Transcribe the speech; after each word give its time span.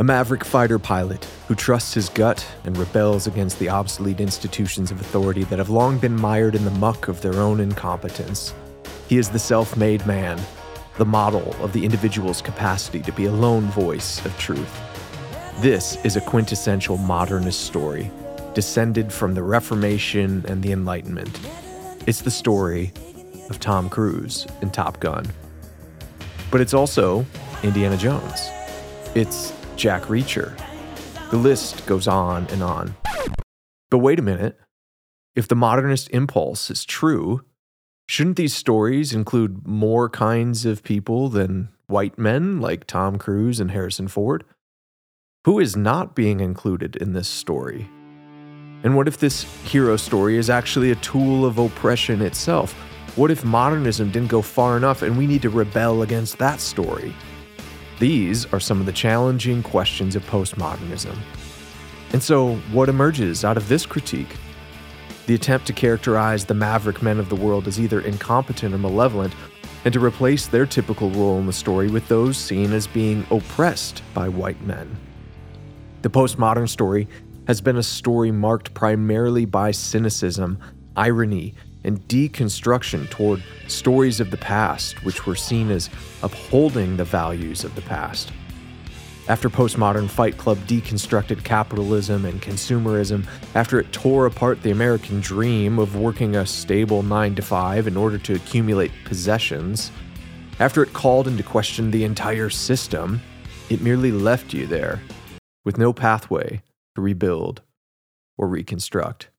A 0.00 0.02
maverick 0.02 0.46
fighter 0.46 0.78
pilot 0.78 1.26
who 1.46 1.54
trusts 1.54 1.92
his 1.92 2.08
gut 2.08 2.46
and 2.64 2.74
rebels 2.78 3.26
against 3.26 3.58
the 3.58 3.68
obsolete 3.68 4.18
institutions 4.18 4.90
of 4.90 4.98
authority 4.98 5.44
that 5.44 5.58
have 5.58 5.68
long 5.68 5.98
been 5.98 6.18
mired 6.18 6.54
in 6.54 6.64
the 6.64 6.70
muck 6.70 7.08
of 7.08 7.20
their 7.20 7.34
own 7.34 7.60
incompetence. 7.60 8.54
He 9.08 9.18
is 9.18 9.28
the 9.28 9.38
self 9.38 9.76
made 9.76 10.06
man, 10.06 10.40
the 10.96 11.04
model 11.04 11.54
of 11.62 11.74
the 11.74 11.84
individual's 11.84 12.40
capacity 12.40 13.00
to 13.00 13.12
be 13.12 13.26
a 13.26 13.30
lone 13.30 13.64
voice 13.72 14.24
of 14.24 14.34
truth. 14.38 14.80
This 15.58 16.02
is 16.02 16.16
a 16.16 16.22
quintessential 16.22 16.96
modernist 16.96 17.66
story, 17.66 18.10
descended 18.54 19.12
from 19.12 19.34
the 19.34 19.42
Reformation 19.42 20.46
and 20.48 20.62
the 20.62 20.72
Enlightenment. 20.72 21.38
It's 22.06 22.22
the 22.22 22.30
story 22.30 22.94
of 23.50 23.60
Tom 23.60 23.90
Cruise 23.90 24.46
in 24.62 24.70
Top 24.70 24.98
Gun. 24.98 25.26
But 26.50 26.62
it's 26.62 26.72
also 26.72 27.26
Indiana 27.62 27.98
Jones. 27.98 28.48
It's 29.14 29.52
Jack 29.80 30.02
Reacher. 30.02 30.54
The 31.30 31.38
list 31.38 31.86
goes 31.86 32.06
on 32.06 32.46
and 32.48 32.62
on. 32.62 32.94
But 33.90 33.98
wait 34.00 34.18
a 34.18 34.22
minute. 34.22 34.60
If 35.34 35.48
the 35.48 35.56
modernist 35.56 36.10
impulse 36.10 36.70
is 36.70 36.84
true, 36.84 37.46
shouldn't 38.06 38.36
these 38.36 38.54
stories 38.54 39.14
include 39.14 39.66
more 39.66 40.10
kinds 40.10 40.66
of 40.66 40.82
people 40.82 41.30
than 41.30 41.70
white 41.86 42.18
men 42.18 42.60
like 42.60 42.86
Tom 42.86 43.16
Cruise 43.16 43.58
and 43.58 43.70
Harrison 43.70 44.06
Ford? 44.06 44.44
Who 45.46 45.58
is 45.58 45.78
not 45.78 46.14
being 46.14 46.40
included 46.40 46.96
in 46.96 47.14
this 47.14 47.28
story? 47.28 47.88
And 48.82 48.96
what 48.96 49.08
if 49.08 49.16
this 49.16 49.44
hero 49.64 49.96
story 49.96 50.36
is 50.36 50.50
actually 50.50 50.90
a 50.90 50.96
tool 50.96 51.46
of 51.46 51.56
oppression 51.56 52.20
itself? 52.20 52.74
What 53.16 53.30
if 53.30 53.46
modernism 53.46 54.10
didn't 54.10 54.28
go 54.28 54.42
far 54.42 54.76
enough 54.76 55.00
and 55.00 55.16
we 55.16 55.26
need 55.26 55.40
to 55.40 55.48
rebel 55.48 56.02
against 56.02 56.36
that 56.36 56.60
story? 56.60 57.14
These 58.00 58.46
are 58.46 58.60
some 58.60 58.80
of 58.80 58.86
the 58.86 58.92
challenging 58.92 59.62
questions 59.62 60.16
of 60.16 60.24
postmodernism. 60.24 61.14
And 62.14 62.22
so, 62.22 62.56
what 62.72 62.88
emerges 62.88 63.44
out 63.44 63.58
of 63.58 63.68
this 63.68 63.84
critique? 63.84 64.36
The 65.26 65.34
attempt 65.34 65.66
to 65.66 65.74
characterize 65.74 66.46
the 66.46 66.54
maverick 66.54 67.02
men 67.02 67.18
of 67.18 67.28
the 67.28 67.36
world 67.36 67.68
as 67.68 67.78
either 67.78 68.00
incompetent 68.00 68.74
or 68.74 68.78
malevolent, 68.78 69.34
and 69.84 69.92
to 69.92 70.02
replace 70.02 70.46
their 70.46 70.64
typical 70.64 71.10
role 71.10 71.38
in 71.38 71.46
the 71.46 71.52
story 71.52 71.88
with 71.88 72.08
those 72.08 72.38
seen 72.38 72.72
as 72.72 72.86
being 72.86 73.26
oppressed 73.30 74.02
by 74.14 74.30
white 74.30 74.62
men. 74.62 74.96
The 76.00 76.08
postmodern 76.10 76.70
story 76.70 77.06
has 77.46 77.60
been 77.60 77.76
a 77.76 77.82
story 77.82 78.30
marked 78.30 78.72
primarily 78.72 79.44
by 79.44 79.72
cynicism, 79.72 80.58
irony, 80.96 81.54
and 81.84 82.00
deconstruction 82.08 83.08
toward 83.10 83.42
stories 83.68 84.20
of 84.20 84.30
the 84.30 84.36
past, 84.36 85.04
which 85.04 85.26
were 85.26 85.34
seen 85.34 85.70
as 85.70 85.88
upholding 86.22 86.96
the 86.96 87.04
values 87.04 87.64
of 87.64 87.74
the 87.74 87.82
past. 87.82 88.32
After 89.28 89.48
postmodern 89.48 90.08
Fight 90.08 90.36
Club 90.38 90.58
deconstructed 90.66 91.44
capitalism 91.44 92.24
and 92.24 92.42
consumerism, 92.42 93.26
after 93.54 93.78
it 93.78 93.92
tore 93.92 94.26
apart 94.26 94.62
the 94.62 94.72
American 94.72 95.20
dream 95.20 95.78
of 95.78 95.96
working 95.96 96.34
a 96.34 96.44
stable 96.44 97.02
9 97.02 97.36
to 97.36 97.42
5 97.42 97.86
in 97.86 97.96
order 97.96 98.18
to 98.18 98.34
accumulate 98.34 98.90
possessions, 99.04 99.92
after 100.58 100.82
it 100.82 100.92
called 100.92 101.28
into 101.28 101.42
question 101.42 101.90
the 101.90 102.04
entire 102.04 102.50
system, 102.50 103.20
it 103.68 103.80
merely 103.80 104.10
left 104.10 104.52
you 104.52 104.66
there, 104.66 105.00
with 105.64 105.78
no 105.78 105.92
pathway 105.92 106.60
to 106.96 107.00
rebuild 107.00 107.62
or 108.36 108.48
reconstruct. 108.48 109.30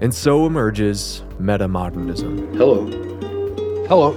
And 0.00 0.14
so 0.14 0.46
emerges 0.46 1.24
metamodernism. 1.40 2.56
Hello. 2.56 2.86
Hello. 3.88 4.12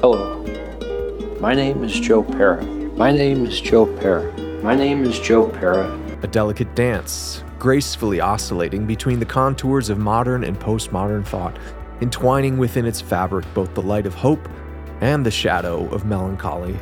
Hello. 0.00 1.38
My 1.38 1.54
name 1.54 1.84
is 1.84 2.00
Joe 2.00 2.22
Pera. 2.22 2.64
My 2.96 3.12
name 3.12 3.44
is 3.44 3.60
Joe 3.60 3.84
Pera. 3.98 4.32
My 4.62 4.74
name 4.74 5.04
is 5.04 5.20
Joe 5.20 5.48
Pera. 5.48 5.98
A 6.22 6.26
delicate 6.26 6.74
dance, 6.74 7.44
gracefully 7.58 8.22
oscillating 8.22 8.86
between 8.86 9.18
the 9.18 9.26
contours 9.26 9.90
of 9.90 9.98
modern 9.98 10.44
and 10.44 10.58
postmodern 10.58 11.26
thought, 11.26 11.58
entwining 12.00 12.56
within 12.56 12.86
its 12.86 13.02
fabric 13.02 13.44
both 13.52 13.74
the 13.74 13.82
light 13.82 14.06
of 14.06 14.14
hope 14.14 14.48
and 15.02 15.26
the 15.26 15.30
shadow 15.30 15.86
of 15.90 16.06
melancholy. 16.06 16.78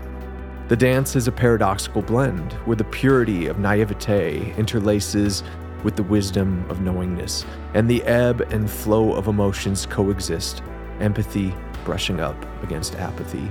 The 0.69 0.77
dance 0.77 1.17
is 1.17 1.27
a 1.27 1.33
paradoxical 1.33 2.03
blend 2.03 2.53
where 2.65 2.77
the 2.77 2.85
purity 2.85 3.47
of 3.47 3.59
naivete 3.59 4.55
interlaces 4.57 5.43
with 5.85 5.97
the 5.97 6.03
wisdom 6.03 6.65
of 6.69 6.81
knowingness, 6.81 7.45
and 7.75 7.89
the 7.89 8.03
ebb 8.05 8.41
and 8.53 8.71
flow 8.71 9.13
of 9.13 9.29
emotions 9.29 9.87
coexist, 9.87 10.63
empathy 11.01 11.55
brushing 11.85 12.21
up 12.21 12.37
against 12.63 12.97
apathy. 12.97 13.51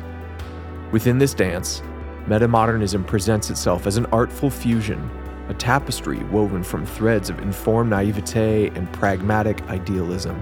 Within 0.91 1.17
this 1.17 1.33
dance, 1.33 1.81
metamodernism 2.27 3.05
presents 3.07 3.49
itself 3.49 3.87
as 3.87 3.97
an 3.97 4.05
artful 4.07 4.49
fusion, 4.49 5.09
a 5.49 5.53
tapestry 5.53 6.19
woven 6.25 6.63
from 6.63 6.85
threads 6.85 7.29
of 7.29 7.39
informed 7.39 7.89
naivete 7.89 8.67
and 8.69 8.91
pragmatic 8.93 9.61
idealism. 9.69 10.41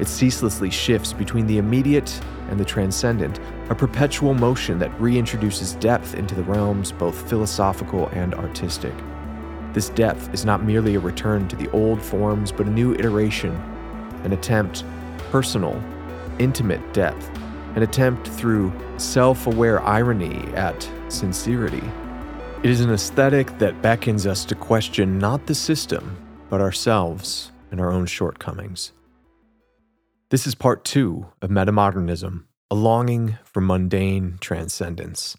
It 0.00 0.08
ceaselessly 0.08 0.70
shifts 0.70 1.12
between 1.12 1.46
the 1.46 1.58
immediate 1.58 2.20
and 2.48 2.58
the 2.58 2.64
transcendent, 2.64 3.40
a 3.68 3.74
perpetual 3.74 4.34
motion 4.34 4.78
that 4.78 4.90
reintroduces 4.98 5.78
depth 5.78 6.14
into 6.14 6.34
the 6.34 6.42
realms 6.42 6.92
both 6.92 7.28
philosophical 7.28 8.08
and 8.08 8.34
artistic. 8.34 8.94
This 9.72 9.88
depth 9.88 10.32
is 10.34 10.44
not 10.44 10.64
merely 10.64 10.94
a 10.94 11.00
return 11.00 11.48
to 11.48 11.56
the 11.56 11.70
old 11.70 12.02
forms, 12.02 12.52
but 12.52 12.66
a 12.66 12.70
new 12.70 12.94
iteration, 12.94 13.52
an 14.24 14.32
attempt, 14.32 14.84
personal, 15.30 15.82
intimate 16.38 16.92
depth, 16.92 17.30
an 17.74 17.82
attempt 17.82 18.28
through 18.28 18.72
self 18.98 19.46
aware 19.46 19.82
irony 19.82 20.36
at 20.54 20.88
sincerity. 21.08 21.82
It 22.62 22.70
is 22.70 22.80
an 22.80 22.92
aesthetic 22.92 23.58
that 23.58 23.80
beckons 23.80 24.26
us 24.26 24.44
to 24.44 24.54
question 24.54 25.18
not 25.18 25.46
the 25.46 25.54
system, 25.54 26.16
but 26.50 26.60
ourselves 26.60 27.50
and 27.70 27.80
our 27.80 27.90
own 27.90 28.06
shortcomings. 28.06 28.92
This 30.28 30.46
is 30.46 30.54
part 30.54 30.84
two 30.84 31.26
of 31.40 31.50
Metamodernism, 31.50 32.44
a 32.70 32.74
longing 32.74 33.38
for 33.44 33.60
mundane 33.60 34.36
transcendence. 34.40 35.36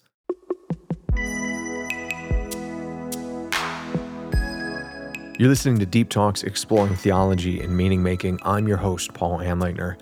You're 5.44 5.50
listening 5.50 5.78
to 5.80 5.86
Deep 5.86 6.08
Talks 6.08 6.44
Exploring 6.44 6.96
Theology 6.96 7.60
and 7.60 7.76
Meaning 7.76 8.02
Making. 8.02 8.40
I'm 8.44 8.66
your 8.66 8.78
host, 8.78 9.14
Paul 9.14 9.40
Anleitner. 9.40 10.02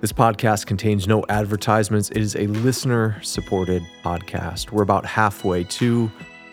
This 0.00 0.14
podcast 0.14 0.64
contains 0.64 1.06
no 1.06 1.26
advertisements. 1.28 2.08
It 2.08 2.16
is 2.16 2.36
a 2.36 2.46
listener 2.46 3.20
supported 3.22 3.86
podcast. 4.02 4.70
We're 4.70 4.82
about 4.82 5.04
halfway 5.04 5.64
to 5.64 6.10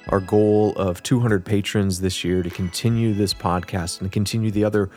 our 0.10 0.20
goal 0.20 0.74
of 0.76 1.02
200 1.02 1.46
patrons 1.46 2.02
this 2.02 2.26
year 2.26 2.44
to 2.44 2.50
continue 2.50 3.14
this 3.14 3.34
podcast 3.34 4.02
and 4.02 4.12
continue 4.12 4.52
the 4.52 4.66
other 4.66 4.90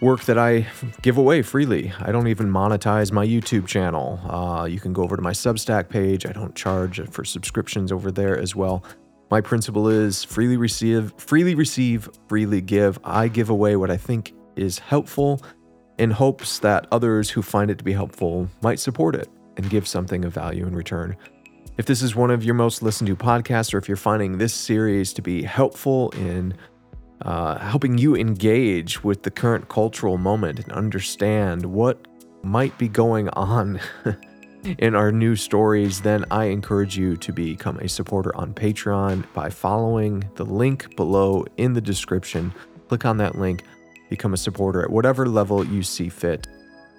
work 0.00 0.22
that 0.26 0.38
I 0.38 0.68
give 1.02 1.18
away 1.18 1.42
freely. 1.42 1.92
I 1.98 2.12
don't 2.12 2.28
even 2.28 2.48
monetize 2.48 3.10
my 3.10 3.26
YouTube 3.26 3.66
channel. 3.66 4.20
Uh, 4.22 4.66
you 4.66 4.78
can 4.78 4.92
go 4.92 5.02
over 5.02 5.16
to 5.16 5.22
my 5.22 5.32
Substack 5.32 5.88
page. 5.88 6.26
I 6.26 6.32
don't 6.32 6.54
charge 6.54 7.00
for 7.10 7.24
subscriptions 7.24 7.90
over 7.90 8.12
there 8.12 8.38
as 8.38 8.54
well. 8.54 8.84
My 9.32 9.40
principle 9.40 9.88
is 9.88 10.22
freely 10.22 10.58
receive, 10.58 11.14
freely 11.16 11.54
receive, 11.54 12.06
freely 12.28 12.60
give. 12.60 12.98
I 13.02 13.28
give 13.28 13.48
away 13.48 13.76
what 13.76 13.90
I 13.90 13.96
think 13.96 14.34
is 14.56 14.78
helpful 14.78 15.40
in 15.96 16.10
hopes 16.10 16.58
that 16.58 16.86
others 16.92 17.30
who 17.30 17.40
find 17.40 17.70
it 17.70 17.78
to 17.78 17.84
be 17.84 17.94
helpful 17.94 18.46
might 18.60 18.78
support 18.78 19.14
it 19.14 19.30
and 19.56 19.70
give 19.70 19.88
something 19.88 20.26
of 20.26 20.34
value 20.34 20.66
in 20.66 20.76
return. 20.76 21.16
If 21.78 21.86
this 21.86 22.02
is 22.02 22.14
one 22.14 22.30
of 22.30 22.44
your 22.44 22.52
most 22.54 22.82
listened 22.82 23.08
to 23.08 23.16
podcasts, 23.16 23.72
or 23.72 23.78
if 23.78 23.88
you're 23.88 23.96
finding 23.96 24.36
this 24.36 24.52
series 24.52 25.14
to 25.14 25.22
be 25.22 25.42
helpful 25.42 26.10
in 26.10 26.52
uh, 27.22 27.58
helping 27.58 27.96
you 27.96 28.14
engage 28.14 29.02
with 29.02 29.22
the 29.22 29.30
current 29.30 29.70
cultural 29.70 30.18
moment 30.18 30.58
and 30.58 30.70
understand 30.72 31.64
what 31.64 32.06
might 32.42 32.76
be 32.76 32.86
going 32.86 33.30
on 33.30 33.80
in 34.64 34.94
our 34.94 35.10
new 35.10 35.36
stories, 35.36 36.00
then 36.00 36.24
I 36.30 36.46
encourage 36.46 36.96
you 36.96 37.16
to 37.16 37.32
become 37.32 37.78
a 37.78 37.88
supporter 37.88 38.34
on 38.36 38.54
Patreon 38.54 39.24
by 39.34 39.50
following 39.50 40.24
the 40.36 40.44
link 40.44 40.96
below 40.96 41.44
in 41.56 41.72
the 41.72 41.80
description. 41.80 42.52
Click 42.88 43.04
on 43.04 43.16
that 43.18 43.36
link, 43.36 43.64
become 44.10 44.34
a 44.34 44.36
supporter 44.36 44.82
at 44.82 44.90
whatever 44.90 45.26
level 45.26 45.64
you 45.64 45.82
see 45.82 46.08
fit. 46.08 46.46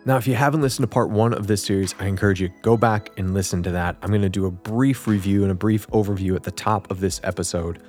Now, 0.05 0.17
if 0.17 0.27
you 0.27 0.35
haven't 0.35 0.61
listened 0.61 0.83
to 0.83 0.87
part 0.93 1.09
one 1.09 1.33
of 1.33 1.47
this 1.47 1.63
series, 1.63 1.95
I 1.99 2.07
encourage 2.07 2.41
you 2.41 2.49
go 2.61 2.75
back 2.75 3.11
and 3.17 3.33
listen 3.33 3.63
to 3.63 3.71
that. 3.71 3.95
I'm 4.01 4.09
going 4.09 4.21
to 4.21 4.29
do 4.29 4.47
a 4.47 4.51
brief 4.51 5.07
review 5.07 5.43
and 5.43 5.51
a 5.51 5.55
brief 5.55 5.87
overview 5.87 6.35
at 6.35 6.43
the 6.43 6.51
top 6.51 6.91
of 6.91 6.99
this 6.99 7.21
episode. 7.23 7.81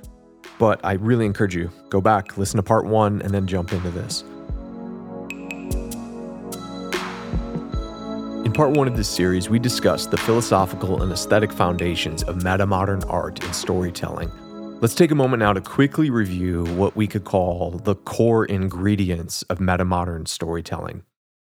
But 0.57 0.79
I 0.85 0.93
really 0.93 1.25
encourage 1.25 1.55
you 1.55 1.69
go 1.89 1.99
back, 1.99 2.37
listen 2.37 2.55
to 2.57 2.63
part 2.63 2.85
one, 2.85 3.21
and 3.21 3.33
then 3.33 3.47
jump 3.47 3.73
into 3.73 3.89
this. 3.89 4.23
Part 8.55 8.71
one 8.71 8.87
of 8.87 8.95
this 8.95 9.09
series, 9.09 9.49
we 9.49 9.59
discussed 9.59 10.11
the 10.11 10.17
philosophical 10.17 11.03
and 11.03 11.11
aesthetic 11.11 11.51
foundations 11.51 12.23
of 12.23 12.37
metamodern 12.37 13.03
art 13.09 13.43
and 13.43 13.53
storytelling. 13.53 14.31
Let's 14.79 14.95
take 14.95 15.11
a 15.11 15.15
moment 15.15 15.41
now 15.41 15.51
to 15.51 15.59
quickly 15.59 16.09
review 16.09 16.63
what 16.75 16.95
we 16.95 17.05
could 17.05 17.25
call 17.25 17.71
the 17.71 17.95
core 17.95 18.45
ingredients 18.45 19.41
of 19.43 19.59
metamodern 19.59 20.25
storytelling. 20.25 21.03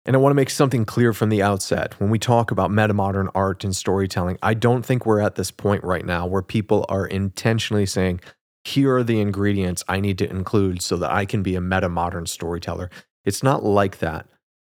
And 0.05 0.15
I 0.15 0.19
want 0.19 0.31
to 0.31 0.35
make 0.35 0.49
something 0.49 0.85
clear 0.85 1.11
from 1.11 1.27
the 1.27 1.41
outset. 1.41 1.99
When 1.99 2.09
we 2.09 2.17
talk 2.17 2.49
about 2.49 2.71
metamodern 2.71 3.29
art 3.35 3.65
and 3.65 3.75
storytelling, 3.75 4.37
I 4.41 4.53
don't 4.53 4.85
think 4.85 5.05
we're 5.05 5.19
at 5.19 5.35
this 5.35 5.51
point 5.51 5.83
right 5.83 6.05
now 6.05 6.25
where 6.25 6.41
people 6.41 6.85
are 6.87 7.05
intentionally 7.05 7.85
saying, 7.85 8.21
here 8.63 8.95
are 8.95 9.03
the 9.03 9.19
ingredients 9.19 9.83
I 9.89 9.99
need 9.99 10.17
to 10.19 10.29
include 10.29 10.81
so 10.81 10.95
that 10.95 11.11
I 11.11 11.25
can 11.25 11.43
be 11.43 11.55
a 11.55 11.61
meta 11.61 11.89
modern 11.89 12.25
storyteller. 12.25 12.89
It's 13.25 13.43
not 13.43 13.65
like 13.65 13.99
that. 13.99 14.27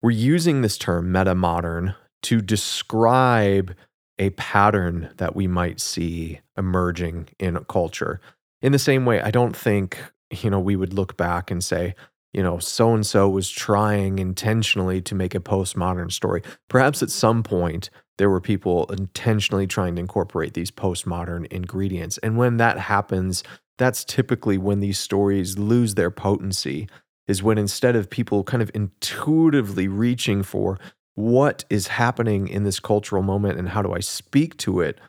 We're 0.02 0.12
using 0.12 0.62
this 0.62 0.80
term 0.80 1.12
meta 1.12 1.36
modern 1.36 1.94
to 2.24 2.42
describe 2.42 3.76
a 4.20 4.32
pattern 4.32 5.10
that 5.18 5.36
we 5.36 5.48
might 5.48 5.80
see 5.80 6.40
emerging 6.58 7.30
in 7.40 7.56
a 7.56 7.64
culture. 7.64 8.20
In 8.62 8.72
the 8.72 8.80
same 8.80 9.06
way, 9.06 9.22
I 9.22 9.32
don't 9.32 9.56
think, 9.56 10.00
you 10.32 10.50
know, 10.50 10.60
we 10.60 10.76
would 10.76 10.94
look 10.94 11.18
back 11.18 11.52
and 11.52 11.64
say, 11.64 11.94
you 12.34 12.44
know, 12.44 12.60
so 12.60 12.94
and 12.94 13.06
so 13.06 13.30
was 13.30 13.50
trying 13.50 14.20
intentionally 14.20 15.02
to 15.02 15.16
make 15.16 15.36
a 15.36 15.40
postmodern 15.40 16.12
story. 16.12 16.42
Perhaps 16.68 17.02
at 17.02 17.10
some 17.10 17.44
point 17.44 17.90
there 18.18 18.30
were 18.30 18.42
people 18.42 18.86
intentionally 18.88 19.68
trying 19.68 19.96
to 19.96 20.02
incorporate 20.02 20.54
these 20.54 20.72
postmodern 20.72 21.46
ingredients. 21.48 22.18
And 22.20 22.38
when 22.38 22.58
that 22.58 22.80
happens, 22.80 23.44
that's 23.78 24.04
typically 24.04 24.58
when 24.58 24.80
these 24.80 24.98
stories 24.98 25.58
lose 25.58 25.94
their 25.94 26.12
potency, 26.12 26.90
is 27.28 27.44
when 27.44 27.58
instead 27.58 27.96
of 27.96 28.10
people 28.10 28.44
kind 28.44 28.64
of 28.64 28.72
intuitively 28.74 29.88
reaching 29.88 30.42
for 30.42 30.80
what 31.18 31.66
is 31.68 31.88
happening 31.88 32.48
in 32.48 32.64
this 32.64 32.80
cultural 32.80 33.24
moment 33.24 33.58
and 33.58 33.70
how 33.70 33.82
do 33.82 33.92
I 33.92 34.02
speak 34.02 34.56
to 34.58 34.82
it, 34.82 35.00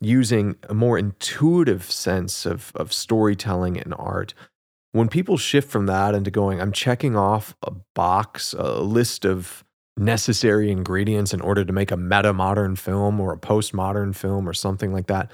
using 0.00 0.56
a 0.70 0.74
more 0.74 0.96
intuitive 0.96 1.84
sense 1.84 2.46
of, 2.46 2.72
of 2.74 2.94
storytelling 2.94 3.78
and 3.78 3.92
art. 3.98 4.32
When 4.92 5.08
people 5.08 5.36
shift 5.36 5.70
from 5.70 5.84
that 5.84 6.14
into 6.14 6.30
going, 6.30 6.62
I'm 6.62 6.72
checking 6.72 7.14
off 7.14 7.54
a 7.62 7.72
box, 7.94 8.54
a 8.54 8.80
list 8.80 9.26
of 9.26 9.62
necessary 9.98 10.70
ingredients 10.70 11.34
in 11.34 11.42
order 11.42 11.62
to 11.62 11.74
make 11.74 11.90
a 11.90 11.96
meta 11.96 12.32
modern 12.32 12.74
film 12.74 13.20
or 13.20 13.34
a 13.34 13.38
postmodern 13.38 14.14
film 14.14 14.48
or 14.48 14.54
something 14.54 14.94
like 14.94 15.08
that. 15.08 15.30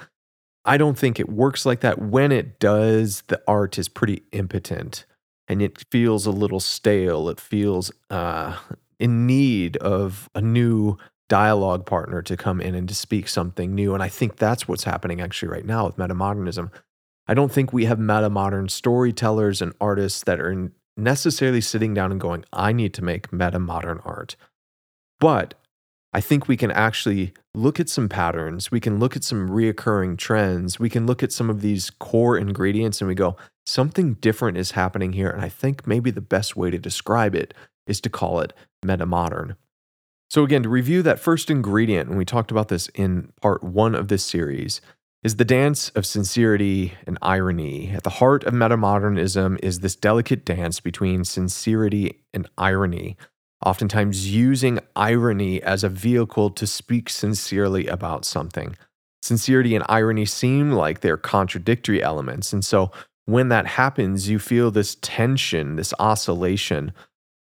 I 0.64 0.76
don't 0.76 0.99
think 0.99 1.20
it 1.20 1.28
works 1.28 1.64
like 1.64 1.82
that. 1.82 2.00
When 2.00 2.32
it 2.32 2.58
does, 2.58 3.23
the 3.28 3.40
art 3.46 3.78
is 3.78 3.88
pretty 3.88 4.25
impotent 4.32 5.05
and 5.46 5.62
it 5.62 5.84
feels 5.93 6.26
a 6.26 6.32
little 6.32 6.58
stale. 6.58 7.28
It 7.28 7.38
feels 7.38 7.93
uh, 8.11 8.56
in 8.98 9.26
need 9.26 9.76
of 9.78 10.28
a 10.34 10.40
new 10.40 10.96
dialogue 11.28 11.87
partner 11.87 12.22
to 12.22 12.37
come 12.37 12.60
in 12.60 12.75
and 12.75 12.88
to 12.88 12.94
speak 12.94 13.28
something 13.28 13.75
new. 13.75 13.94
And 13.94 14.02
I 14.02 14.08
think 14.08 14.37
that's 14.37 14.69
what's 14.69 14.84
happening 14.84 15.20
actually 15.20 15.48
right 15.48 15.66
now 15.66 15.87
with 15.87 15.96
metamodernism. 15.96 16.70
I 17.26 17.34
don't 17.34 17.50
think 17.50 17.72
we 17.72 17.87
have 17.87 17.98
metamodern 17.98 18.70
storytellers 18.70 19.60
and 19.60 19.72
artists 19.81 20.22
that 20.25 20.40
are 20.40 20.70
necessarily 20.96 21.60
sitting 21.60 21.94
down 21.94 22.12
and 22.12 22.20
going, 22.20 22.44
I 22.52 22.72
need 22.72 22.94
to 22.94 23.04
make 23.04 23.31
metamodern 23.31 24.00
art. 24.04 24.37
But 25.19 25.54
I 26.12 26.20
think 26.20 26.49
we 26.49 26.56
can 26.56 26.70
actually 26.70 27.34
look 27.54 27.81
at 27.81 27.88
some 27.88 28.08
patterns. 28.08 28.70
We 28.70 28.81
can 28.81 28.99
look 28.99 29.16
at 29.16 29.25
some 29.25 29.50
reoccurring 29.50 30.16
trends. 30.16 30.78
We 30.78 30.88
can 30.88 31.06
look 31.06 31.22
at 31.22 31.32
some 31.32 31.50
of 31.50 31.60
these 31.60 31.90
core 31.90 32.38
ingredients 32.38 33.00
and 33.00 33.08
we 33.08 33.14
go, 33.14 33.37
something 33.66 34.14
different 34.14 34.56
is 34.56 34.70
happening 34.70 35.12
here. 35.12 35.28
And 35.28 35.44
I 35.44 35.49
think 35.49 35.87
maybe 35.87 36.10
the 36.10 36.20
best 36.20 36.56
way 36.56 36.70
to 36.70 36.78
describe 36.78 37.34
it 37.34 37.52
is 37.87 38.00
to 38.00 38.10
call 38.10 38.40
it 38.40 38.52
metamodern. 38.87 39.56
So, 40.29 40.43
again, 40.43 40.62
to 40.65 40.69
review 40.69 41.03
that 41.03 41.21
first 41.21 41.50
ingredient, 41.50 42.09
and 42.09 42.19
we 42.19 42.25
talked 42.25 42.50
about 42.50 42.69
this 42.69 42.88
in 42.94 43.33
part 43.41 43.62
one 43.62 43.94
of 43.94 44.09
this 44.09 44.25
series, 44.25 44.81
is 45.23 45.37
the 45.37 45.44
dance 45.44 45.88
of 45.91 46.06
sincerity 46.06 46.94
and 47.06 47.19
irony. 47.23 47.91
At 47.91 48.05
the 48.05 48.11
heart 48.11 48.44
of 48.44 48.55
metamodernism 48.55 49.59
is 49.62 49.81
this 49.81 49.97
delicate 49.97 50.44
dance 50.44 50.79
between 50.81 51.25
sincerity 51.25 52.23
and 52.33 52.49
irony, 52.59 53.17
oftentimes 53.65 54.33
using 54.33 54.79
irony 54.94 55.62
as 55.62 55.83
a 55.83 55.88
vehicle 55.88 56.50
to 56.50 56.67
speak 56.67 57.09
sincerely 57.09 57.87
about 57.87 58.25
something. 58.25 58.77
Sincerity 59.23 59.75
and 59.75 59.85
irony 59.88 60.27
seem 60.27 60.73
like 60.73 61.00
they're 61.00 61.17
contradictory 61.17 62.03
elements. 62.03 62.53
And 62.53 62.65
so 62.65 62.93
when 63.25 63.49
that 63.49 63.67
happens, 63.67 64.29
you 64.29 64.38
feel 64.38 64.71
this 64.71 64.97
tension, 65.00 65.75
this 65.75 65.93
oscillation 65.99 66.93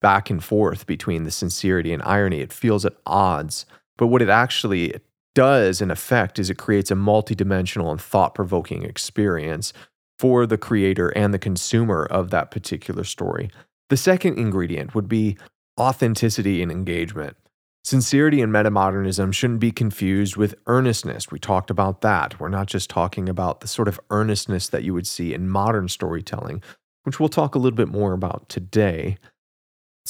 back 0.01 0.31
and 0.31 0.43
forth 0.43 0.87
between 0.87 1.25
the 1.25 1.31
sincerity 1.31 1.93
and 1.93 2.03
irony. 2.03 2.41
It 2.41 2.53
feels 2.53 2.85
at 2.85 2.97
odds. 3.07 3.67
But 3.97 4.09
what 4.09 4.23
it 4.23 4.29
actually 4.29 4.95
does, 5.35 5.81
in 5.81 5.91
effect, 5.91 6.39
is 6.39 6.51
it 6.51 6.59
creates 6.59 6.91
a 6.91 6.95
multidimensional 6.95 7.91
and 7.91 8.01
thought 8.01 8.35
provoking 8.35 8.83
experience 8.83 9.73
for 10.19 10.47
the 10.47 10.59
creator 10.59 11.09
and 11.11 11.33
the 11.33 11.39
consumer 11.39 12.05
of 12.05 12.31
that 12.31 12.51
particular 12.51 13.05
story. 13.05 13.51
The 13.89 13.97
second 13.97 14.39
ingredient 14.39 14.95
would 14.95 15.09
be 15.09 15.39
authenticity 15.79 16.63
and 16.63 16.71
engagement. 16.71 17.37
Sincerity 17.83 18.43
in 18.43 18.51
metamodernism 18.51 19.33
shouldn't 19.33 19.61
be 19.61 19.73
confused 19.73 20.37
with 20.37 20.55
earnestness. 20.67 21.31
We 21.31 21.39
talked 21.39 21.71
about 21.71 22.03
that. 22.03 22.39
We're 22.39 22.51
not 22.51 22.67
just 22.67 22.91
talking 22.91 23.29
about 23.29 23.61
the 23.61 23.69
sort 23.69 23.89
of 23.89 23.99
earnestness 24.11 24.69
that 24.69 24.85
you 24.85 24.93
would 24.93 25.07
see 25.07 25.33
in 25.33 25.49
modern 25.49 25.89
storytelling, 25.89 26.63
which 27.05 27.19
we'll 27.19 27.31
talk 27.31 27.55
a 27.55 27.59
little 27.59 27.77
bit 27.77 27.89
more 27.89 28.13
about 28.13 28.51
today. 28.51 29.17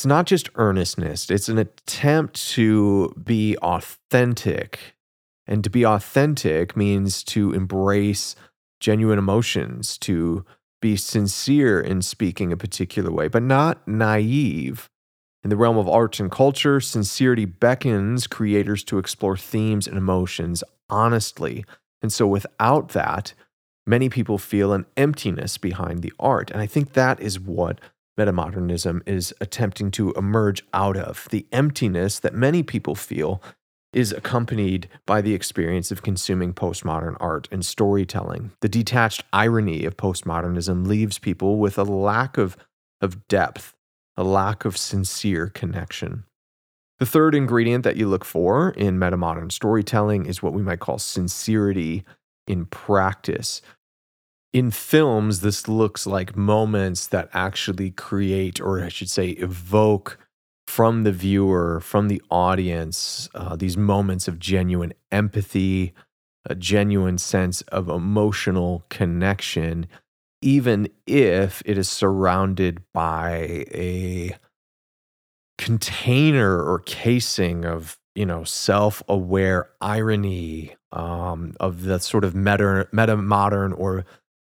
It's 0.01 0.07
not 0.07 0.25
just 0.25 0.49
earnestness, 0.55 1.31
it's 1.31 1.51
an 1.51 1.59
attempt 1.59 2.53
to 2.53 3.13
be 3.23 3.55
authentic. 3.59 4.95
And 5.47 5.63
to 5.63 5.69
be 5.69 5.85
authentic 5.85 6.75
means 6.75 7.23
to 7.25 7.53
embrace 7.53 8.35
genuine 8.81 9.19
emotions, 9.19 9.99
to 9.99 10.47
be 10.81 10.97
sincere 10.97 11.79
in 11.83 12.01
speaking 12.01 12.51
a 12.51 12.57
particular 12.57 13.11
way, 13.11 13.29
but 13.29 13.43
not 13.43 13.87
naive. 13.87 14.89
In 15.45 15.51
the 15.51 15.57
realm 15.59 15.77
of 15.77 15.87
art 15.87 16.19
and 16.19 16.31
culture, 16.31 16.81
sincerity 16.81 17.45
beckons 17.45 18.27
creators 18.27 18.83
to 18.85 18.97
explore 18.97 19.37
themes 19.37 19.87
and 19.87 19.99
emotions 19.99 20.65
honestly. 20.89 21.63
And 22.01 22.11
so, 22.11 22.27
without 22.27 22.89
that, 22.91 23.35
many 23.87 24.09
people 24.09 24.39
feel 24.39 24.73
an 24.73 24.87
emptiness 24.97 25.59
behind 25.59 26.01
the 26.01 26.15
art. 26.19 26.51
And 26.51 26.63
I 26.63 26.67
think 26.67 26.95
that 26.95 27.21
is 27.21 27.39
what 27.39 27.81
metamodernism 28.21 29.03
is 29.07 29.35
attempting 29.41 29.91
to 29.93 30.13
emerge 30.13 30.65
out 30.75 30.97
of. 30.97 31.27
The 31.31 31.47
emptiness 31.53 32.19
that 32.21 32.35
many 32.35 32.63
people 32.63 32.95
feel 32.95 33.43
is 33.93 34.13
accompanied 34.13 34.89
by 35.07 35.21
the 35.21 35.35
experience 35.35 35.91
of 35.91 36.03
consuming 36.03 36.55
postmodern 36.55 37.17
art 37.19 37.49
and 37.51 37.65
storytelling. 37.65 38.53
The 38.61 38.69
detached 38.69 39.25
irony 39.33 39.85
of 39.85 39.97
postmodernism 39.97 40.87
leaves 40.87 41.19
people 41.19 41.59
with 41.59 41.77
a 41.79 41.83
lack 41.83 42.39
of, 42.39 42.57
of 43.01 43.27
depth 43.27 43.75
a 44.17 44.25
lack 44.25 44.67
of 44.67 44.77
sincere 44.77 45.49
connection. 45.49 46.25
The 46.99 47.07
third 47.07 47.35
ingredient 47.35 47.85
that 47.85 47.97
you 47.97 48.07
look 48.07 48.25
for 48.25 48.71
in 48.71 48.99
metamodern 48.99 49.51
storytelling 49.51 50.27
is 50.27 50.43
what 50.43 50.53
we 50.53 50.61
might 50.61 50.81
call 50.81 50.99
sincerity 50.99 52.05
in 52.47 52.67
practice. 52.67 53.63
In 54.53 54.73
films, 54.73 55.41
this 55.41 55.69
looks 55.69 56.07
like 56.07 56.37
moments 56.37 57.07
that 57.09 57.29
actually 57.33 57.93
create, 57.93 58.61
or 58.61 58.83
I 58.83 58.89
should 58.89 59.09
say, 59.11 59.29
evoke 59.31 60.19
from 60.67 61.05
the 61.05 61.13
viewer, 61.13 61.81
from 61.81 62.09
the 62.09 62.21
audience, 62.31 63.29
uh, 63.35 63.55
these 63.55 63.77
moments 63.77 64.27
of 64.27 64.41
genuine 64.41 64.93
empathy, 65.13 65.95
a 66.47 66.55
genuine 66.55 67.19
sense 67.19 67.61
of 67.63 67.89
emotional 67.89 68.85
connection, 68.89 69.87
even 70.43 70.89
if 71.07 71.63
it 71.65 71.79
is 71.79 71.89
surrounded 71.89 72.83
by 72.93 73.67
a 73.73 74.37
container 75.59 76.61
or 76.63 76.79
casing 76.81 77.65
of 77.65 77.99
you 78.15 78.25
know 78.25 78.43
self-aware 78.45 79.69
irony 79.81 80.75
um, 80.93 81.53
of 81.61 81.83
the 81.83 81.99
sort 81.99 82.25
of 82.25 82.35
meta 82.35 82.89
meta 82.93 83.17
modern 83.17 83.73
or 83.75 84.07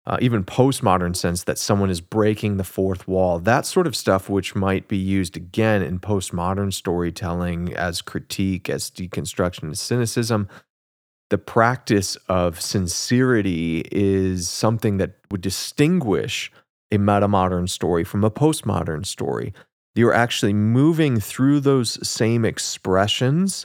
uh, 0.05 0.19
even 0.21 0.45
postmodern 0.45 1.15
sense 1.15 1.45
that 1.45 1.59
someone 1.59 1.91
is 1.91 2.01
breaking 2.01 2.57
the 2.57 2.65
fourth 2.65 3.07
wall 3.07 3.39
that 3.39 3.65
sort 3.67 3.87
of 3.87 3.97
stuff 3.97 4.29
which 4.29 4.55
might 4.55 4.89
be 4.89 4.97
used 4.97 5.37
again 5.37 5.83
in 5.83 6.01
postmodern 6.01 6.73
storytelling 6.73 7.73
as 7.75 8.03
critique 8.03 8.69
as 8.69 8.91
deconstruction 8.91 9.71
as 9.71 9.81
cynicism 9.81 10.49
the 11.33 11.39
practice 11.39 12.17
of 12.29 12.61
sincerity 12.61 13.87
is 13.91 14.51
something 14.51 14.99
that 14.99 15.15
would 15.31 15.41
distinguish 15.41 16.53
a 16.93 16.99
metamodern 16.99 17.71
story 17.71 18.05
from 18.05 18.23
a 18.23 18.31
postmodern 18.31 19.07
story. 19.07 19.55
You're 19.95 20.13
actually 20.13 20.53
moving 20.53 21.19
through 21.19 21.61
those 21.61 22.07
same 22.07 22.45
expressions, 22.45 23.65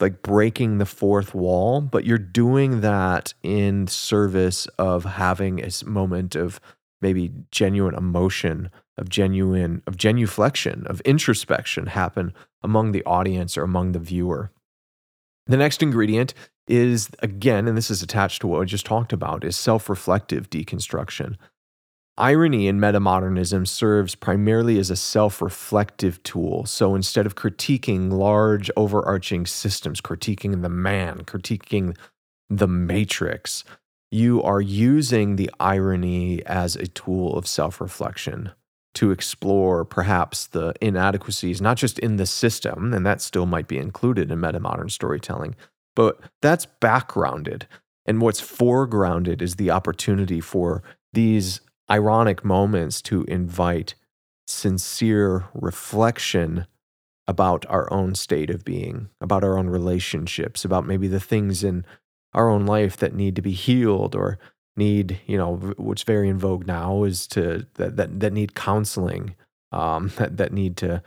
like 0.00 0.22
breaking 0.22 0.78
the 0.78 0.86
fourth 0.86 1.34
wall, 1.34 1.80
but 1.80 2.04
you're 2.04 2.18
doing 2.18 2.80
that 2.82 3.32
in 3.42 3.86
service 3.86 4.66
of 4.78 5.04
having 5.04 5.64
a 5.64 5.70
moment 5.84 6.34
of 6.34 6.60
maybe 7.00 7.32
genuine 7.50 7.94
emotion, 7.94 8.70
of 8.98 9.08
genuine, 9.08 9.82
of 9.86 9.96
genuflection, 9.96 10.86
of 10.86 11.00
introspection 11.02 11.86
happen 11.86 12.32
among 12.62 12.92
the 12.92 13.04
audience 13.04 13.56
or 13.56 13.62
among 13.62 13.92
the 13.92 13.98
viewer. 13.98 14.50
The 15.46 15.56
next 15.56 15.82
ingredient 15.82 16.34
is, 16.66 17.08
again, 17.20 17.68
and 17.68 17.76
this 17.76 17.90
is 17.90 18.02
attached 18.02 18.40
to 18.40 18.46
what 18.46 18.60
I 18.60 18.64
just 18.64 18.86
talked 18.86 19.12
about, 19.12 19.44
is 19.44 19.56
self 19.56 19.88
reflective 19.88 20.50
deconstruction. 20.50 21.36
Irony 22.18 22.66
in 22.66 22.78
metamodernism 22.78 23.68
serves 23.68 24.14
primarily 24.14 24.78
as 24.78 24.90
a 24.90 24.96
self 24.96 25.42
reflective 25.42 26.22
tool. 26.22 26.64
So 26.64 26.94
instead 26.94 27.26
of 27.26 27.34
critiquing 27.34 28.10
large 28.10 28.70
overarching 28.76 29.44
systems, 29.44 30.00
critiquing 30.00 30.62
the 30.62 30.70
man, 30.70 31.24
critiquing 31.24 31.94
the 32.48 32.68
matrix, 32.68 33.64
you 34.10 34.42
are 34.42 34.62
using 34.62 35.36
the 35.36 35.50
irony 35.60 36.44
as 36.46 36.74
a 36.74 36.86
tool 36.86 37.36
of 37.36 37.46
self 37.46 37.80
reflection 37.82 38.52
to 38.94 39.10
explore 39.10 39.84
perhaps 39.84 40.46
the 40.46 40.72
inadequacies, 40.80 41.60
not 41.60 41.76
just 41.76 41.98
in 41.98 42.16
the 42.16 42.24
system, 42.24 42.94
and 42.94 43.04
that 43.04 43.20
still 43.20 43.44
might 43.44 43.68
be 43.68 43.76
included 43.76 44.30
in 44.30 44.40
metamodern 44.40 44.90
storytelling, 44.90 45.54
but 45.94 46.18
that's 46.40 46.64
backgrounded. 46.64 47.66
And 48.06 48.22
what's 48.22 48.40
foregrounded 48.40 49.42
is 49.42 49.56
the 49.56 49.70
opportunity 49.70 50.40
for 50.40 50.82
these 51.12 51.60
ironic 51.90 52.44
moments 52.44 53.00
to 53.02 53.24
invite 53.24 53.94
sincere 54.46 55.46
reflection 55.54 56.66
about 57.28 57.66
our 57.68 57.92
own 57.92 58.14
state 58.14 58.50
of 58.50 58.64
being, 58.64 59.08
about 59.20 59.42
our 59.42 59.58
own 59.58 59.68
relationships, 59.68 60.64
about 60.64 60.86
maybe 60.86 61.08
the 61.08 61.20
things 61.20 61.64
in 61.64 61.84
our 62.32 62.48
own 62.48 62.66
life 62.66 62.96
that 62.98 63.14
need 63.14 63.34
to 63.36 63.42
be 63.42 63.52
healed 63.52 64.14
or 64.14 64.38
need, 64.76 65.20
you 65.26 65.36
know, 65.36 65.56
what's 65.76 66.02
very 66.02 66.28
in 66.28 66.38
vogue 66.38 66.66
now 66.66 67.02
is 67.02 67.26
to 67.26 67.66
that 67.74 67.96
that, 67.96 68.20
that 68.20 68.32
need 68.32 68.54
counseling, 68.54 69.34
um, 69.72 70.12
that, 70.16 70.36
that 70.36 70.52
need 70.52 70.76
to 70.76 71.02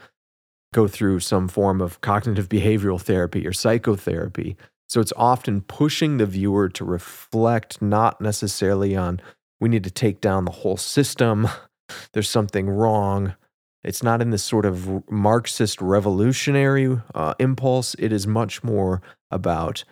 go 0.74 0.88
through 0.88 1.20
some 1.20 1.48
form 1.48 1.82
of 1.82 2.02
cognitive 2.02 2.50
behavioral 2.50 3.02
therapy 3.02 3.48
or 3.48 3.54
psychotherapy. 3.54 4.56
So 4.88 5.00
it's 5.00 5.14
often 5.16 5.62
pushing 5.62 6.18
the 6.18 6.26
viewer 6.26 6.68
to 6.70 6.84
reflect 6.84 7.82
not 7.82 8.20
necessarily 8.20 8.96
on 8.96 9.22
we 9.60 9.70
need 9.70 9.84
to 9.84 9.92
take 9.92 10.22
down 10.22 10.46
the 10.46 10.52
whole 10.52 10.78
system, 10.78 11.48
there's 12.14 12.30
something 12.30 12.70
wrong. 12.70 13.36
It's 13.84 14.04
not 14.04 14.22
in 14.22 14.32
this 14.32 14.44
sort 14.44 14.66
of 14.66 15.10
Marxist 15.10 15.82
revolutionary 15.82 17.00
uh, 17.16 17.34
impulse. 17.40 17.96
It 17.98 18.12
is 18.12 18.28
much 18.28 18.64
more 18.64 19.02
about 19.32 19.84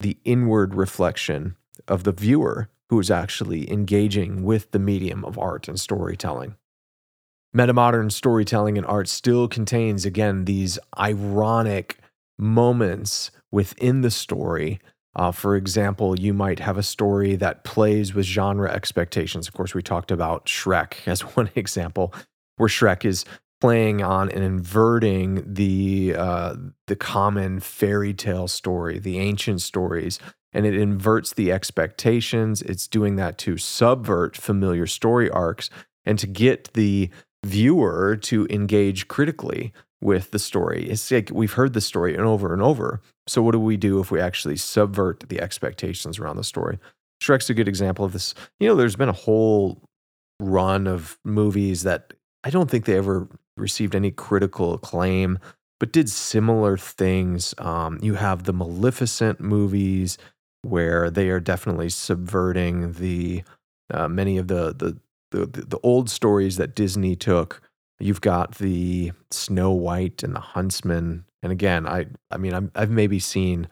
the 0.00 0.18
inward 0.24 0.74
reflection 0.74 1.56
of 1.86 2.04
the 2.04 2.12
viewer 2.12 2.68
who 2.88 3.00
is 3.00 3.10
actually 3.10 3.70
engaging 3.70 4.44
with 4.44 4.70
the 4.70 4.78
medium 4.78 5.24
of 5.24 5.38
art 5.38 5.68
and 5.68 5.78
storytelling. 5.78 6.56
Metamodern 7.56 8.10
storytelling 8.12 8.76
and 8.76 8.86
art 8.86 9.08
still 9.08 9.48
contains, 9.48 10.04
again, 10.04 10.44
these 10.44 10.78
ironic 10.98 11.98
moments 12.38 13.30
within 13.50 14.02
the 14.02 14.10
story. 14.10 14.80
Uh, 15.16 15.32
for 15.32 15.56
example, 15.56 16.18
you 16.18 16.34
might 16.34 16.58
have 16.58 16.76
a 16.76 16.82
story 16.82 17.36
that 17.36 17.64
plays 17.64 18.14
with 18.14 18.26
genre 18.26 18.70
expectations. 18.70 19.48
Of 19.48 19.54
course, 19.54 19.74
we 19.74 19.82
talked 19.82 20.10
about 20.10 20.44
Shrek 20.44 20.94
as 21.06 21.22
one 21.22 21.50
example, 21.54 22.14
where 22.58 22.68
Shrek 22.68 23.04
is 23.04 23.24
playing 23.60 24.02
on 24.02 24.30
and 24.30 24.44
inverting 24.44 25.42
the 25.54 26.14
uh, 26.16 26.54
the 26.86 26.96
common 26.96 27.60
fairy 27.60 28.12
tale 28.12 28.46
story, 28.46 28.98
the 28.98 29.18
ancient 29.18 29.62
stories, 29.62 30.20
and 30.52 30.66
it 30.66 30.74
inverts 30.74 31.32
the 31.32 31.50
expectations. 31.50 32.60
It's 32.62 32.86
doing 32.86 33.16
that 33.16 33.38
to 33.38 33.56
subvert 33.56 34.36
familiar 34.36 34.86
story 34.86 35.30
arcs 35.30 35.70
and 36.04 36.18
to 36.18 36.26
get 36.26 36.74
the 36.74 37.08
viewer 37.42 38.16
to 38.16 38.46
engage 38.50 39.08
critically 39.08 39.72
with 40.00 40.30
the 40.30 40.38
story. 40.38 40.88
It's 40.88 41.10
like 41.10 41.30
we've 41.32 41.52
heard 41.52 41.72
the 41.72 41.80
story 41.80 42.14
and 42.14 42.24
over 42.24 42.52
and 42.52 42.62
over. 42.62 43.00
So 43.26 43.42
what 43.42 43.52
do 43.52 43.60
we 43.60 43.76
do 43.76 44.00
if 44.00 44.10
we 44.10 44.20
actually 44.20 44.56
subvert 44.56 45.24
the 45.28 45.40
expectations 45.40 46.18
around 46.18 46.36
the 46.36 46.44
story? 46.44 46.78
Shrek's 47.22 47.48
a 47.48 47.54
good 47.54 47.68
example 47.68 48.04
of 48.04 48.12
this. 48.12 48.34
You 48.60 48.68
know, 48.68 48.76
there's 48.76 48.96
been 48.96 49.08
a 49.08 49.12
whole 49.12 49.82
run 50.38 50.86
of 50.86 51.18
movies 51.24 51.82
that 51.84 52.12
I 52.44 52.50
don't 52.50 52.70
think 52.70 52.84
they 52.84 52.96
ever 52.96 53.28
received 53.56 53.94
any 53.94 54.10
critical 54.10 54.74
acclaim, 54.74 55.38
but 55.80 55.92
did 55.92 56.10
similar 56.10 56.76
things. 56.76 57.54
Um, 57.58 57.98
you 58.02 58.14
have 58.14 58.44
the 58.44 58.52
Maleficent 58.52 59.40
movies 59.40 60.18
where 60.62 61.10
they 61.10 61.30
are 61.30 61.40
definitely 61.40 61.88
subverting 61.88 62.92
the 62.92 63.42
uh, 63.92 64.08
many 64.08 64.36
of 64.36 64.48
the, 64.48 64.74
the 64.74 64.98
the 65.30 65.46
the 65.46 65.78
old 65.82 66.10
stories 66.10 66.56
that 66.56 66.74
Disney 66.74 67.16
took. 67.16 67.60
You've 67.98 68.20
got 68.20 68.56
the 68.56 69.12
Snow 69.30 69.72
White 69.72 70.22
and 70.22 70.34
the 70.34 70.40
Huntsman, 70.40 71.24
and 71.42 71.52
again, 71.52 71.86
I 71.86 72.06
I 72.30 72.36
mean 72.36 72.70
i 72.74 72.80
have 72.80 72.90
maybe 72.90 73.18
seen. 73.18 73.68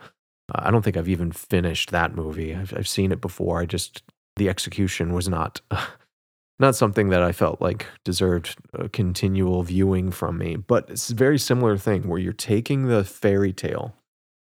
Uh, 0.54 0.62
I 0.64 0.70
don't 0.70 0.82
think 0.82 0.96
I've 0.96 1.08
even 1.08 1.32
finished 1.32 1.90
that 1.90 2.14
movie. 2.14 2.54
I've, 2.54 2.74
I've 2.76 2.88
seen 2.88 3.12
it 3.12 3.20
before. 3.20 3.60
I 3.60 3.66
just 3.66 4.02
the 4.36 4.48
execution 4.48 5.12
was 5.12 5.28
not 5.28 5.60
not 6.58 6.76
something 6.76 7.10
that 7.10 7.22
I 7.22 7.32
felt 7.32 7.60
like 7.60 7.86
deserved 8.04 8.56
continual 8.92 9.62
viewing 9.62 10.10
from 10.10 10.38
me. 10.38 10.56
But 10.56 10.88
it's 10.88 11.10
a 11.10 11.14
very 11.14 11.38
similar 11.38 11.76
thing 11.76 12.08
where 12.08 12.18
you're 12.18 12.32
taking 12.32 12.86
the 12.86 13.04
fairy 13.04 13.52
tale, 13.52 13.94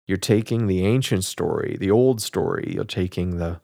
you're 0.08 0.18
taking 0.18 0.68
the 0.68 0.86
ancient 0.86 1.24
story, 1.24 1.78
the 1.80 1.92
old 1.92 2.22
story, 2.22 2.72
you're 2.76 2.84
taking 2.84 3.38
the 3.38 3.62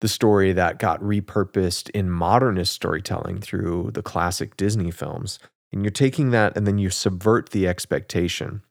the 0.00 0.08
story 0.08 0.52
that 0.52 0.78
got 0.78 1.00
repurposed 1.00 1.90
in 1.90 2.10
modernist 2.10 2.72
storytelling 2.72 3.40
through 3.40 3.90
the 3.94 4.02
classic 4.02 4.56
Disney 4.56 4.90
films. 4.90 5.38
And 5.72 5.82
you're 5.82 5.90
taking 5.90 6.30
that 6.30 6.56
and 6.56 6.66
then 6.66 6.78
you 6.78 6.90
subvert 6.90 7.50
the 7.50 7.66
expectation. 7.66 8.62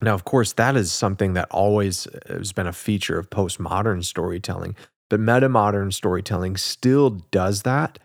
Now, 0.00 0.14
of 0.14 0.24
course, 0.24 0.52
that 0.54 0.76
is 0.76 0.92
something 0.92 1.34
that 1.34 1.48
always 1.50 2.06
uh, 2.06 2.18
has 2.28 2.52
been 2.52 2.66
a 2.66 2.72
feature 2.72 3.18
of 3.18 3.30
postmodern 3.30 4.04
storytelling 4.04 4.76
but 5.10 5.20
metamodern 5.20 5.92
storytelling 5.92 6.56
still 6.56 7.10
does 7.30 7.62
that 7.62 7.98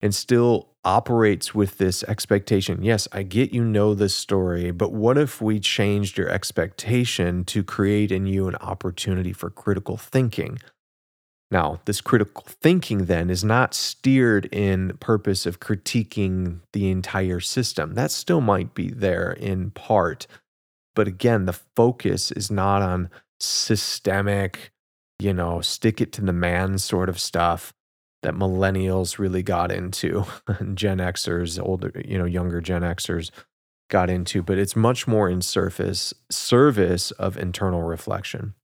and 0.00 0.14
still 0.14 0.68
operates 0.84 1.54
with 1.54 1.78
this 1.78 2.02
expectation. 2.04 2.82
Yes, 2.82 3.08
I 3.12 3.24
get 3.24 3.52
you 3.52 3.64
know 3.64 3.94
this 3.94 4.14
story, 4.14 4.70
but 4.70 4.92
what 4.92 5.18
if 5.18 5.42
we 5.42 5.58
changed 5.58 6.16
your 6.16 6.28
expectation 6.28 7.44
to 7.46 7.64
create 7.64 8.12
in 8.12 8.26
you 8.26 8.46
an 8.46 8.56
opportunity 8.56 9.32
for 9.32 9.50
critical 9.50 9.96
thinking? 9.96 10.58
Now, 11.50 11.80
this 11.84 12.00
critical 12.00 12.44
thinking 12.46 13.04
then 13.04 13.30
is 13.30 13.44
not 13.44 13.72
steered 13.72 14.46
in 14.46 14.96
purpose 14.98 15.46
of 15.46 15.60
critiquing 15.60 16.60
the 16.72 16.90
entire 16.90 17.40
system. 17.40 17.94
That 17.94 18.10
still 18.10 18.40
might 18.40 18.74
be 18.74 18.90
there 18.90 19.32
in 19.32 19.70
part. 19.70 20.26
But 20.96 21.06
again, 21.06 21.44
the 21.44 21.52
focus 21.52 22.32
is 22.32 22.50
not 22.50 22.82
on 22.82 23.10
systemic 23.38 24.72
you 25.18 25.32
know, 25.32 25.60
stick 25.60 26.00
it 26.00 26.12
to 26.12 26.22
the 26.22 26.32
man 26.32 26.78
sort 26.78 27.08
of 27.08 27.18
stuff 27.18 27.72
that 28.22 28.34
millennials 28.34 29.18
really 29.18 29.42
got 29.42 29.70
into, 29.70 30.24
Gen 30.74 30.98
Xers, 30.98 31.62
older, 31.62 31.92
you 32.04 32.18
know, 32.18 32.24
younger 32.24 32.60
Gen 32.60 32.82
Xers 32.82 33.30
got 33.88 34.10
into, 34.10 34.42
but 34.42 34.58
it's 34.58 34.74
much 34.74 35.06
more 35.06 35.28
in 35.28 35.40
surface 35.40 36.12
service 36.30 37.12
of 37.12 37.36
internal 37.36 37.82
reflection. 37.82 38.54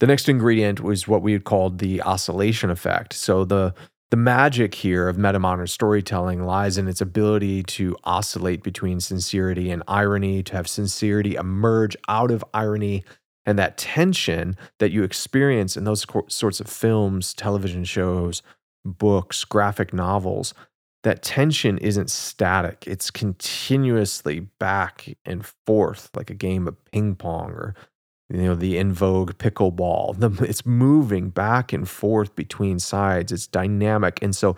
The 0.00 0.06
next 0.06 0.28
ingredient 0.28 0.80
was 0.80 1.08
what 1.08 1.22
we 1.22 1.32
had 1.32 1.44
called 1.44 1.78
the 1.78 2.02
oscillation 2.02 2.70
effect. 2.70 3.12
So 3.12 3.44
the 3.44 3.74
the 4.10 4.16
magic 4.16 4.74
here 4.74 5.06
of 5.06 5.16
metamodern 5.16 5.68
storytelling 5.68 6.42
lies 6.42 6.78
in 6.78 6.88
its 6.88 7.02
ability 7.02 7.62
to 7.64 7.94
oscillate 8.04 8.62
between 8.62 9.00
sincerity 9.00 9.70
and 9.70 9.82
irony, 9.86 10.42
to 10.44 10.56
have 10.56 10.66
sincerity 10.66 11.34
emerge 11.34 11.94
out 12.08 12.30
of 12.30 12.42
irony 12.54 13.04
and 13.44 13.58
that 13.58 13.76
tension 13.76 14.56
that 14.78 14.92
you 14.92 15.02
experience 15.02 15.76
in 15.76 15.84
those 15.84 16.06
sorts 16.28 16.58
of 16.58 16.68
films, 16.68 17.34
television 17.34 17.84
shows, 17.84 18.42
books, 18.82 19.44
graphic 19.44 19.92
novels, 19.92 20.54
that 21.02 21.22
tension 21.22 21.78
isn't 21.78 22.10
static. 22.10 22.84
It's 22.86 23.10
continuously 23.10 24.40
back 24.40 25.16
and 25.24 25.44
forth, 25.66 26.10
like 26.16 26.30
a 26.30 26.34
game 26.34 26.66
of 26.66 26.82
ping 26.86 27.14
pong 27.14 27.52
or 27.52 27.74
you 28.30 28.42
know 28.42 28.54
the 28.54 28.76
in 28.76 28.92
vogue 28.92 29.32
pickleball. 29.38 30.42
It's 30.42 30.66
moving 30.66 31.30
back 31.30 31.72
and 31.72 31.88
forth 31.88 32.34
between 32.36 32.78
sides. 32.78 33.32
It's 33.32 33.46
dynamic, 33.46 34.22
and 34.22 34.34
so 34.34 34.56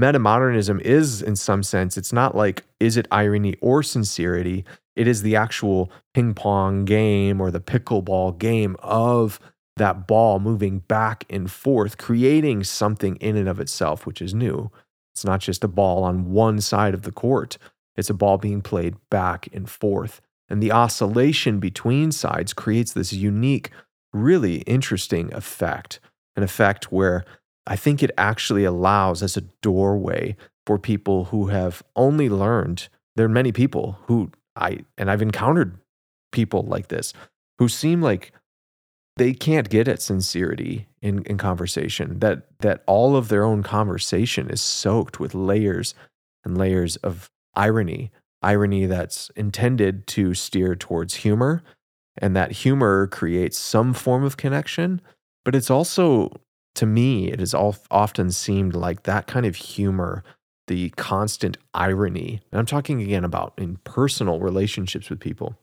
metamodernism 0.00 0.80
is, 0.82 1.22
in 1.22 1.36
some 1.36 1.62
sense, 1.62 1.96
it's 1.96 2.12
not 2.12 2.36
like 2.36 2.64
is 2.80 2.96
it 2.96 3.08
irony 3.10 3.56
or 3.60 3.82
sincerity. 3.82 4.64
It 4.96 5.06
is 5.06 5.22
the 5.22 5.36
actual 5.36 5.90
ping 6.14 6.34
pong 6.34 6.84
game 6.84 7.40
or 7.40 7.50
the 7.50 7.60
pickleball 7.60 8.38
game 8.38 8.76
of 8.80 9.38
that 9.76 10.08
ball 10.08 10.40
moving 10.40 10.80
back 10.80 11.24
and 11.30 11.50
forth, 11.50 11.98
creating 11.98 12.64
something 12.64 13.16
in 13.16 13.36
and 13.36 13.48
of 13.48 13.60
itself, 13.60 14.06
which 14.06 14.20
is 14.20 14.34
new. 14.34 14.70
It's 15.14 15.24
not 15.24 15.40
just 15.40 15.64
a 15.64 15.68
ball 15.68 16.04
on 16.04 16.32
one 16.32 16.60
side 16.60 16.94
of 16.94 17.02
the 17.02 17.12
court, 17.12 17.58
it's 17.96 18.10
a 18.10 18.14
ball 18.14 18.38
being 18.38 18.62
played 18.62 18.96
back 19.10 19.48
and 19.52 19.68
forth. 19.68 20.20
And 20.48 20.62
the 20.62 20.72
oscillation 20.72 21.60
between 21.60 22.12
sides 22.12 22.52
creates 22.54 22.92
this 22.92 23.12
unique, 23.12 23.70
really 24.12 24.58
interesting 24.62 25.32
effect 25.34 26.00
an 26.36 26.44
effect 26.44 26.92
where 26.92 27.24
I 27.66 27.74
think 27.74 28.00
it 28.00 28.12
actually 28.16 28.64
allows 28.64 29.24
as 29.24 29.36
a 29.36 29.42
doorway 29.60 30.36
for 30.66 30.78
people 30.78 31.24
who 31.26 31.48
have 31.48 31.82
only 31.96 32.28
learned. 32.28 32.88
There 33.16 33.26
are 33.26 33.28
many 33.28 33.50
people 33.50 33.98
who 34.06 34.30
I 34.54 34.84
and 34.96 35.10
I've 35.10 35.20
encountered 35.20 35.78
people 36.30 36.62
like 36.62 36.88
this 36.88 37.12
who 37.58 37.68
seem 37.68 38.00
like 38.00 38.32
they 39.16 39.32
can't 39.32 39.68
get 39.68 39.88
at 39.88 40.00
sincerity 40.00 40.86
in, 41.02 41.24
in 41.24 41.38
conversation 41.38 42.20
that 42.20 42.46
that 42.60 42.84
all 42.86 43.16
of 43.16 43.28
their 43.28 43.44
own 43.44 43.64
conversation 43.64 44.48
is 44.48 44.60
soaked 44.60 45.18
with 45.18 45.34
layers 45.34 45.94
and 46.44 46.56
layers 46.56 46.96
of 46.96 47.30
irony 47.56 48.12
irony 48.42 48.86
that's 48.86 49.30
intended 49.36 50.06
to 50.06 50.34
steer 50.34 50.74
towards 50.74 51.14
humor 51.14 51.62
and 52.16 52.34
that 52.36 52.52
humor 52.52 53.06
creates 53.06 53.58
some 53.58 53.92
form 53.92 54.24
of 54.24 54.36
connection 54.36 55.00
but 55.44 55.54
it's 55.54 55.70
also 55.70 56.30
to 56.78 56.86
me, 56.86 57.26
it 57.28 57.40
has 57.40 57.54
often 57.54 58.30
seemed 58.30 58.76
like 58.76 59.02
that 59.02 59.26
kind 59.26 59.44
of 59.44 59.56
humor, 59.56 60.22
the 60.68 60.90
constant 60.90 61.58
irony, 61.74 62.40
and 62.52 62.60
I'm 62.60 62.66
talking 62.66 63.02
again 63.02 63.24
about 63.24 63.54
in 63.58 63.78
personal 63.82 64.38
relationships 64.38 65.10
with 65.10 65.18
people, 65.18 65.58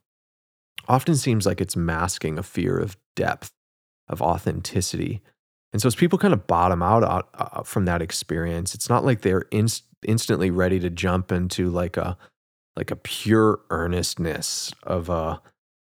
often 0.90 1.16
seems 1.16 1.46
like 1.46 1.62
it's 1.62 1.78
masking 1.78 2.38
a 2.38 2.44
fear 2.44 2.78
of 2.78 2.98
depth, 3.16 3.54
of 4.10 4.22
authenticity. 4.22 5.22
And 5.72 5.82
so 5.82 5.88
as 5.88 5.96
people 5.96 6.20
kind 6.20 6.34
of 6.34 6.48
bottom 6.48 6.84
out 6.84 7.04
uh, 7.06 7.22
uh 7.34 7.64
from 7.64 7.86
that 7.86 8.02
experience, 8.02 8.76
it's 8.76 8.90
not 8.90 9.06
like 9.06 9.22
they're 9.22 9.46
inst- 9.52 9.86
instantly 10.06 10.52
ready 10.52 10.82
to 10.82 10.90
jump 10.90 11.32
into 11.32 11.70
like 11.70 11.96
a 11.96 12.18
like 12.76 12.92
a 12.92 12.96
pure 12.96 13.60
earnestness 13.70 14.74
of 14.84 15.10
a 15.10 15.42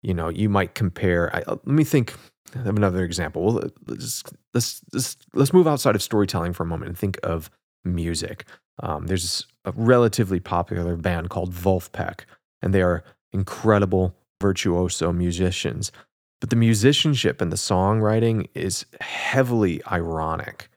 you 0.02 0.14
know 0.14 0.28
you 0.28 0.48
might 0.48 0.74
compare 0.74 1.34
I, 1.34 1.40
uh, 1.42 1.56
let 1.64 1.66
me 1.66 1.84
think 1.84 2.14
of 2.54 2.76
another 2.76 3.04
example. 3.04 3.44
Well 3.44 3.70
let's, 3.86 4.22
let's 4.52 4.82
let's 4.92 5.16
let's 5.32 5.52
move 5.52 5.66
outside 5.66 5.94
of 5.94 6.02
storytelling 6.02 6.52
for 6.52 6.62
a 6.62 6.66
moment 6.66 6.88
and 6.90 6.98
think 6.98 7.18
of 7.22 7.50
music. 7.84 8.46
Um, 8.82 9.06
there's 9.06 9.46
a 9.64 9.72
relatively 9.72 10.40
popular 10.40 10.96
band 10.96 11.30
called 11.30 11.52
Vulfpeck 11.52 12.20
and 12.62 12.72
they 12.72 12.82
are 12.82 13.04
incredible 13.32 14.16
virtuoso 14.40 15.12
musicians. 15.12 15.92
But 16.40 16.50
the 16.50 16.56
musicianship 16.56 17.40
and 17.40 17.50
the 17.50 17.56
songwriting 17.56 18.48
is 18.54 18.84
heavily 19.00 19.82
ironic. 19.90 20.68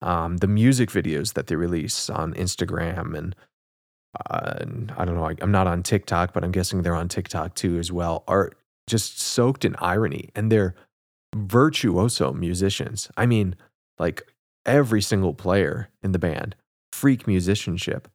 Um, 0.00 0.36
the 0.36 0.46
music 0.46 0.90
videos 0.90 1.32
that 1.34 1.48
they 1.48 1.56
release 1.56 2.08
on 2.08 2.34
Instagram 2.34 3.16
and 3.16 3.34
uh, 4.30 4.64
I 4.96 5.04
don't 5.04 5.14
know, 5.14 5.28
I, 5.28 5.34
I'm 5.40 5.52
not 5.52 5.66
on 5.66 5.82
TikTok, 5.82 6.32
but 6.32 6.44
I'm 6.44 6.52
guessing 6.52 6.82
they're 6.82 6.94
on 6.94 7.08
TikTok 7.08 7.54
too 7.54 7.78
as 7.78 7.92
well, 7.92 8.24
are 8.26 8.52
just 8.86 9.20
soaked 9.20 9.64
in 9.64 9.76
irony 9.78 10.30
and 10.34 10.50
they're 10.50 10.74
virtuoso 11.34 12.32
musicians. 12.32 13.10
I 13.16 13.26
mean, 13.26 13.54
like 13.98 14.22
every 14.64 15.02
single 15.02 15.34
player 15.34 15.88
in 16.02 16.12
the 16.12 16.18
band, 16.18 16.54
freak 16.92 17.26
musicianship. 17.26 18.08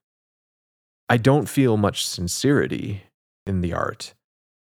I 1.10 1.18
don't 1.18 1.50
feel 1.50 1.78
much 1.78 2.06
sincerity 2.06 3.04
in 3.46 3.62
the 3.62 3.74
art. 3.74 4.14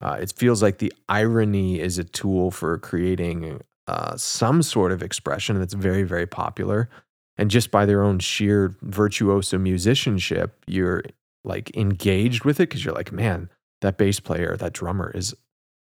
Uh, 0.02 0.18
it 0.20 0.32
feels 0.32 0.62
like 0.62 0.78
the 0.78 0.92
irony 1.08 1.80
is 1.80 1.98
a 1.98 2.04
tool 2.04 2.50
for 2.50 2.78
creating 2.78 3.60
uh, 3.86 4.16
some 4.16 4.62
sort 4.62 4.92
of 4.92 5.02
expression 5.02 5.58
that's 5.58 5.74
very, 5.74 6.04
very 6.04 6.26
popular. 6.26 6.88
And 7.40 7.50
just 7.50 7.70
by 7.70 7.86
their 7.86 8.02
own 8.02 8.18
sheer 8.18 8.76
virtuoso 8.82 9.56
musicianship, 9.56 10.62
you're 10.66 11.02
like 11.42 11.74
engaged 11.74 12.44
with 12.44 12.60
it 12.60 12.68
because 12.68 12.84
you're 12.84 12.94
like, 12.94 13.12
man, 13.12 13.48
that 13.80 13.96
bass 13.96 14.20
player, 14.20 14.58
that 14.58 14.74
drummer 14.74 15.10
is 15.14 15.34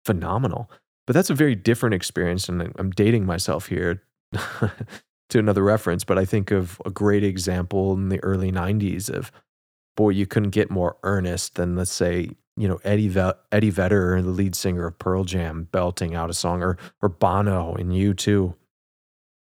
phenomenal. 0.03 0.71
But 1.07 1.13
that's 1.13 1.29
a 1.29 1.35
very 1.35 1.55
different 1.55 1.95
experience. 1.95 2.49
And 2.49 2.73
I'm 2.79 2.91
dating 2.91 3.27
myself 3.27 3.67
here 3.67 4.03
to 4.33 5.39
another 5.39 5.63
reference, 5.63 6.05
but 6.05 6.19
I 6.19 6.25
think 6.25 6.53
of 6.53 6.81
a 6.87 6.91
great 6.91 7.23
example 7.23 7.93
in 7.93 8.09
the 8.09 8.25
early 8.25 8.51
90s 8.51 9.11
of, 9.11 9.31
boy, 9.95 10.09
you 10.09 10.27
couldn't 10.27 10.51
get 10.53 10.71
more 10.71 10.97
earnest 11.03 11.57
than, 11.57 11.77
let's 11.77 11.93
say, 11.93 12.31
you 12.57 12.67
know 12.67 12.81
Eddie 12.83 13.15
Eddie 13.51 13.71
Vedder, 13.71 14.23
the 14.23 14.31
lead 14.31 14.55
singer 14.55 14.87
of 14.87 14.99
Pearl 14.99 15.25
Jam, 15.25 15.69
belting 15.71 16.15
out 16.15 16.31
a 16.31 16.35
song, 16.35 16.63
or 16.63 16.79
or 17.01 17.09
Bono 17.09 17.75
in 17.75 17.89
U2. 17.89 18.55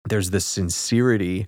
There's 0.07 0.31
this 0.31 0.45
sincerity 0.45 1.47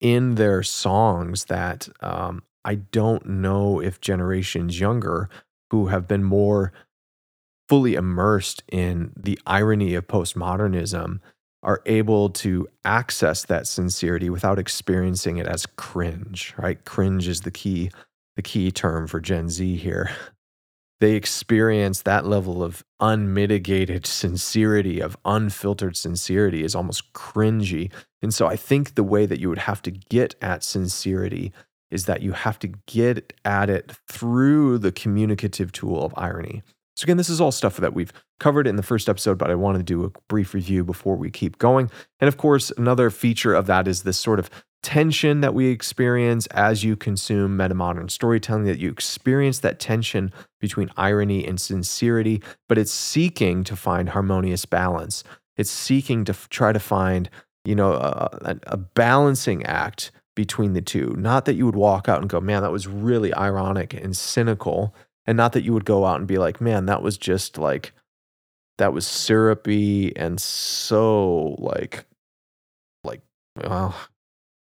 in 0.00 0.36
their 0.36 0.62
songs 0.62 1.46
that 1.46 1.88
um, 2.00 2.42
I 2.64 2.76
don't 2.76 3.26
know 3.26 3.80
if 3.80 4.00
generations 4.00 4.80
younger 4.80 5.28
who 5.70 5.86
have 5.88 6.08
been 6.08 6.24
more 6.24 6.72
fully 7.68 7.94
immersed 7.94 8.62
in 8.70 9.12
the 9.16 9.38
irony 9.46 9.94
of 9.94 10.06
postmodernism 10.08 11.20
are 11.62 11.82
able 11.86 12.30
to 12.30 12.66
access 12.84 13.44
that 13.44 13.66
sincerity 13.66 14.30
without 14.30 14.58
experiencing 14.58 15.36
it 15.36 15.46
as 15.46 15.66
cringe 15.66 16.54
right? 16.56 16.84
Cringe 16.84 17.28
is 17.28 17.42
the 17.42 17.50
key 17.50 17.90
the 18.36 18.42
key 18.42 18.70
term 18.70 19.06
for 19.06 19.20
gen 19.20 19.48
z 19.48 19.76
here 19.76 20.10
they 21.00 21.14
experience 21.14 22.02
that 22.02 22.26
level 22.26 22.62
of 22.62 22.84
unmitigated 23.00 24.06
sincerity, 24.06 25.00
of 25.00 25.16
unfiltered 25.24 25.96
sincerity, 25.96 26.62
is 26.62 26.74
almost 26.74 27.12
cringy. 27.14 27.90
And 28.22 28.32
so 28.32 28.46
I 28.46 28.56
think 28.56 28.94
the 28.94 29.02
way 29.02 29.26
that 29.26 29.40
you 29.40 29.48
would 29.48 29.58
have 29.58 29.82
to 29.82 29.90
get 29.90 30.34
at 30.42 30.62
sincerity 30.62 31.52
is 31.90 32.04
that 32.04 32.22
you 32.22 32.32
have 32.32 32.58
to 32.60 32.68
get 32.86 33.32
at 33.44 33.68
it 33.70 33.92
through 34.08 34.78
the 34.78 34.92
communicative 34.92 35.72
tool 35.72 36.04
of 36.04 36.14
irony. 36.16 36.62
So, 36.96 37.06
again, 37.06 37.16
this 37.16 37.30
is 37.30 37.40
all 37.40 37.50
stuff 37.50 37.78
that 37.78 37.94
we've 37.94 38.12
covered 38.38 38.66
in 38.66 38.76
the 38.76 38.82
first 38.82 39.08
episode, 39.08 39.38
but 39.38 39.50
I 39.50 39.54
wanted 39.54 39.78
to 39.78 39.84
do 39.84 40.04
a 40.04 40.10
brief 40.28 40.52
review 40.52 40.84
before 40.84 41.16
we 41.16 41.30
keep 41.30 41.56
going. 41.58 41.90
And 42.20 42.28
of 42.28 42.36
course, 42.36 42.70
another 42.76 43.08
feature 43.08 43.54
of 43.54 43.66
that 43.66 43.88
is 43.88 44.02
this 44.02 44.18
sort 44.18 44.38
of 44.38 44.50
tension 44.82 45.40
that 45.40 45.54
we 45.54 45.68
experience 45.68 46.46
as 46.48 46.84
you 46.84 46.96
consume 46.96 47.56
metamodern 47.56 48.10
storytelling, 48.10 48.64
that 48.64 48.78
you 48.78 48.90
experience 48.90 49.58
that 49.60 49.78
tension 49.78 50.32
between 50.60 50.90
irony 50.96 51.46
and 51.46 51.60
sincerity, 51.60 52.42
but 52.68 52.78
it's 52.78 52.92
seeking 52.92 53.62
to 53.64 53.76
find 53.76 54.10
harmonious 54.10 54.64
balance. 54.64 55.22
It's 55.56 55.70
seeking 55.70 56.24
to 56.24 56.32
f- 56.32 56.48
try 56.48 56.72
to 56.72 56.78
find, 56.78 57.28
you 57.64 57.74
know, 57.74 57.92
a, 57.92 58.56
a 58.66 58.76
balancing 58.76 59.64
act 59.66 60.10
between 60.34 60.72
the 60.72 60.80
two. 60.80 61.14
Not 61.18 61.44
that 61.44 61.54
you 61.54 61.66
would 61.66 61.76
walk 61.76 62.08
out 62.08 62.20
and 62.20 62.30
go, 62.30 62.40
man, 62.40 62.62
that 62.62 62.72
was 62.72 62.86
really 62.86 63.34
ironic 63.34 63.92
and 63.92 64.16
cynical. 64.16 64.94
And 65.26 65.36
not 65.36 65.52
that 65.52 65.64
you 65.64 65.74
would 65.74 65.84
go 65.84 66.06
out 66.06 66.18
and 66.18 66.26
be 66.26 66.38
like, 66.38 66.60
man, 66.60 66.86
that 66.86 67.02
was 67.02 67.18
just 67.18 67.58
like, 67.58 67.92
that 68.78 68.94
was 68.94 69.06
syrupy 69.06 70.16
and 70.16 70.40
so 70.40 71.56
like, 71.58 72.06
like, 73.04 73.20
well, 73.62 73.94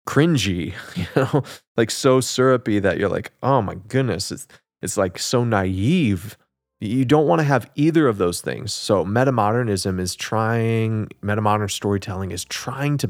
cringy, 0.08 0.72
you 0.96 1.06
know, 1.14 1.42
like 1.76 1.90
so 1.90 2.20
syrupy 2.20 2.78
that 2.78 2.98
you're 2.98 3.10
like, 3.10 3.32
oh 3.42 3.60
my 3.60 3.74
goodness, 3.74 4.32
it's 4.32 4.48
it's 4.80 4.96
like 4.96 5.18
so 5.18 5.44
naive. 5.44 6.36
You 6.80 7.04
don't 7.04 7.26
want 7.26 7.40
to 7.40 7.44
have 7.44 7.68
either 7.74 8.06
of 8.06 8.18
those 8.18 8.40
things. 8.40 8.72
So 8.72 9.04
metamodernism 9.04 9.98
is 9.98 10.14
trying, 10.14 11.08
metamodern 11.22 11.70
storytelling 11.70 12.30
is 12.30 12.44
trying 12.44 12.96
to 12.98 13.08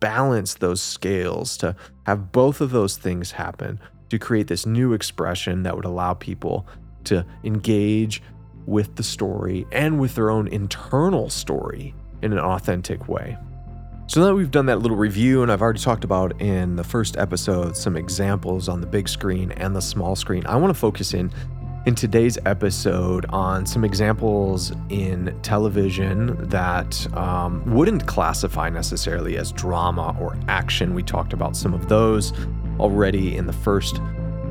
balance 0.00 0.54
those 0.54 0.80
scales 0.80 1.58
to 1.58 1.76
have 2.06 2.32
both 2.32 2.62
of 2.62 2.70
those 2.70 2.96
things 2.96 3.30
happen 3.30 3.78
to 4.08 4.18
create 4.18 4.46
this 4.46 4.64
new 4.64 4.94
expression 4.94 5.62
that 5.64 5.76
would 5.76 5.84
allow 5.84 6.14
people 6.14 6.66
to 7.04 7.24
engage 7.44 8.22
with 8.64 8.96
the 8.96 9.02
story 9.02 9.66
and 9.70 10.00
with 10.00 10.14
their 10.14 10.30
own 10.30 10.48
internal 10.48 11.28
story 11.28 11.94
in 12.22 12.32
an 12.32 12.38
authentic 12.38 13.06
way. 13.06 13.36
So 14.10 14.18
now 14.18 14.26
that 14.26 14.34
we've 14.34 14.50
done 14.50 14.66
that 14.66 14.80
little 14.80 14.96
review, 14.96 15.44
and 15.44 15.52
I've 15.52 15.62
already 15.62 15.78
talked 15.78 16.02
about 16.02 16.42
in 16.42 16.74
the 16.74 16.82
first 16.82 17.16
episode 17.16 17.76
some 17.76 17.96
examples 17.96 18.68
on 18.68 18.80
the 18.80 18.86
big 18.88 19.08
screen 19.08 19.52
and 19.52 19.76
the 19.76 19.80
small 19.80 20.16
screen, 20.16 20.44
I 20.46 20.56
want 20.56 20.74
to 20.74 20.80
focus 20.80 21.14
in 21.14 21.30
in 21.86 21.94
today's 21.94 22.36
episode 22.44 23.24
on 23.28 23.64
some 23.64 23.84
examples 23.84 24.72
in 24.88 25.38
television 25.42 26.36
that 26.48 27.06
um, 27.16 27.62
wouldn't 27.72 28.08
classify 28.08 28.68
necessarily 28.68 29.36
as 29.36 29.52
drama 29.52 30.16
or 30.20 30.36
action. 30.48 30.92
We 30.92 31.04
talked 31.04 31.32
about 31.32 31.56
some 31.56 31.72
of 31.72 31.88
those 31.88 32.32
already 32.80 33.36
in 33.36 33.46
the 33.46 33.52
first 33.52 34.00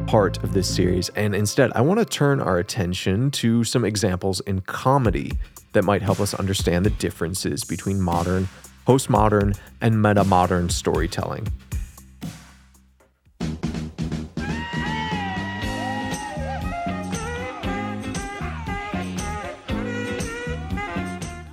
part 0.07 0.41
of 0.41 0.53
this 0.53 0.73
series, 0.73 1.09
and 1.17 1.35
instead, 1.35 1.73
I 1.75 1.81
want 1.81 1.99
to 1.99 2.05
turn 2.05 2.39
our 2.39 2.59
attention 2.59 3.29
to 3.31 3.65
some 3.65 3.83
examples 3.83 4.39
in 4.39 4.61
comedy 4.61 5.33
that 5.73 5.83
might 5.83 6.01
help 6.01 6.21
us 6.21 6.33
understand 6.33 6.85
the 6.85 6.91
differences 6.91 7.65
between 7.65 7.99
modern 7.99 8.47
postmodern, 8.89 9.55
and 9.81 9.93
metamodern 9.93 10.71
storytelling. 10.71 11.47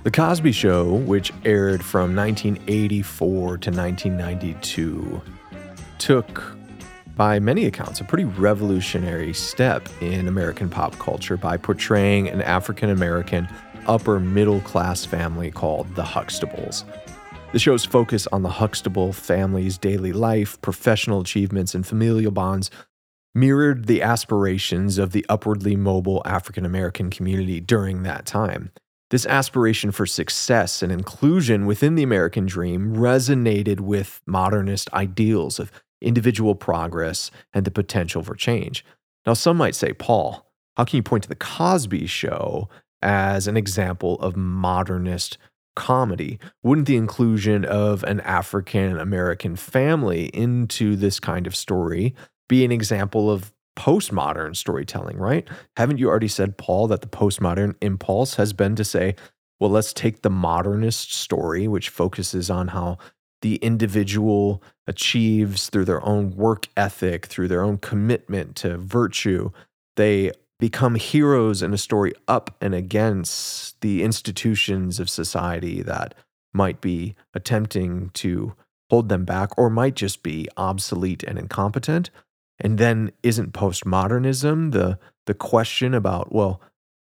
The 0.03 0.09
Cosby 0.11 0.51
Show, 0.51 0.95
which 0.95 1.31
aired 1.45 1.85
from 1.85 2.15
1984 2.15 3.29
to 3.59 3.69
1992, 3.69 5.21
took, 5.99 6.57
by 7.15 7.37
many 7.37 7.65
accounts, 7.65 8.01
a 8.01 8.03
pretty 8.03 8.23
revolutionary 8.23 9.33
step 9.33 9.87
in 10.01 10.27
American 10.27 10.69
pop 10.69 10.97
culture 10.97 11.37
by 11.37 11.55
portraying 11.57 12.29
an 12.29 12.41
African 12.41 12.89
American 12.89 13.47
upper 13.85 14.19
middle 14.19 14.61
class 14.61 15.05
family 15.05 15.51
called 15.51 15.93
the 15.93 16.01
Huxtables. 16.03 16.83
The 17.53 17.59
show's 17.59 17.85
focus 17.85 18.27
on 18.27 18.43
the 18.43 18.49
Huxtable 18.49 19.13
family's 19.13 19.77
daily 19.77 20.11
life, 20.11 20.61
professional 20.61 21.21
achievements, 21.21 21.73
and 21.73 21.87
familial 21.87 22.31
bonds 22.31 22.69
mirrored 23.33 23.85
the 23.85 24.01
aspirations 24.01 24.97
of 24.97 25.13
the 25.13 25.25
upwardly 25.29 25.77
mobile 25.77 26.21
African 26.25 26.65
American 26.65 27.09
community 27.09 27.61
during 27.61 28.03
that 28.03 28.25
time. 28.25 28.71
This 29.11 29.25
aspiration 29.25 29.91
for 29.91 30.05
success 30.05 30.83
and 30.83 30.91
inclusion 30.91 31.65
within 31.65 31.95
the 31.95 32.03
American 32.03 32.45
dream 32.45 32.93
resonated 32.97 33.79
with 33.79 34.21
modernist 34.25 34.91
ideals 34.91 35.57
of 35.57 35.71
individual 36.01 36.53
progress 36.53 37.31
and 37.53 37.63
the 37.63 37.71
potential 37.71 38.23
for 38.23 38.35
change. 38.35 38.83
Now, 39.25 39.33
some 39.33 39.55
might 39.55 39.75
say, 39.75 39.93
Paul, 39.93 40.51
how 40.75 40.83
can 40.83 40.97
you 40.97 41.03
point 41.03 41.23
to 41.23 41.29
the 41.29 41.35
Cosby 41.35 42.07
show 42.07 42.67
as 43.01 43.47
an 43.47 43.55
example 43.55 44.19
of 44.19 44.35
modernist 44.35 45.37
comedy? 45.77 46.39
Wouldn't 46.63 46.87
the 46.87 46.97
inclusion 46.97 47.63
of 47.63 48.03
an 48.03 48.19
African 48.21 48.97
American 48.97 49.55
family 49.55 50.25
into 50.33 50.95
this 50.95 51.19
kind 51.19 51.45
of 51.45 51.55
story 51.55 52.15
be 52.49 52.65
an 52.65 52.71
example 52.71 53.29
of 53.29 53.53
postmodern 53.77 54.55
storytelling, 54.55 55.17
right? 55.17 55.47
Haven't 55.77 55.99
you 55.99 56.09
already 56.09 56.27
said, 56.27 56.57
Paul, 56.57 56.87
that 56.87 57.01
the 57.01 57.07
postmodern 57.07 57.75
impulse 57.79 58.35
has 58.35 58.51
been 58.51 58.75
to 58.75 58.83
say, 58.83 59.15
well, 59.59 59.69
let's 59.69 59.93
take 59.93 60.23
the 60.23 60.31
modernist 60.31 61.13
story, 61.13 61.67
which 61.67 61.89
focuses 61.89 62.49
on 62.49 62.69
how 62.69 62.97
the 63.43 63.57
individual 63.57 64.63
achieves 64.87 65.69
through 65.69 65.85
their 65.85 66.03
own 66.03 66.31
work 66.31 66.67
ethic, 66.75 67.27
through 67.27 67.49
their 67.49 67.61
own 67.61 67.77
commitment 67.77 68.55
to 68.55 68.77
virtue. 68.77 69.51
They 69.95 70.31
become 70.59 70.95
heroes 70.95 71.61
in 71.61 71.73
a 71.73 71.77
story 71.77 72.13
up 72.27 72.55
and 72.61 72.73
against 72.73 73.79
the 73.81 74.03
institutions 74.03 74.99
of 74.99 75.09
society 75.09 75.81
that 75.83 76.15
might 76.53 76.81
be 76.81 77.15
attempting 77.33 78.09
to 78.09 78.53
hold 78.89 79.09
them 79.09 79.25
back 79.25 79.55
or 79.57 79.69
might 79.69 79.95
just 79.95 80.23
be 80.23 80.47
obsolete 80.57 81.23
and 81.23 81.37
incompetent. 81.37 82.09
And 82.59 82.77
then 82.77 83.11
isn't 83.21 83.53
postmodernism 83.53 84.71
the 84.71 84.97
the 85.27 85.33
question 85.33 85.93
about, 85.93 86.33
well, 86.33 86.61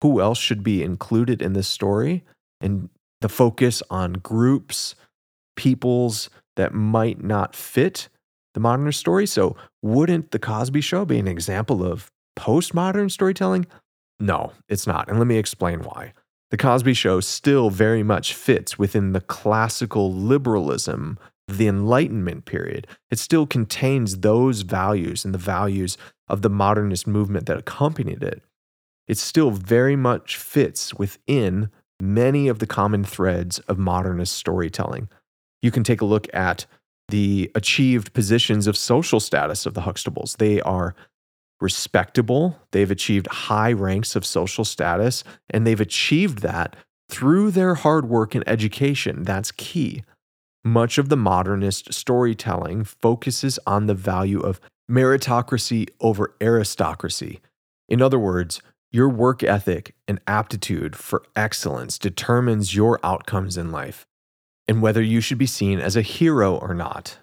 who 0.02 0.22
else 0.22 0.38
should 0.38 0.64
be 0.64 0.84
included 0.84 1.42
in 1.42 1.54
this 1.54 1.68
story? 1.68 2.24
And 2.60 2.90
the 3.22 3.30
focus 3.30 3.82
on 3.90 4.14
groups, 4.14 4.96
peoples 5.56 6.30
that 6.58 6.74
might 6.74 7.24
not 7.24 7.56
fit 7.56 8.10
the 8.54 8.60
modernist 8.60 9.00
story. 9.00 9.26
So 9.26 9.56
wouldn't 9.82 10.32
the 10.32 10.40
Cosby 10.40 10.82
show 10.82 11.06
be 11.06 11.20
an 11.20 11.28
example 11.28 11.84
of 11.84 12.12
postmodern 12.38 13.12
storytelling? 13.12 13.66
No, 14.20 14.54
it's 14.70 14.88
not. 14.88 15.10
And 15.10 15.18
let 15.18 15.28
me 15.28 15.38
explain 15.38 15.82
why. 15.82 16.14
The 16.52 16.58
Cosby 16.58 16.94
Show 16.94 17.22
still 17.22 17.70
very 17.70 18.04
much 18.04 18.34
fits 18.34 18.78
within 18.78 19.14
the 19.14 19.22
classical 19.22 20.14
liberalism 20.14 21.18
the 21.48 21.68
Enlightenment 21.68 22.46
period. 22.46 22.88
It 23.10 23.20
still 23.20 23.46
contains 23.46 24.20
those 24.20 24.62
values 24.62 25.26
and 25.26 25.34
the 25.34 25.40
values 25.40 25.98
of 26.28 26.42
the 26.42 26.50
modernist 26.50 27.08
movement 27.08 27.46
that 27.48 27.58
accompanied 27.58 28.24
it. 28.24 28.42
It 29.08 29.18
still 29.18 29.52
very 29.52 29.96
much 29.96 30.38
fits 30.38 30.94
within 30.94 31.70
many 32.02 32.48
of 32.48 32.60
the 32.60 32.68
common 32.68 33.04
threads 33.04 33.60
of 33.60 33.78
modernist 33.78 34.34
storytelling. 34.34 35.10
You 35.62 35.72
can 35.72 35.84
take 35.84 36.02
a 36.02 36.06
look 36.06 36.28
at 36.34 36.66
the 37.10 37.52
achieved 37.56 38.14
positions 38.14 38.68
of 38.68 38.78
social 38.78 39.20
status 39.20 39.66
of 39.66 39.74
the 39.74 39.82
Huxtables. 39.82 40.38
They 40.38 40.62
are 40.62 40.96
respectable, 41.62 42.60
they've 42.72 42.92
achieved 42.92 43.28
high 43.28 43.72
ranks 43.72 44.16
of 44.16 44.26
social 44.26 44.66
status, 44.66 45.24
and 45.50 45.66
they've 45.66 45.82
achieved 45.82 46.40
that 46.40 46.76
through 47.10 47.52
their 47.52 47.76
hard 47.76 48.10
work 48.10 48.36
and 48.36 48.48
education. 48.48 49.24
That's 49.24 49.52
key. 49.52 50.04
Much 50.64 50.98
of 50.98 51.10
the 51.10 51.18
modernist 51.18 51.94
storytelling 51.94 52.84
focuses 52.84 53.60
on 53.66 53.88
the 53.88 53.96
value 53.96 54.40
of 54.40 54.62
meritocracy 54.90 55.88
over 56.00 56.36
aristocracy. 56.42 57.40
In 57.90 58.02
other 58.02 58.20
words, 58.20 58.62
your 58.92 59.10
work 59.10 59.42
ethic 59.42 59.96
and 60.08 60.20
aptitude 60.28 60.96
for 60.96 61.24
excellence 61.36 61.98
determines 61.98 62.76
your 62.76 63.00
outcomes 63.04 63.58
in 63.58 63.72
life 63.72 64.06
and 64.68 64.82
whether 64.82 65.02
you 65.02 65.22
should 65.22 65.38
be 65.38 65.46
seen 65.46 65.80
as 65.80 65.96
a 65.96 66.02
hero 66.02 66.56
or 66.56 66.74
not, 66.74 67.20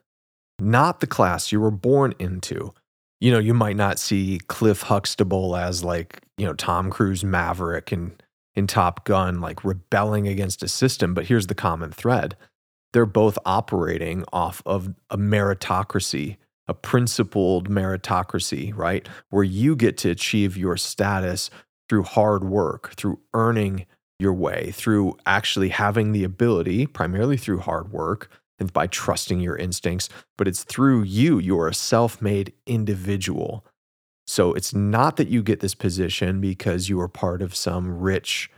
not 0.58 1.00
the 1.00 1.06
class 1.06 1.52
you 1.52 1.60
were 1.60 1.70
born 1.70 2.14
into. 2.18 2.74
You 3.20 3.32
know, 3.32 3.38
you 3.38 3.54
might 3.54 3.76
not 3.76 3.98
see 3.98 4.40
Cliff 4.46 4.82
Huxtable 4.82 5.56
as 5.56 5.82
like, 5.82 6.22
you 6.36 6.46
know, 6.46 6.54
Tom 6.54 6.90
Cruise 6.90 7.24
Maverick 7.24 7.90
and 7.90 8.22
in 8.54 8.66
Top 8.66 9.04
Gun, 9.04 9.40
like 9.40 9.64
rebelling 9.64 10.26
against 10.26 10.62
a 10.62 10.68
system, 10.68 11.14
but 11.14 11.26
here's 11.26 11.46
the 11.46 11.54
common 11.54 11.92
thread 11.92 12.36
they're 12.92 13.06
both 13.06 13.38
operating 13.44 14.24
off 14.32 14.62
of 14.64 14.94
a 15.10 15.18
meritocracy, 15.18 16.38
a 16.66 16.74
principled 16.74 17.68
meritocracy, 17.68 18.74
right? 18.74 19.06
Where 19.30 19.44
you 19.44 19.76
get 19.76 19.98
to 19.98 20.10
achieve 20.10 20.56
your 20.56 20.76
status 20.76 21.50
through 21.88 22.04
hard 22.04 22.44
work, 22.44 22.94
through 22.94 23.20
earning 23.34 23.86
your 24.18 24.32
way, 24.32 24.72
through 24.72 25.16
actually 25.26 25.68
having 25.68 26.12
the 26.12 26.24
ability, 26.24 26.86
primarily 26.86 27.36
through 27.36 27.58
hard 27.58 27.92
work 27.92 28.30
and 28.58 28.72
by 28.72 28.86
trusting 28.86 29.40
your 29.40 29.56
instincts, 29.56 30.08
but 30.36 30.48
it's 30.48 30.64
through 30.64 31.02
you. 31.02 31.38
You're 31.38 31.68
a 31.68 31.74
self 31.74 32.20
made 32.20 32.52
individual. 32.66 33.64
So 34.26 34.52
it's 34.52 34.74
not 34.74 35.16
that 35.16 35.28
you 35.28 35.42
get 35.42 35.60
this 35.60 35.74
position 35.74 36.40
because 36.40 36.88
you 36.88 37.00
are 37.00 37.08
part 37.08 37.40
of 37.40 37.56
some 37.56 37.98
rich 37.98 38.50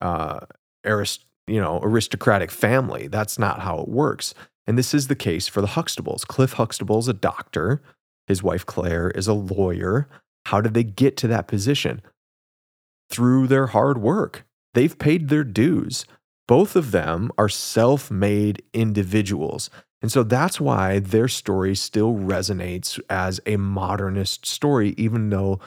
uh, 0.00 0.40
arist- 0.84 1.24
you 1.46 1.60
know, 1.60 1.80
aristocratic 1.82 2.50
family. 2.50 3.08
That's 3.08 3.38
not 3.38 3.60
how 3.60 3.78
it 3.80 3.88
works. 3.88 4.34
And 4.66 4.76
this 4.76 4.94
is 4.94 5.08
the 5.08 5.16
case 5.16 5.48
for 5.48 5.60
the 5.60 5.68
Huxtables. 5.68 6.26
Cliff 6.26 6.54
Huxtable 6.54 6.98
is 6.98 7.08
a 7.08 7.12
doctor. 7.12 7.82
His 8.26 8.42
wife 8.42 8.66
Claire 8.66 9.10
is 9.10 9.28
a 9.28 9.32
lawyer. 9.32 10.08
How 10.46 10.60
did 10.60 10.74
they 10.74 10.84
get 10.84 11.16
to 11.18 11.28
that 11.28 11.48
position? 11.48 12.02
Through 13.10 13.46
their 13.46 13.68
hard 13.68 13.98
work. 13.98 14.44
They've 14.74 14.98
paid 14.98 15.28
their 15.28 15.44
dues. 15.44 16.04
Both 16.48 16.76
of 16.76 16.90
them 16.92 17.30
are 17.36 17.48
self 17.48 18.10
made 18.10 18.62
individuals. 18.72 19.70
And 20.02 20.12
so 20.12 20.22
that's 20.22 20.60
why 20.60 20.98
their 20.98 21.28
story 21.28 21.74
still 21.74 22.14
resonates 22.14 23.00
as 23.10 23.40
a 23.46 23.56
modernist 23.56 24.46
story, 24.46 24.94
even 24.96 25.30
though 25.30 25.58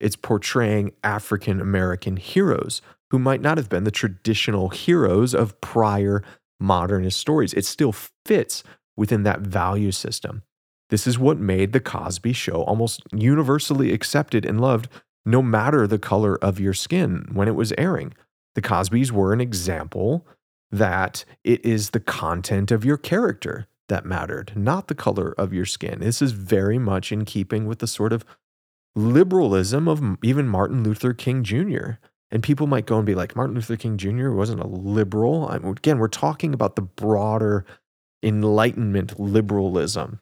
it's 0.00 0.16
portraying 0.16 0.92
African 1.04 1.60
American 1.60 2.16
heroes 2.16 2.80
who 3.10 3.18
might 3.18 3.42
not 3.42 3.58
have 3.58 3.68
been 3.68 3.84
the 3.84 3.90
traditional 3.90 4.70
heroes 4.70 5.34
of 5.34 5.60
prior 5.60 6.22
modernist 6.58 7.18
stories. 7.18 7.52
It 7.52 7.66
still 7.66 7.92
fits 8.24 8.64
within 8.96 9.24
that 9.24 9.40
value 9.40 9.92
system. 9.92 10.42
This 10.90 11.06
is 11.06 11.18
what 11.18 11.38
made 11.38 11.72
The 11.72 11.80
Cosby 11.80 12.32
Show 12.32 12.62
almost 12.64 13.02
universally 13.12 13.92
accepted 13.92 14.44
and 14.44 14.60
loved, 14.60 14.88
no 15.24 15.42
matter 15.42 15.86
the 15.86 15.98
color 15.98 16.36
of 16.42 16.60
your 16.60 16.74
skin 16.74 17.28
when 17.32 17.48
it 17.48 17.54
was 17.54 17.72
airing. 17.78 18.14
The 18.54 18.62
Cosbys 18.62 19.10
were 19.10 19.32
an 19.32 19.40
example 19.40 20.26
that 20.70 21.24
it 21.44 21.64
is 21.64 21.90
the 21.90 22.00
content 22.00 22.70
of 22.70 22.84
your 22.84 22.96
character 22.96 23.66
that 23.88 24.06
mattered, 24.06 24.52
not 24.56 24.88
the 24.88 24.94
color 24.94 25.34
of 25.36 25.52
your 25.52 25.66
skin. 25.66 26.00
This 26.00 26.22
is 26.22 26.32
very 26.32 26.78
much 26.78 27.12
in 27.12 27.26
keeping 27.26 27.66
with 27.66 27.80
the 27.80 27.86
sort 27.86 28.12
of 28.12 28.24
liberalism 28.96 29.86
of 29.86 30.02
even 30.22 30.48
Martin 30.48 30.82
Luther 30.82 31.12
King 31.12 31.44
Jr. 31.44 31.92
And 32.30 32.42
people 32.42 32.66
might 32.66 32.86
go 32.86 32.96
and 32.96 33.04
be 33.04 33.14
like, 33.14 33.36
Martin 33.36 33.54
Luther 33.54 33.76
King 33.76 33.98
Jr. 33.98 34.30
wasn't 34.30 34.62
a 34.62 34.66
liberal. 34.66 35.46
I 35.46 35.58
mean, 35.58 35.72
again, 35.72 35.98
we're 35.98 36.08
talking 36.08 36.54
about 36.54 36.76
the 36.76 36.82
broader 36.82 37.66
Enlightenment 38.22 39.20
liberalism. 39.20 40.21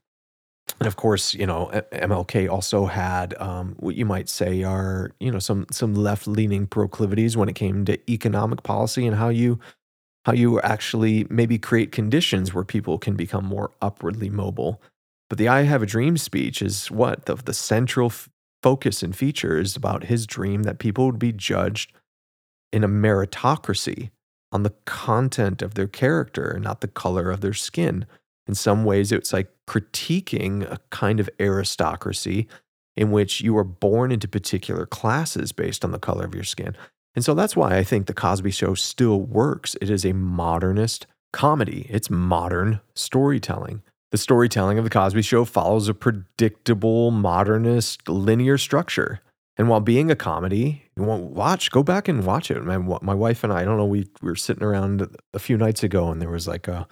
And 0.79 0.87
of 0.87 0.97
course, 0.97 1.35
you 1.35 1.47
know, 1.47 1.71
MLK 1.93 2.51
also 2.51 2.87
had 2.87 3.35
um, 3.41 3.75
what 3.79 3.97
you 3.97 4.05
might 4.05 4.29
say 4.29 4.63
are, 4.63 5.13
you 5.21 5.31
know, 5.31 5.39
some 5.39 5.67
some 5.71 5.95
left 5.95 6.27
leaning 6.27 6.67
proclivities 6.67 7.37
when 7.37 7.49
it 7.49 7.55
came 7.55 7.85
to 7.87 7.99
economic 8.11 8.63
policy 8.63 9.07
and 9.07 9.17
how 9.17 9.29
you 9.29 9.59
how 10.25 10.33
you 10.33 10.61
actually 10.61 11.27
maybe 11.31 11.59
create 11.59 11.93
conditions 11.93 12.53
where 12.55 12.65
people 12.65 12.99
can 12.99 13.17
become 13.17 13.45
more 13.45 13.73
upwardly 13.81 14.31
mobile. 14.31 14.83
But 15.29 15.39
the 15.39 15.49
I 15.49 15.63
Have 15.63 15.83
a 15.83 15.87
Dream 15.87 16.17
speech 16.17 16.61
is 16.63 16.91
what 16.91 17.27
the, 17.27 17.37
the 17.37 17.55
central 17.55 18.09
f- 18.09 18.29
focus 18.63 19.03
and 19.03 19.17
feature 19.17 19.59
is 19.59 19.77
about 19.77 20.05
his 20.05 20.27
dream 20.27 20.65
that 20.65 20.79
people 20.79 21.07
would 21.07 21.19
be 21.19 21.33
judged 21.33 21.93
in 22.73 22.85
a 22.85 22.89
meritocracy 22.89 24.11
on 24.53 24.63
the 24.63 24.75
content 24.85 25.63
of 25.63 25.75
their 25.75 25.87
character, 25.87 26.59
not 26.61 26.81
the 26.81 26.89
color 26.89 27.31
of 27.31 27.41
their 27.41 27.55
skin. 27.55 28.07
In 28.51 28.57
some 28.57 28.83
ways, 28.85 29.13
it's 29.13 29.33
like 29.33 29.49
critiquing 29.69 30.69
a 30.69 30.79
kind 30.91 31.21
of 31.21 31.31
aristocracy 31.39 32.49
in 32.97 33.13
which 33.13 33.41
you 33.41 33.57
are 33.57 33.63
born 33.63 34.11
into 34.11 34.27
particular 34.27 34.87
classes 34.87 35.53
based 35.53 35.85
on 35.85 35.93
the 35.93 36.01
color 36.01 36.25
of 36.25 36.35
your 36.35 36.43
skin. 36.43 36.77
And 37.15 37.25
so 37.25 37.33
that's 37.33 37.55
why 37.55 37.77
I 37.77 37.85
think 37.85 38.07
The 38.07 38.13
Cosby 38.13 38.51
Show 38.51 38.75
still 38.75 39.21
works. 39.21 39.77
It 39.81 39.89
is 39.89 40.05
a 40.05 40.15
modernist 40.15 41.07
comedy, 41.33 41.87
it's 41.91 42.11
modern 42.11 42.81
storytelling. 42.97 43.83
The 44.11 44.19
storytelling 44.19 44.79
of 44.79 44.85
The 44.85 44.91
Cosby 44.91 45.23
Show 45.23 45.45
follows 45.45 45.89
a 45.89 45.95
predictable 45.95 47.13
modernist 47.13 48.09
linear 48.09 48.59
structure. 48.59 49.21
And 49.57 49.69
while 49.69 49.79
being 49.79 50.11
a 50.11 50.17
comedy, 50.17 50.83
you 50.97 51.05
want 51.05 51.23
watch, 51.23 51.71
go 51.71 51.85
back 51.85 52.09
and 52.09 52.27
watch 52.27 52.51
it. 52.51 52.65
My 52.65 52.79
my 52.79 53.15
wife 53.15 53.45
and 53.45 53.53
I, 53.53 53.61
I 53.61 53.65
don't 53.65 53.77
know, 53.77 53.87
we, 53.87 54.09
we 54.21 54.31
were 54.31 54.35
sitting 54.35 54.65
around 54.65 55.07
a 55.33 55.39
few 55.39 55.57
nights 55.57 55.85
ago 55.85 56.11
and 56.11 56.21
there 56.21 56.31
was 56.31 56.49
like 56.49 56.67
a 56.67 56.89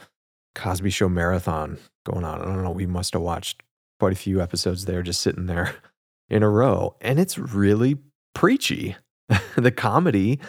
Cosby 0.58 0.90
Show 0.90 1.08
marathon 1.08 1.78
going 2.04 2.24
on. 2.24 2.42
I 2.42 2.44
don't 2.44 2.64
know, 2.64 2.72
we 2.72 2.86
must 2.86 3.12
have 3.12 3.22
watched 3.22 3.62
quite 4.00 4.12
a 4.12 4.16
few 4.16 4.40
episodes 4.42 4.84
there, 4.84 5.02
just 5.02 5.20
sitting 5.20 5.46
there 5.46 5.74
in 6.28 6.42
a 6.42 6.48
row. 6.50 6.96
And 7.00 7.18
it's 7.18 7.38
really 7.38 7.96
preachy. 8.34 8.96
the 9.56 9.70
comedy 9.70 10.40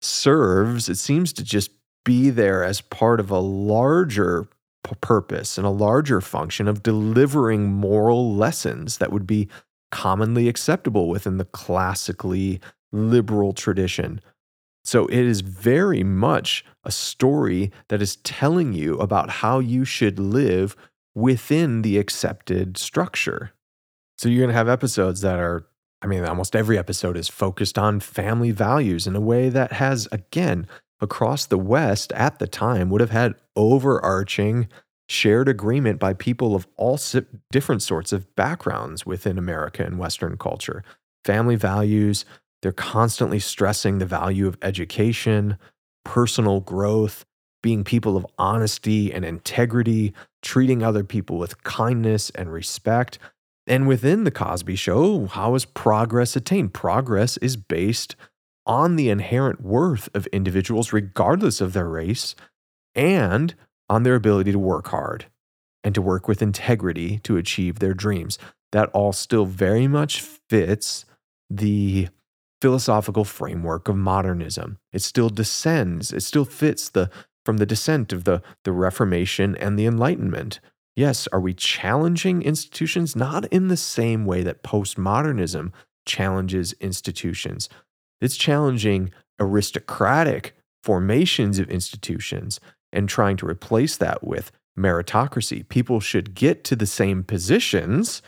serves, 0.00 0.88
it 0.88 0.96
seems 0.96 1.32
to 1.34 1.44
just 1.44 1.70
be 2.04 2.28
there 2.28 2.64
as 2.64 2.80
part 2.80 3.20
of 3.20 3.30
a 3.30 3.38
larger 3.38 4.48
p- 4.84 4.96
purpose 5.00 5.56
and 5.56 5.66
a 5.66 5.70
larger 5.70 6.20
function 6.20 6.66
of 6.66 6.82
delivering 6.82 7.72
moral 7.72 8.34
lessons 8.34 8.98
that 8.98 9.12
would 9.12 9.26
be 9.26 9.48
commonly 9.92 10.48
acceptable 10.48 11.08
within 11.08 11.36
the 11.36 11.44
classically 11.44 12.60
liberal 12.90 13.52
tradition. 13.52 14.20
So 14.84 15.06
it 15.06 15.18
is 15.18 15.40
very 15.40 16.02
much 16.02 16.64
a 16.84 16.90
story 16.90 17.70
that 17.88 18.02
is 18.02 18.16
telling 18.16 18.72
you 18.72 18.96
about 18.98 19.30
how 19.30 19.60
you 19.60 19.84
should 19.84 20.18
live 20.18 20.76
within 21.14 21.82
the 21.82 21.98
accepted 21.98 22.76
structure. 22.76 23.52
So 24.18 24.28
you're 24.28 24.40
going 24.40 24.50
to 24.50 24.54
have 24.54 24.68
episodes 24.68 25.20
that 25.20 25.38
are, 25.38 25.66
I 26.00 26.06
mean, 26.06 26.24
almost 26.24 26.56
every 26.56 26.78
episode 26.78 27.16
is 27.16 27.28
focused 27.28 27.78
on 27.78 28.00
family 28.00 28.50
values 28.50 29.06
in 29.06 29.14
a 29.14 29.20
way 29.20 29.48
that 29.48 29.72
has, 29.72 30.08
again, 30.10 30.66
across 31.00 31.46
the 31.46 31.58
West 31.58 32.12
at 32.12 32.38
the 32.38 32.46
time 32.46 32.88
would 32.90 33.00
have 33.00 33.10
had 33.10 33.34
overarching 33.56 34.68
shared 35.08 35.48
agreement 35.48 35.98
by 35.98 36.14
people 36.14 36.54
of 36.54 36.66
all 36.76 36.98
different 37.50 37.82
sorts 37.82 38.12
of 38.12 38.34
backgrounds 38.34 39.04
within 39.04 39.36
America 39.36 39.84
and 39.84 39.98
Western 39.98 40.36
culture. 40.38 40.82
Family 41.24 41.56
values, 41.56 42.24
they're 42.62 42.72
constantly 42.72 43.40
stressing 43.40 43.98
the 43.98 44.06
value 44.06 44.46
of 44.46 44.56
education, 44.62 45.58
personal 46.04 46.60
growth, 46.60 47.24
being 47.62 47.84
people 47.84 48.16
of 48.16 48.26
honesty 48.38 49.12
and 49.12 49.24
integrity, 49.24 50.14
treating 50.42 50.82
other 50.82 51.04
people 51.04 51.38
with 51.38 51.62
kindness 51.64 52.30
and 52.30 52.52
respect. 52.52 53.18
And 53.66 53.86
within 53.86 54.24
the 54.24 54.30
Cosby 54.30 54.76
Show, 54.76 55.26
how 55.26 55.54
is 55.54 55.64
progress 55.64 56.34
attained? 56.34 56.74
Progress 56.74 57.36
is 57.36 57.56
based 57.56 58.16
on 58.66 58.96
the 58.96 59.10
inherent 59.10 59.60
worth 59.60 60.08
of 60.14 60.26
individuals, 60.28 60.92
regardless 60.92 61.60
of 61.60 61.72
their 61.72 61.88
race, 61.88 62.34
and 62.94 63.54
on 63.88 64.02
their 64.02 64.14
ability 64.14 64.52
to 64.52 64.58
work 64.58 64.88
hard 64.88 65.26
and 65.84 65.94
to 65.94 66.02
work 66.02 66.28
with 66.28 66.42
integrity 66.42 67.18
to 67.20 67.36
achieve 67.36 67.78
their 67.78 67.94
dreams. 67.94 68.38
That 68.70 68.88
all 68.92 69.12
still 69.12 69.46
very 69.46 69.86
much 69.86 70.20
fits 70.20 71.04
the 71.50 72.08
philosophical 72.62 73.24
framework 73.24 73.88
of 73.88 73.96
modernism. 73.96 74.78
It 74.92 75.02
still 75.02 75.30
descends, 75.30 76.12
it 76.12 76.22
still 76.22 76.44
fits 76.44 76.88
the 76.88 77.10
from 77.44 77.56
the 77.56 77.66
descent 77.66 78.12
of 78.12 78.22
the, 78.22 78.40
the 78.62 78.70
Reformation 78.70 79.56
and 79.56 79.76
the 79.76 79.84
Enlightenment. 79.84 80.60
Yes, 80.94 81.26
are 81.32 81.40
we 81.40 81.54
challenging 81.54 82.40
institutions? 82.40 83.16
Not 83.16 83.46
in 83.46 83.66
the 83.66 83.76
same 83.76 84.24
way 84.24 84.44
that 84.44 84.62
postmodernism 84.62 85.72
challenges 86.06 86.72
institutions. 86.74 87.68
It's 88.20 88.36
challenging 88.36 89.10
aristocratic 89.40 90.54
formations 90.84 91.58
of 91.58 91.68
institutions 91.68 92.60
and 92.92 93.08
trying 93.08 93.36
to 93.38 93.46
replace 93.48 93.96
that 93.96 94.22
with 94.22 94.52
meritocracy. 94.78 95.68
People 95.68 95.98
should 95.98 96.34
get 96.34 96.62
to 96.62 96.76
the 96.76 96.86
same 96.86 97.24
positions, 97.24 98.22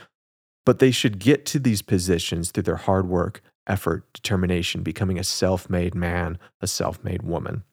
but 0.66 0.80
they 0.80 0.90
should 0.90 1.20
get 1.20 1.46
to 1.46 1.60
these 1.60 1.82
positions 1.82 2.50
through 2.50 2.64
their 2.64 2.76
hard 2.76 3.08
work, 3.08 3.40
effort, 3.66 4.12
determination, 4.12 4.82
becoming 4.82 5.18
a 5.18 5.24
self 5.24 5.68
made 5.70 5.94
man, 5.94 6.38
a 6.60 6.66
self 6.66 7.02
made 7.02 7.22
woman. 7.22 7.64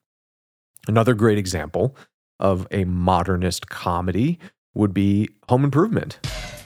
Another 0.88 1.13
great 1.13 1.38
example 1.38 1.95
of 2.39 2.67
a 2.71 2.86
modernist 2.86 3.69
comedy 3.69 4.39
would 4.73 4.93
be 4.93 5.30
Home 5.49 5.63
Improvement. 5.63 6.19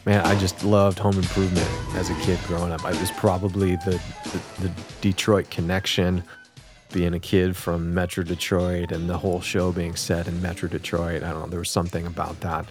Man, 0.06 0.22
I 0.26 0.38
just 0.40 0.64
loved 0.64 1.00
Home 1.00 1.18
Improvement 1.18 1.68
as 1.96 2.10
a 2.10 2.16
kid 2.22 2.40
growing 2.46 2.72
up. 2.72 2.82
It 2.86 3.00
was 3.00 3.12
probably 3.12 3.76
the, 3.78 4.00
the, 4.26 4.68
the 4.68 4.72
Detroit 5.02 5.50
connection, 5.50 6.24
being 6.94 7.14
a 7.14 7.20
kid 7.20 7.58
from 7.58 7.94
Metro 7.94 8.24
Detroit 8.24 8.92
and 8.92 9.10
the 9.10 9.18
whole 9.18 9.42
show 9.42 9.72
being 9.72 9.96
set 9.96 10.28
in 10.28 10.42
Metro 10.42 10.70
Detroit. 10.70 11.24
I 11.24 11.32
don't 11.32 11.42
know, 11.42 11.48
there 11.48 11.60
was 11.60 11.72
something 11.72 12.06
about 12.06 12.40
that. 12.42 12.66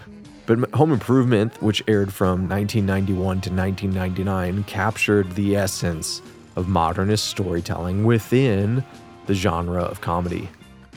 But 0.46 0.70
Home 0.74 0.92
Improvement, 0.92 1.60
which 1.62 1.82
aired 1.88 2.12
from 2.12 2.48
1991 2.48 3.16
to 3.42 3.50
1999, 3.50 4.64
captured 4.64 5.32
the 5.32 5.56
essence 5.56 6.22
of 6.56 6.68
modernist 6.68 7.26
storytelling 7.26 8.04
within 8.04 8.84
the 9.26 9.34
genre 9.34 9.82
of 9.82 10.00
comedy. 10.00 10.48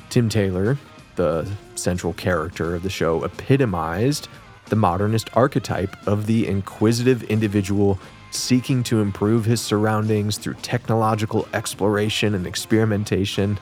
Tim 0.10 0.30
Taylor, 0.30 0.78
the 1.15 1.50
central 1.76 2.13
character 2.13 2.76
of 2.76 2.84
the 2.84 2.89
show, 2.89 3.24
epitomized 3.24 4.28
the 4.65 4.76
modernist 4.76 5.30
archetype 5.36 5.96
of 6.08 6.26
the 6.26 6.48
inquisitive 6.48 7.24
individual 7.24 8.00
seeking 8.32 8.84
to 8.84 9.02
improve 9.02 9.46
his 9.46 9.62
surroundings 9.62 10.38
through 10.38 10.54
technological 10.56 11.48
exploration 11.54 12.36
and 12.36 12.46
experimentation. 12.46 13.58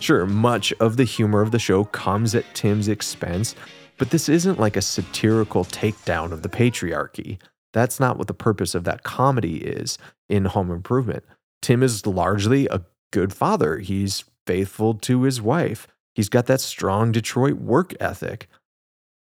Sure, 0.00 0.26
much 0.26 0.72
of 0.80 0.96
the 0.96 1.04
humor 1.04 1.40
of 1.40 1.50
the 1.50 1.58
show 1.58 1.84
comes 1.84 2.34
at 2.34 2.54
Tim's 2.54 2.88
expense, 2.88 3.54
but 3.96 4.10
this 4.10 4.28
isn't 4.28 4.60
like 4.60 4.76
a 4.76 4.82
satirical 4.82 5.64
takedown 5.64 6.32
of 6.32 6.42
the 6.42 6.48
patriarchy. 6.48 7.38
That's 7.72 8.00
not 8.00 8.16
what 8.16 8.26
the 8.26 8.34
purpose 8.34 8.74
of 8.74 8.84
that 8.84 9.02
comedy 9.02 9.58
is 9.58 9.98
in 10.28 10.46
Home 10.46 10.70
Improvement. 10.70 11.24
Tim 11.62 11.82
is 11.82 12.06
largely 12.06 12.66
a 12.66 12.82
good 13.12 13.32
father. 13.32 13.78
He's 13.78 14.24
faithful 14.46 14.94
to 14.94 15.22
his 15.22 15.42
wife. 15.42 15.86
He's 16.14 16.28
got 16.28 16.46
that 16.46 16.60
strong 16.60 17.12
Detroit 17.12 17.58
work 17.58 17.94
ethic. 18.00 18.48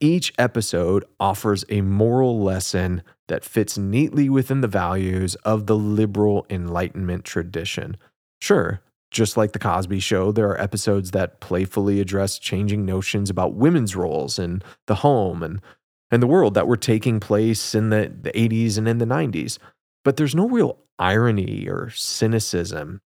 Each 0.00 0.32
episode 0.38 1.04
offers 1.18 1.64
a 1.68 1.80
moral 1.80 2.42
lesson 2.42 3.02
that 3.28 3.44
fits 3.44 3.78
neatly 3.78 4.28
within 4.28 4.60
the 4.60 4.68
values 4.68 5.34
of 5.36 5.66
the 5.66 5.76
liberal 5.76 6.46
Enlightenment 6.50 7.24
tradition. 7.24 7.96
Sure, 8.40 8.82
just 9.10 9.36
like 9.36 9.52
The 9.52 9.58
Cosby 9.58 10.00
Show, 10.00 10.32
there 10.32 10.48
are 10.48 10.60
episodes 10.60 11.12
that 11.12 11.40
playfully 11.40 12.00
address 12.00 12.38
changing 12.38 12.84
notions 12.84 13.30
about 13.30 13.54
women's 13.54 13.96
roles 13.96 14.38
in 14.38 14.60
the 14.86 14.96
home 14.96 15.42
and, 15.42 15.60
and 16.10 16.22
the 16.22 16.26
world 16.26 16.54
that 16.54 16.66
were 16.66 16.76
taking 16.76 17.20
place 17.20 17.74
in 17.74 17.90
the, 17.90 18.12
the 18.20 18.32
80s 18.32 18.76
and 18.76 18.86
in 18.86 18.98
the 18.98 19.06
90s. 19.06 19.58
But 20.04 20.16
there's 20.16 20.34
no 20.34 20.48
real 20.48 20.78
irony 20.98 21.66
or 21.68 21.90
cynicism. 21.90 23.00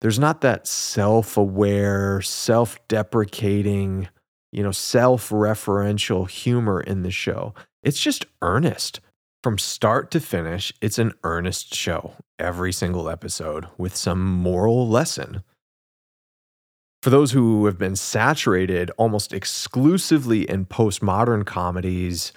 There's 0.00 0.18
not 0.18 0.40
that 0.42 0.66
self 0.66 1.36
aware, 1.36 2.20
self 2.22 2.78
deprecating, 2.88 4.08
you 4.52 4.62
know, 4.62 4.72
self 4.72 5.30
referential 5.30 6.28
humor 6.28 6.80
in 6.80 7.02
the 7.02 7.10
show. 7.10 7.54
It's 7.82 8.00
just 8.00 8.26
earnest. 8.42 9.00
From 9.42 9.58
start 9.58 10.10
to 10.12 10.20
finish, 10.20 10.72
it's 10.80 10.98
an 10.98 11.12
earnest 11.22 11.74
show, 11.74 12.14
every 12.38 12.72
single 12.72 13.10
episode 13.10 13.66
with 13.76 13.94
some 13.94 14.24
moral 14.24 14.88
lesson. 14.88 15.42
For 17.02 17.10
those 17.10 17.32
who 17.32 17.66
have 17.66 17.76
been 17.76 17.96
saturated 17.96 18.90
almost 18.96 19.34
exclusively 19.34 20.48
in 20.48 20.64
postmodern 20.64 21.44
comedies, 21.44 22.32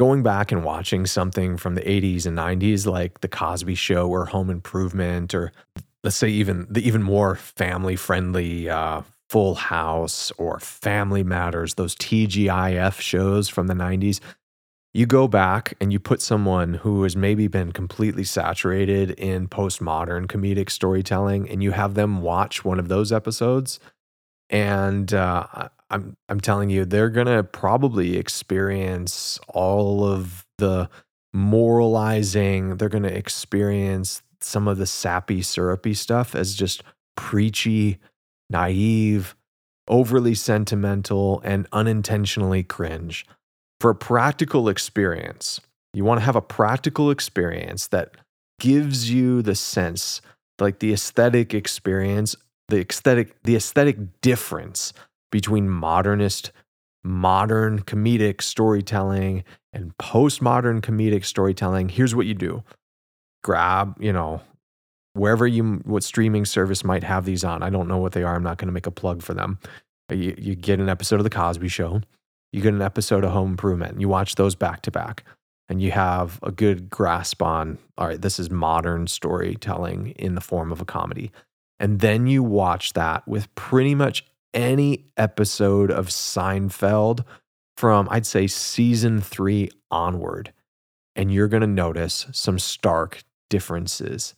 going 0.00 0.22
back 0.22 0.50
and 0.50 0.64
watching 0.64 1.04
something 1.04 1.58
from 1.58 1.74
the 1.74 1.82
80s 1.82 2.24
and 2.24 2.34
90s 2.34 2.86
like 2.86 3.20
The 3.20 3.28
Cosby 3.28 3.74
Show 3.74 4.08
or 4.08 4.24
Home 4.24 4.48
Improvement 4.48 5.34
or 5.34 5.52
let's 6.02 6.16
say 6.16 6.30
even 6.30 6.66
the 6.70 6.80
even 6.80 7.02
more 7.02 7.36
family 7.36 7.96
friendly 7.96 8.70
uh, 8.70 9.02
Full 9.28 9.56
House 9.56 10.32
or 10.38 10.58
Family 10.58 11.22
Matters, 11.22 11.74
those 11.74 11.94
TGIF 11.96 12.98
shows 12.98 13.50
from 13.50 13.66
the 13.66 13.74
90s, 13.74 14.20
you 14.94 15.04
go 15.04 15.28
back 15.28 15.74
and 15.82 15.92
you 15.92 16.00
put 16.00 16.22
someone 16.22 16.72
who 16.72 17.02
has 17.02 17.14
maybe 17.14 17.46
been 17.46 17.70
completely 17.70 18.24
saturated 18.24 19.10
in 19.10 19.48
postmodern 19.48 20.26
comedic 20.28 20.70
storytelling 20.70 21.46
and 21.46 21.62
you 21.62 21.72
have 21.72 21.92
them 21.92 22.22
watch 22.22 22.64
one 22.64 22.78
of 22.78 22.88
those 22.88 23.12
episodes 23.12 23.78
and 24.48 25.12
uh, 25.12 25.68
I'm 25.90 26.16
I'm 26.28 26.40
telling 26.40 26.70
you 26.70 26.84
they're 26.84 27.10
to 27.26 27.42
probably 27.42 28.16
experience 28.16 29.38
all 29.48 30.04
of 30.04 30.46
the 30.58 30.88
moralizing 31.32 32.76
they're 32.76 32.88
to 33.04 33.16
experience 33.16 34.22
some 34.40 34.66
of 34.66 34.78
the 34.78 34.86
sappy 34.86 35.42
syrupy 35.42 35.94
stuff 35.94 36.34
as 36.34 36.54
just 36.54 36.82
preachy 37.16 37.98
naive, 38.48 39.36
overly 39.86 40.34
sentimental, 40.34 41.40
and 41.44 41.66
unintentionally 41.72 42.62
cringe. 42.62 43.26
For 43.78 43.90
a 43.90 43.94
practical 43.94 44.68
experience, 44.68 45.60
you 45.92 46.04
want 46.04 46.20
to 46.20 46.24
have 46.24 46.36
a 46.36 46.42
practical 46.42 47.10
experience 47.10 47.88
that 47.88 48.16
gives 48.58 49.10
you 49.10 49.42
the 49.42 49.54
sense, 49.54 50.20
like 50.58 50.80
the 50.80 50.92
aesthetic 50.92 51.54
experience, 51.54 52.34
the 52.68 52.80
aesthetic, 52.80 53.42
the 53.44 53.56
aesthetic 53.56 54.20
difference 54.20 54.92
between 55.30 55.68
modernist, 55.68 56.52
modern 57.02 57.80
comedic 57.82 58.42
storytelling 58.42 59.44
and 59.72 59.96
postmodern 59.98 60.80
comedic 60.80 61.24
storytelling. 61.24 61.88
Here's 61.88 62.14
what 62.14 62.26
you 62.26 62.34
do 62.34 62.62
grab, 63.42 63.96
you 63.98 64.12
know, 64.12 64.42
wherever 65.14 65.46
you 65.46 65.80
what 65.84 66.04
streaming 66.04 66.44
service 66.44 66.84
might 66.84 67.04
have 67.04 67.24
these 67.24 67.44
on. 67.44 67.62
I 67.62 67.70
don't 67.70 67.88
know 67.88 67.98
what 67.98 68.12
they 68.12 68.22
are. 68.22 68.34
I'm 68.34 68.42
not 68.42 68.58
going 68.58 68.68
to 68.68 68.72
make 68.72 68.86
a 68.86 68.90
plug 68.90 69.22
for 69.22 69.34
them. 69.34 69.58
Uh, 70.10 70.14
you, 70.14 70.34
you 70.38 70.54
get 70.54 70.80
an 70.80 70.88
episode 70.88 71.16
of 71.16 71.24
the 71.24 71.30
Cosby 71.30 71.68
Show, 71.68 72.02
you 72.52 72.60
get 72.60 72.74
an 72.74 72.82
episode 72.82 73.24
of 73.24 73.30
Home 73.32 73.52
Improvement, 73.52 74.00
you 74.00 74.08
watch 74.08 74.34
those 74.34 74.54
back 74.54 74.82
to 74.82 74.90
back, 74.90 75.24
and 75.68 75.80
you 75.80 75.90
have 75.92 76.38
a 76.42 76.50
good 76.50 76.90
grasp 76.90 77.42
on. 77.42 77.78
All 77.96 78.08
right, 78.08 78.20
this 78.20 78.38
is 78.38 78.50
modern 78.50 79.06
storytelling 79.06 80.08
in 80.10 80.34
the 80.34 80.40
form 80.40 80.72
of 80.72 80.80
a 80.80 80.84
comedy, 80.84 81.30
and 81.78 82.00
then 82.00 82.26
you 82.26 82.42
watch 82.42 82.92
that 82.94 83.26
with 83.26 83.52
pretty 83.54 83.94
much 83.94 84.26
any 84.54 85.06
episode 85.16 85.90
of 85.90 86.08
Seinfeld 86.08 87.24
from 87.76 88.08
I'd 88.10 88.26
say 88.26 88.46
season 88.46 89.20
three 89.20 89.70
onward, 89.90 90.52
and 91.16 91.32
you're 91.32 91.48
going 91.48 91.62
to 91.62 91.66
notice 91.66 92.26
some 92.32 92.58
stark 92.58 93.22
differences 93.48 94.34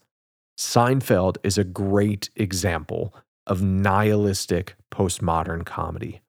Seinfeld 0.57 1.39
is 1.43 1.59
a 1.59 1.65
great 1.65 2.31
example 2.37 3.15
of 3.47 3.63
nihilistic 3.63 4.77
postmodern 4.93 5.65
comedy. 5.65 6.21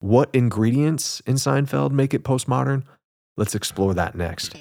What 0.00 0.30
ingredients 0.32 1.20
in 1.26 1.34
Seinfeld 1.34 1.90
make 1.90 2.14
it 2.14 2.22
postmodern? 2.22 2.84
Let's 3.36 3.54
explore 3.54 3.94
that 3.94 4.14
next. 4.14 4.54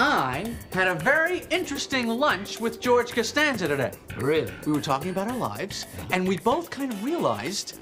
I 0.00 0.54
had 0.72 0.86
a 0.86 0.94
very 0.94 1.42
interesting 1.50 2.06
lunch 2.06 2.60
with 2.60 2.80
George 2.80 3.10
Costanza 3.10 3.66
today. 3.66 3.90
Really? 4.18 4.52
We 4.64 4.70
were 4.70 4.80
talking 4.80 5.10
about 5.10 5.26
our 5.26 5.36
lives, 5.36 5.86
and 6.12 6.26
we 6.26 6.38
both 6.38 6.70
kind 6.70 6.92
of 6.92 7.02
realized 7.02 7.80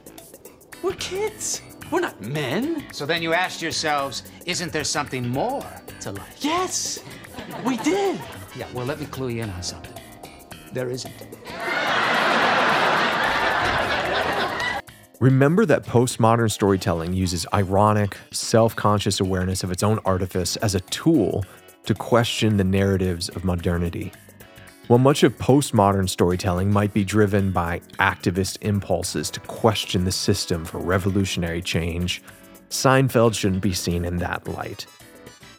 we're 0.82 0.94
kids. 0.94 1.60
We're 1.92 2.00
not 2.00 2.18
men. 2.22 2.86
So 2.90 3.04
then 3.04 3.20
you 3.20 3.34
asked 3.34 3.60
yourselves, 3.60 4.22
isn't 4.46 4.72
there 4.72 4.82
something 4.82 5.28
more 5.28 5.62
to 6.00 6.12
life? 6.12 6.38
Yes, 6.40 7.04
we 7.66 7.76
did. 7.76 8.18
Yeah, 8.56 8.66
well, 8.72 8.86
let 8.86 8.98
me 8.98 9.04
clue 9.04 9.28
you 9.28 9.42
in 9.42 9.50
on 9.50 9.62
something. 9.62 9.92
There 10.72 10.88
isn't. 10.88 11.12
Remember 15.20 15.66
that 15.66 15.84
postmodern 15.84 16.50
storytelling 16.50 17.12
uses 17.12 17.46
ironic, 17.52 18.16
self 18.32 18.74
conscious 18.74 19.20
awareness 19.20 19.62
of 19.62 19.70
its 19.70 19.82
own 19.82 19.98
artifice 20.06 20.56
as 20.56 20.74
a 20.74 20.80
tool 20.80 21.44
to 21.86 21.94
question 21.94 22.56
the 22.56 22.64
narratives 22.64 23.28
of 23.30 23.44
modernity. 23.44 24.12
While 24.88 24.98
much 25.00 25.24
of 25.24 25.36
postmodern 25.36 26.08
storytelling 26.08 26.70
might 26.72 26.94
be 26.94 27.04
driven 27.04 27.50
by 27.50 27.80
activist 27.98 28.58
impulses 28.60 29.30
to 29.30 29.40
question 29.40 30.04
the 30.04 30.12
system 30.12 30.64
for 30.64 30.78
revolutionary 30.78 31.60
change, 31.60 32.22
Seinfeld 32.70 33.34
shouldn't 33.34 33.62
be 33.62 33.72
seen 33.72 34.04
in 34.04 34.18
that 34.18 34.46
light. 34.46 34.86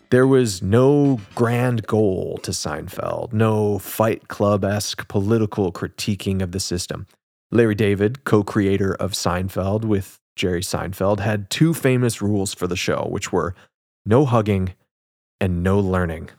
There 0.10 0.28
was 0.28 0.62
no 0.62 1.20
grand 1.36 1.86
goal 1.88 2.40
to 2.44 2.52
Seinfeld, 2.52 3.34
no 3.34 3.80
fight 3.80 4.30
club 4.30 4.64
esque 4.64 5.06
political 5.10 5.74
critiquing 5.74 6.42
of 6.42 6.54
the 6.54 6.62
system. 6.62 7.06
Larry 7.52 7.76
David, 7.76 8.24
co 8.24 8.44
creator 8.44 8.96
of 8.96 9.12
Seinfeld 9.12 9.84
with 9.84 10.20
Jerry 10.38 10.62
Seinfeld, 10.62 11.20
had 11.20 11.50
two 11.50 11.74
famous 11.74 12.22
rules 12.22 12.54
for 12.54 12.68
the 12.68 12.78
show, 12.78 13.08
which 13.10 13.34
were 13.34 13.56
no 14.06 14.24
hugging 14.26 14.74
and 15.40 15.64
no 15.64 15.80
learning. 15.80 16.30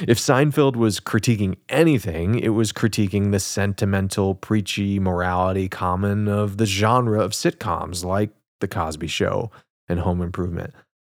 if 0.00 0.18
Seinfeld 0.18 0.76
was 0.76 1.00
critiquing 1.00 1.56
anything, 1.68 2.38
it 2.38 2.50
was 2.50 2.72
critiquing 2.72 3.30
the 3.30 3.40
sentimental, 3.40 4.34
preachy 4.34 4.98
morality 4.98 5.68
common 5.68 6.28
of 6.28 6.56
the 6.56 6.66
genre 6.66 7.20
of 7.20 7.32
sitcoms 7.32 8.04
like 8.04 8.30
The 8.60 8.68
Cosby 8.68 9.08
Show 9.08 9.50
and 9.88 10.00
Home 10.00 10.22
Improvement. 10.22 10.72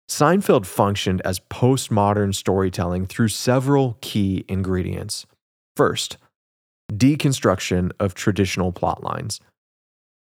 Seinfeld 0.10 0.66
functioned 0.66 1.22
as 1.26 1.40
postmodern 1.40 2.36
storytelling 2.36 3.08
through 3.08 3.30
several 3.30 3.98
key 4.02 4.46
ingredients. 4.48 5.26
First, 5.76 6.18
deconstruction 6.92 7.92
of 8.00 8.14
traditional 8.14 8.72
plot 8.72 9.04
lines. 9.04 9.40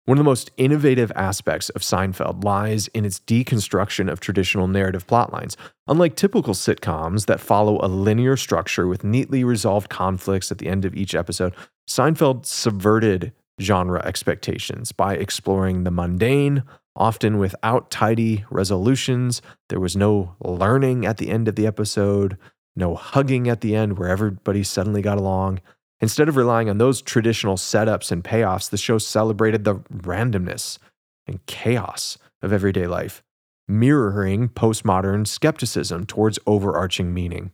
One 0.06 0.18
of 0.18 0.24
the 0.24 0.28
most 0.28 0.50
innovative 0.56 1.12
aspects 1.14 1.68
of 1.70 1.82
Seinfeld 1.82 2.42
lies 2.42 2.88
in 2.88 3.04
its 3.04 3.20
deconstruction 3.20 4.10
of 4.10 4.18
traditional 4.18 4.66
narrative 4.66 5.06
plotlines. 5.06 5.56
Unlike 5.86 6.16
typical 6.16 6.54
sitcoms 6.54 7.26
that 7.26 7.38
follow 7.38 7.78
a 7.80 7.86
linear 7.86 8.36
structure 8.36 8.86
with 8.86 9.04
neatly 9.04 9.44
resolved 9.44 9.90
conflicts 9.90 10.50
at 10.50 10.58
the 10.58 10.68
end 10.68 10.84
of 10.84 10.96
each 10.96 11.14
episode, 11.14 11.54
Seinfeld 11.88 12.46
subverted 12.46 13.32
genre 13.60 14.00
expectations 14.04 14.90
by 14.90 15.14
exploring 15.14 15.84
the 15.84 15.90
mundane, 15.90 16.64
often 16.96 17.38
without 17.38 17.90
tidy 17.90 18.44
resolutions. 18.50 19.42
There 19.68 19.80
was 19.80 19.96
no 19.96 20.34
learning 20.40 21.06
at 21.06 21.18
the 21.18 21.28
end 21.28 21.46
of 21.46 21.56
the 21.56 21.66
episode, 21.66 22.38
no 22.74 22.94
hugging 22.94 23.48
at 23.48 23.60
the 23.60 23.76
end 23.76 23.98
where 23.98 24.08
everybody 24.08 24.64
suddenly 24.64 25.02
got 25.02 25.18
along. 25.18 25.60
Instead 26.00 26.28
of 26.28 26.36
relying 26.36 26.70
on 26.70 26.78
those 26.78 27.02
traditional 27.02 27.56
setups 27.56 28.10
and 28.10 28.24
payoffs, 28.24 28.70
the 28.70 28.78
show 28.78 28.98
celebrated 28.98 29.64
the 29.64 29.76
randomness 29.76 30.78
and 31.26 31.44
chaos 31.46 32.16
of 32.42 32.52
everyday 32.52 32.86
life, 32.86 33.22
mirroring 33.68 34.48
postmodern 34.48 35.26
skepticism 35.26 36.06
towards 36.06 36.38
overarching 36.46 37.12
meaning. 37.12 37.52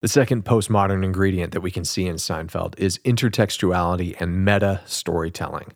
The 0.00 0.08
second 0.08 0.44
postmodern 0.44 1.04
ingredient 1.04 1.52
that 1.52 1.60
we 1.60 1.70
can 1.70 1.84
see 1.84 2.06
in 2.06 2.16
Seinfeld 2.16 2.76
is 2.76 2.98
intertextuality 2.98 4.20
and 4.20 4.44
meta 4.44 4.80
storytelling. 4.84 5.74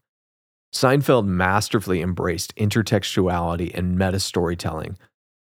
Seinfeld 0.74 1.26
masterfully 1.26 2.02
embraced 2.02 2.54
intertextuality 2.56 3.72
and 3.72 3.96
meta 3.96 4.18
storytelling, 4.18 4.98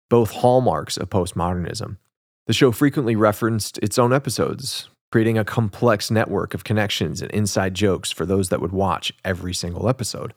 both 0.08 0.30
hallmarks 0.32 0.98
of 0.98 1.10
postmodernism. 1.10 1.98
The 2.46 2.54
show 2.54 2.72
frequently 2.72 3.16
referenced 3.16 3.80
its 3.80 3.98
own 3.98 4.14
episodes, 4.14 4.88
creating 5.16 5.38
a 5.38 5.46
complex 5.46 6.12
network 6.12 6.54
of 6.54 6.66
connections 6.66 7.22
and 7.22 7.32
inside 7.32 7.74
jokes 7.74 8.12
for 8.12 8.26
those 8.26 8.50
that 8.50 8.60
would 8.60 8.74
watch 8.74 9.14
every 9.24 9.54
single 9.54 9.88
episode. 9.88 10.34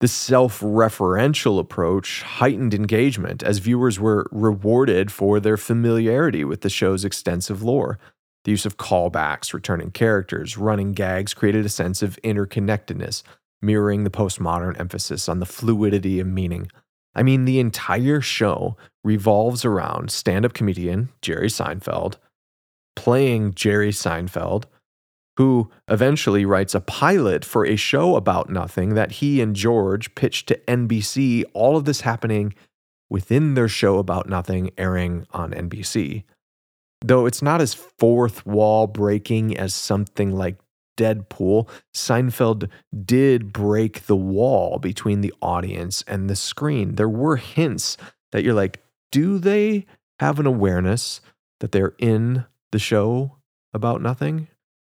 The 0.00 0.08
self 0.08 0.60
referential 0.60 1.58
approach 1.60 2.22
heightened 2.22 2.72
engagement 2.72 3.42
as 3.42 3.58
viewers 3.58 4.00
were 4.00 4.26
rewarded 4.32 5.12
for 5.12 5.40
their 5.40 5.58
familiarity 5.58 6.42
with 6.42 6.62
the 6.62 6.70
show's 6.70 7.04
extensive 7.04 7.62
lore. 7.62 7.98
The 8.44 8.52
use 8.52 8.64
of 8.64 8.78
callbacks, 8.78 9.52
returning 9.52 9.90
characters, 9.90 10.56
running 10.56 10.94
gags 10.94 11.34
created 11.34 11.66
a 11.66 11.68
sense 11.68 12.00
of 12.00 12.18
interconnectedness, 12.24 13.22
mirroring 13.60 14.04
the 14.04 14.10
postmodern 14.10 14.80
emphasis 14.80 15.28
on 15.28 15.38
the 15.38 15.44
fluidity 15.44 16.18
of 16.18 16.26
meaning. 16.26 16.70
I 17.14 17.22
mean, 17.22 17.44
the 17.44 17.60
entire 17.60 18.22
show 18.22 18.78
revolves 19.04 19.66
around 19.66 20.10
stand 20.10 20.46
up 20.46 20.54
comedian 20.54 21.10
Jerry 21.20 21.48
Seinfeld 21.48 22.16
playing 22.96 23.54
Jerry 23.54 23.90
Seinfeld, 23.90 24.64
who 25.36 25.70
eventually 25.88 26.44
writes 26.44 26.74
a 26.74 26.80
pilot 26.80 27.44
for 27.44 27.64
a 27.64 27.76
show 27.76 28.16
about 28.16 28.50
nothing 28.50 28.94
that 28.94 29.12
he 29.12 29.40
and 29.40 29.56
George 29.56 30.14
pitched 30.14 30.48
to 30.48 30.60
NBC, 30.68 31.44
all 31.54 31.76
of 31.76 31.84
this 31.84 32.02
happening 32.02 32.54
within 33.08 33.54
their 33.54 33.68
show 33.68 33.98
about 33.98 34.28
nothing 34.28 34.70
airing 34.76 35.26
on 35.30 35.52
NBC. 35.52 36.24
Though 37.04 37.26
it's 37.26 37.42
not 37.42 37.60
as 37.60 37.74
fourth 37.74 38.46
wall 38.46 38.86
breaking 38.86 39.56
as 39.56 39.74
something 39.74 40.30
like 40.32 40.58
Deadpool, 40.96 41.68
Seinfeld 41.94 42.68
did 43.04 43.52
break 43.52 44.06
the 44.06 44.16
wall 44.16 44.78
between 44.78 45.20
the 45.20 45.32
audience 45.42 46.04
and 46.06 46.28
the 46.28 46.36
screen. 46.36 46.94
There 46.94 47.08
were 47.08 47.36
hints 47.36 47.96
that 48.30 48.44
you're 48.44 48.54
like, 48.54 48.82
do 49.10 49.38
they 49.38 49.86
have 50.20 50.38
an 50.38 50.46
awareness 50.46 51.20
that 51.60 51.72
they're 51.72 51.94
in 51.98 52.44
the 52.72 52.78
show 52.78 53.38
about 53.72 54.02
nothing. 54.02 54.48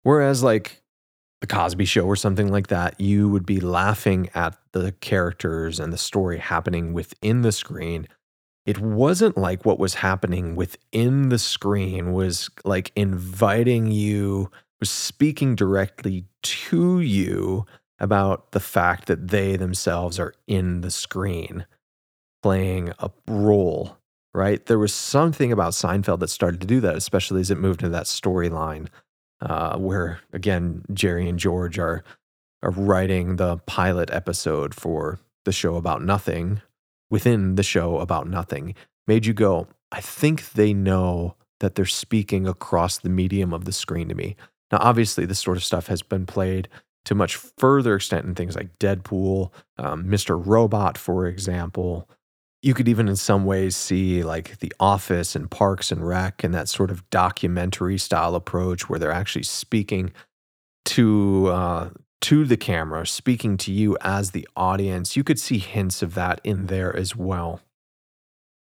Whereas, 0.03 0.43
like 0.43 0.81
the 1.41 1.47
Cosby 1.47 1.85
Show 1.85 2.05
or 2.05 2.15
something 2.15 2.51
like 2.51 2.67
that, 2.67 2.99
you 2.99 3.29
would 3.29 3.45
be 3.45 3.59
laughing 3.59 4.29
at 4.33 4.57
the 4.73 4.91
characters 4.93 5.79
and 5.79 5.93
the 5.93 5.97
story 5.97 6.39
happening 6.39 6.93
within 6.93 7.41
the 7.41 7.51
screen. 7.51 8.07
It 8.65 8.79
wasn't 8.79 9.37
like 9.37 9.65
what 9.65 9.79
was 9.79 9.95
happening 9.95 10.55
within 10.55 11.29
the 11.29 11.39
screen 11.39 12.11
was 12.13 12.49
like 12.65 12.91
inviting 12.95 13.91
you, 13.91 14.51
was 14.79 14.89
speaking 14.89 15.55
directly 15.55 16.25
to 16.43 16.99
you 16.99 17.65
about 17.99 18.51
the 18.51 18.59
fact 18.59 19.07
that 19.07 19.29
they 19.29 19.55
themselves 19.55 20.19
are 20.19 20.33
in 20.47 20.81
the 20.81 20.91
screen 20.91 21.65
playing 22.43 22.91
a 22.99 23.09
role 23.27 23.96
right? 24.37 24.63
There 24.67 24.77
was 24.77 24.93
something 24.93 25.51
about 25.51 25.73
Seinfeld 25.73 26.19
that 26.19 26.29
started 26.29 26.61
to 26.61 26.67
do 26.67 26.79
that, 26.81 26.95
especially 26.95 27.41
as 27.41 27.49
it 27.49 27.57
moved 27.57 27.81
into 27.81 27.91
that 27.91 28.05
storyline 28.05 28.87
uh, 29.41 29.77
where, 29.77 30.19
again, 30.31 30.83
Jerry 30.93 31.27
and 31.27 31.39
George 31.39 31.79
are, 31.79 32.03
are 32.61 32.69
writing 32.69 33.37
the 33.37 33.57
pilot 33.65 34.11
episode 34.11 34.75
for 34.75 35.19
the 35.45 35.51
show 35.51 35.75
about 35.75 36.03
nothing 36.03 36.61
within 37.09 37.55
the 37.55 37.63
show 37.63 37.97
about 37.97 38.27
nothing. 38.27 38.75
Made 39.07 39.25
you 39.25 39.33
go, 39.33 39.67
I 39.91 40.01
think 40.01 40.51
they 40.51 40.71
know 40.71 41.35
that 41.59 41.73
they're 41.73 41.85
speaking 41.85 42.47
across 42.47 42.99
the 42.99 43.09
medium 43.09 43.53
of 43.53 43.65
the 43.65 43.71
screen 43.71 44.07
to 44.09 44.15
me. 44.15 44.35
Now, 44.71 44.77
obviously, 44.81 45.25
this 45.25 45.39
sort 45.39 45.57
of 45.57 45.63
stuff 45.63 45.87
has 45.87 46.03
been 46.03 46.27
played 46.27 46.67
to 47.05 47.15
much 47.15 47.37
further 47.37 47.95
extent 47.95 48.25
in 48.25 48.35
things 48.35 48.55
like 48.55 48.77
Deadpool, 48.77 49.51
um, 49.77 50.03
Mr. 50.03 50.39
Robot, 50.45 50.95
for 50.97 51.25
example, 51.25 52.07
you 52.67 52.73
could 52.73 52.89
even 52.89 53.07
in 53.07 53.15
some 53.15 53.45
ways 53.45 53.75
see 53.75 54.23
like 54.23 54.59
The 54.59 54.73
Office 54.79 55.35
and 55.35 55.49
Parks 55.49 55.91
and 55.91 56.05
Rec 56.05 56.43
and 56.43 56.53
that 56.53 56.67
sort 56.67 56.91
of 56.91 57.09
documentary 57.09 57.97
style 57.97 58.35
approach 58.35 58.89
where 58.89 58.99
they're 58.99 59.09
actually 59.09 59.43
speaking 59.43 60.11
to 60.85 61.47
uh, 61.47 61.89
to 62.19 62.45
the 62.45 62.57
camera, 62.57 63.07
speaking 63.07 63.57
to 63.57 63.71
you 63.71 63.97
as 64.01 64.31
the 64.31 64.47
audience. 64.55 65.15
You 65.15 65.23
could 65.23 65.39
see 65.39 65.59
hints 65.59 66.01
of 66.01 66.13
that 66.15 66.41
in 66.43 66.65
there 66.65 66.93
as 66.93 67.15
well. 67.15 67.61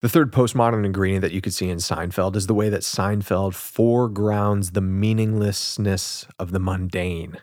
The 0.04 0.10
third 0.10 0.32
postmodern 0.32 0.86
ingredient 0.86 1.24
that 1.24 1.32
you 1.32 1.42
could 1.42 1.56
see 1.56 1.70
in 1.70 1.80
Seinfeld 1.80 2.36
is 2.36 2.46
the 2.46 2.54
way 2.54 2.70
that 2.70 2.82
Seinfeld 2.82 3.56
foregrounds 3.56 4.72
the 4.72 4.82
meaninglessness 4.82 6.28
of 6.38 6.52
the 6.52 6.60
mundane. 6.60 7.38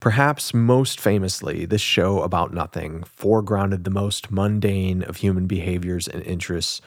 Perhaps 0.00 0.54
most 0.54 1.00
famously, 1.00 1.66
this 1.66 1.80
show 1.80 2.22
about 2.22 2.54
nothing 2.54 3.02
foregrounded 3.02 3.82
the 3.82 3.90
most 3.90 4.30
mundane 4.30 5.02
of 5.02 5.16
human 5.16 5.46
behaviors 5.46 6.06
and 6.06 6.22
interests 6.22 6.80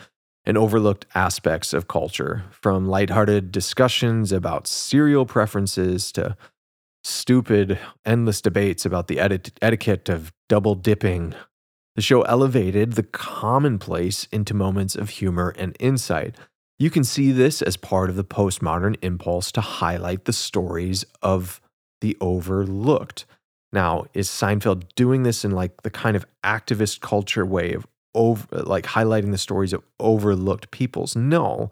and 0.46 0.58
overlooked 0.58 1.06
aspects 1.14 1.74
of 1.74 1.88
culture, 1.88 2.46
from 2.52 2.88
lighthearted 2.88 3.52
discussions 3.52 4.32
about 4.32 4.66
cereal 4.66 5.26
preferences 5.26 6.12
to 6.14 6.36
stupid, 7.04 7.78
endless 8.06 8.42
debates 8.42 8.86
about 8.86 9.08
the 9.08 9.20
eti- 9.20 9.52
etiquette 9.62 10.10
of 10.10 10.32
double 10.48 10.76
dipping. 10.76 11.36
The 11.96 12.02
show 12.02 12.22
elevated 12.22 12.94
the 12.94 13.04
commonplace 13.04 14.26
into 14.32 14.54
moments 14.54 14.96
of 14.96 15.10
humor 15.10 15.54
and 15.58 15.76
insight. 15.80 16.38
You 16.80 16.90
can 16.90 17.04
see 17.04 17.32
this 17.32 17.62
as 17.62 17.78
part 17.78 18.10
of 18.10 18.16
the 18.16 18.24
postmodern 18.24 18.96
impulse 19.02 19.52
to 19.52 19.62
highlight 19.62 20.26
the 20.26 20.34
stories 20.34 21.06
of 21.22 21.62
the 22.02 22.18
overlooked. 22.20 23.26
Now, 23.74 24.06
is 24.14 24.28
Seinfeld 24.28 24.84
doing 24.96 25.24
this 25.24 25.46
in 25.46 25.52
like 25.52 25.84
the 25.84 25.90
kind 25.90 26.16
of 26.18 26.26
activist 26.44 27.00
culture 27.00 27.46
way 27.46 27.74
of 27.74 27.88
over, 28.14 28.46
like 28.64 28.86
highlighting 28.86 29.32
the 29.32 29.38
stories 29.38 29.72
of 29.72 29.84
overlooked 30.00 30.72
peoples? 30.72 31.16
No, 31.16 31.72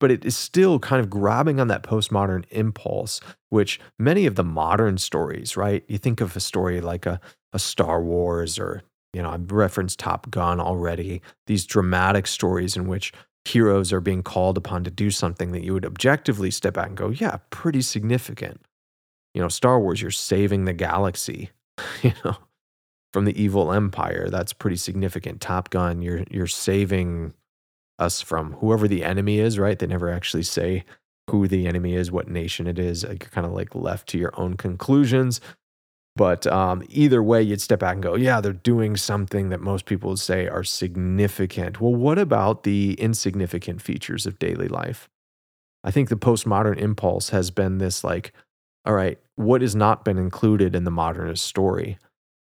but 0.00 0.10
it 0.10 0.24
is 0.24 0.36
still 0.36 0.78
kind 0.78 1.00
of 1.00 1.08
grabbing 1.08 1.58
on 1.58 1.68
that 1.68 1.82
postmodern 1.82 2.44
impulse, 2.50 3.20
which 3.48 3.80
many 3.98 4.26
of 4.26 4.34
the 4.34 4.44
modern 4.44 4.98
stories, 4.98 5.56
right? 5.56 5.84
You 5.88 5.98
think 5.98 6.20
of 6.20 6.36
a 6.36 6.40
story 6.40 6.80
like 6.80 7.06
a, 7.06 7.20
a 7.52 7.58
Star 7.58 8.02
Wars 8.02 8.58
or, 8.58 8.82
you 9.14 9.22
know, 9.22 9.30
I've 9.30 9.50
referenced 9.50 9.98
Top 9.98 10.30
Gun 10.30 10.60
already, 10.60 11.22
these 11.46 11.64
dramatic 11.64 12.26
stories 12.26 12.76
in 12.76 12.86
which 12.86 13.12
heroes 13.46 13.92
are 13.92 14.02
being 14.02 14.22
called 14.22 14.58
upon 14.58 14.84
to 14.84 14.90
do 14.90 15.10
something 15.10 15.52
that 15.52 15.64
you 15.64 15.72
would 15.72 15.86
objectively 15.86 16.50
step 16.50 16.74
back 16.74 16.88
and 16.88 16.96
go, 16.96 17.08
yeah, 17.08 17.38
pretty 17.48 17.80
significant 17.80 18.60
you 19.34 19.40
know, 19.40 19.48
Star 19.48 19.78
Wars, 19.80 20.02
you're 20.02 20.10
saving 20.10 20.64
the 20.64 20.72
galaxy, 20.72 21.50
you 22.02 22.12
know, 22.24 22.36
from 23.12 23.24
the 23.24 23.40
evil 23.40 23.72
empire. 23.72 24.28
That's 24.30 24.52
pretty 24.52 24.76
significant. 24.76 25.40
Top 25.40 25.70
Gun, 25.70 26.02
you're 26.02 26.24
you're 26.30 26.46
saving 26.46 27.34
us 27.98 28.22
from 28.22 28.54
whoever 28.54 28.88
the 28.88 29.04
enemy 29.04 29.38
is, 29.38 29.58
right? 29.58 29.78
They 29.78 29.86
never 29.86 30.10
actually 30.10 30.42
say 30.42 30.84
who 31.30 31.46
the 31.46 31.66
enemy 31.66 31.94
is, 31.94 32.10
what 32.10 32.28
nation 32.28 32.66
it 32.66 32.78
is. 32.78 33.04
You're 33.04 33.16
kind 33.16 33.46
of 33.46 33.52
like 33.52 33.74
left 33.74 34.08
to 34.08 34.18
your 34.18 34.32
own 34.38 34.56
conclusions. 34.56 35.40
But 36.16 36.46
um, 36.46 36.82
either 36.88 37.22
way, 37.22 37.42
you'd 37.42 37.60
step 37.60 37.78
back 37.78 37.94
and 37.94 38.02
go, 38.02 38.16
yeah, 38.16 38.40
they're 38.40 38.52
doing 38.52 38.96
something 38.96 39.50
that 39.50 39.60
most 39.60 39.86
people 39.86 40.10
would 40.10 40.18
say 40.18 40.48
are 40.48 40.64
significant. 40.64 41.80
Well, 41.80 41.94
what 41.94 42.18
about 42.18 42.64
the 42.64 42.94
insignificant 42.94 43.80
features 43.80 44.26
of 44.26 44.38
daily 44.38 44.68
life? 44.68 45.08
I 45.84 45.90
think 45.90 46.08
the 46.08 46.16
postmodern 46.16 46.78
impulse 46.78 47.30
has 47.30 47.50
been 47.50 47.78
this 47.78 48.02
like, 48.02 48.32
all 48.84 48.94
right, 48.94 49.18
what 49.36 49.62
has 49.62 49.74
not 49.74 50.04
been 50.04 50.18
included 50.18 50.74
in 50.74 50.84
the 50.84 50.90
modernist 50.90 51.44
story? 51.44 51.98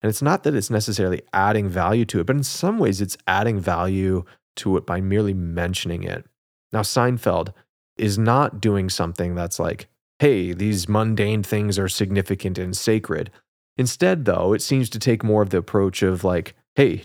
And 0.03 0.11
it's 0.11 0.23
not 0.23 0.43
that 0.43 0.55
it's 0.55 0.71
necessarily 0.71 1.23
adding 1.33 1.69
value 1.69 2.05
to 2.07 2.21
it, 2.21 2.27
but 2.27 2.37
in 2.37 2.43
some 2.43 2.79
ways 2.79 3.01
it's 3.01 3.17
adding 3.27 3.59
value 3.59 4.25
to 4.57 4.77
it 4.77 4.87
by 4.87 5.01
merely 5.01 5.35
mentioning 5.35 6.03
it. 6.03 6.27
Now, 6.73 6.83
Seinfeld 6.83 7.53
is 7.97 8.19
not 8.19 8.61
doing 8.61 8.91
something 8.91 9.35
that's 9.35 9.59
like, 9.59 9.87
hey, 10.19 10.53
these 10.53 10.89
mundane 10.89 11.43
things 11.43 11.79
are 11.79 11.89
significant 11.89 12.59
and 12.59 12.77
sacred. 12.77 13.31
Instead, 13.77 14.25
though, 14.25 14.53
it 14.53 14.63
seems 14.63 14.91
to 14.91 14.99
take 14.99 15.25
more 15.25 15.43
of 15.43 15.51
the 15.51 15.59
approach 15.59 16.03
of 16.03 16.25
like, 16.25 16.55
hey, 16.75 17.05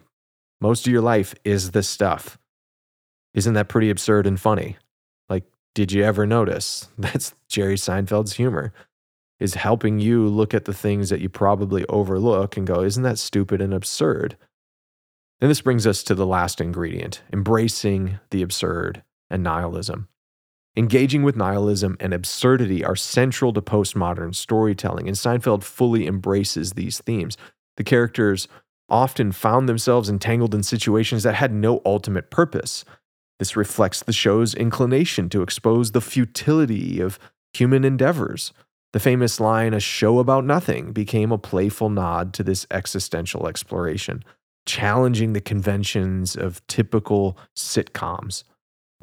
most 0.59 0.85
of 0.85 0.91
your 0.91 1.01
life 1.01 1.33
is 1.43 1.71
this 1.71 1.87
stuff. 1.87 2.37
Isn't 3.33 3.53
that 3.53 3.69
pretty 3.69 3.89
absurd 3.89 4.27
and 4.27 4.39
funny? 4.39 4.77
Like, 5.29 5.45
did 5.73 5.91
you 5.91 6.03
ever 6.03 6.25
notice? 6.25 6.89
That's 6.97 7.33
Jerry 7.47 7.75
Seinfeld's 7.75 8.33
humor 8.33 8.73
is 9.39 9.53
helping 9.53 9.99
you 9.99 10.27
look 10.27 10.53
at 10.53 10.65
the 10.65 10.73
things 10.73 11.09
that 11.09 11.21
you 11.21 11.29
probably 11.29 11.85
overlook 11.85 12.57
and 12.57 12.67
go, 12.67 12.81
isn't 12.81 13.03
that 13.03 13.19
stupid 13.19 13.61
and 13.61 13.73
absurd? 13.73 14.37
And 15.41 15.49
this 15.49 15.61
brings 15.61 15.87
us 15.87 16.03
to 16.03 16.15
the 16.15 16.25
last 16.25 16.59
ingredient 16.59 17.21
embracing 17.31 18.19
the 18.31 18.41
absurd 18.41 19.03
and 19.29 19.41
nihilism. 19.43 20.09
Engaging 20.75 21.23
with 21.23 21.35
nihilism 21.35 21.97
and 21.99 22.13
absurdity 22.13 22.83
are 22.83 22.95
central 22.95 23.51
to 23.53 23.61
postmodern 23.61 24.35
storytelling, 24.35 25.07
and 25.07 25.17
Seinfeld 25.17 25.63
fully 25.63 26.05
embraces 26.07 26.73
these 26.73 26.99
themes. 26.99 27.37
The 27.77 27.83
characters 27.83 28.47
often 28.89 29.31
found 29.31 29.67
themselves 29.67 30.09
entangled 30.09 30.53
in 30.53 30.63
situations 30.63 31.23
that 31.23 31.35
had 31.35 31.53
no 31.53 31.81
ultimate 31.85 32.29
purpose. 32.29 32.85
This 33.39 33.55
reflects 33.55 34.03
the 34.03 34.13
show's 34.13 34.53
inclination 34.53 35.29
to 35.29 35.41
expose 35.41 35.91
the 35.91 36.01
futility 36.01 36.99
of 36.99 37.19
human 37.53 37.83
endeavors. 37.83 38.53
The 38.91 38.99
famous 38.99 39.39
line, 39.39 39.73
a 39.73 39.79
show 39.79 40.19
about 40.19 40.45
nothing, 40.45 40.93
became 40.93 41.31
a 41.31 41.37
playful 41.37 41.89
nod 41.89 42.33
to 42.33 42.43
this 42.43 42.65
existential 42.71 43.47
exploration, 43.47 44.23
challenging 44.65 45.33
the 45.33 45.41
conventions 45.41 46.35
of 46.35 46.65
typical 46.67 47.37
sitcoms. 47.55 48.43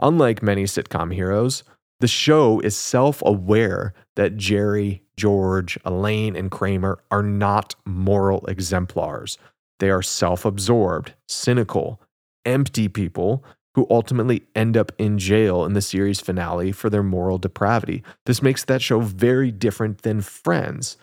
Unlike 0.01 0.43
many 0.43 0.65
sitcom 0.65 1.15
heroes, 1.15 1.63
the 2.01 2.09
show 2.09 2.61
is 2.61 2.77
self 2.77 3.23
aware 3.25 3.95
that 4.17 4.37
Jerry, 4.37 5.03
George, 5.17 5.79
Elaine, 5.85 6.37
and 6.37 6.51
Kramer 6.51 6.99
are 7.11 7.23
not 7.23 7.75
moral 7.87 8.45
exemplars. 8.47 9.39
They 9.79 9.91
are 9.91 10.03
self 10.03 10.45
absorbed, 10.45 11.15
cynical, 11.29 12.01
empty 12.45 12.89
people 12.89 13.45
who 13.77 13.87
ultimately 13.91 14.43
end 14.55 14.75
up 14.75 14.91
in 14.97 15.19
jail 15.19 15.65
in 15.67 15.75
the 15.75 15.83
series 15.83 16.19
finale 16.19 16.73
for 16.73 16.89
their 16.89 17.03
moral 17.03 17.37
depravity. 17.37 18.03
This 18.25 18.43
makes 18.43 18.65
that 18.65 18.81
show 18.81 19.01
very 19.01 19.53
different 19.53 20.01
than 20.01 20.23
Friends. 20.23 20.97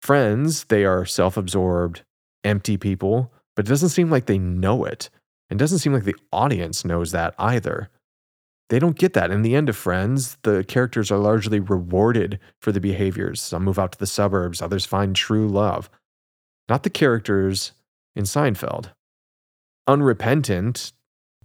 Friends, 0.00 0.64
they 0.64 0.86
are 0.86 1.04
self 1.04 1.36
absorbed, 1.36 2.02
empty 2.42 2.78
people, 2.78 3.32
but 3.54 3.66
it 3.66 3.68
doesn't 3.68 3.90
seem 3.90 4.10
like 4.10 4.24
they 4.24 4.38
know 4.38 4.84
it. 4.84 5.10
And 5.50 5.58
doesn't 5.58 5.78
seem 5.78 5.92
like 5.92 6.04
the 6.04 6.16
audience 6.32 6.84
knows 6.84 7.12
that 7.12 7.34
either. 7.38 7.90
They 8.68 8.78
don't 8.78 8.98
get 8.98 9.12
that. 9.12 9.30
In 9.30 9.42
the 9.42 9.54
end 9.54 9.68
of 9.68 9.76
Friends, 9.76 10.38
the 10.42 10.64
characters 10.64 11.12
are 11.12 11.18
largely 11.18 11.60
rewarded 11.60 12.40
for 12.60 12.72
the 12.72 12.80
behaviors. 12.80 13.40
Some 13.40 13.62
move 13.62 13.78
out 13.78 13.92
to 13.92 13.98
the 13.98 14.08
suburbs, 14.08 14.60
others 14.60 14.84
find 14.86 15.14
true 15.14 15.46
love. 15.46 15.88
Not 16.68 16.82
the 16.82 16.90
characters 16.90 17.72
in 18.16 18.24
Seinfeld. 18.24 18.90
Unrepentant, 19.86 20.92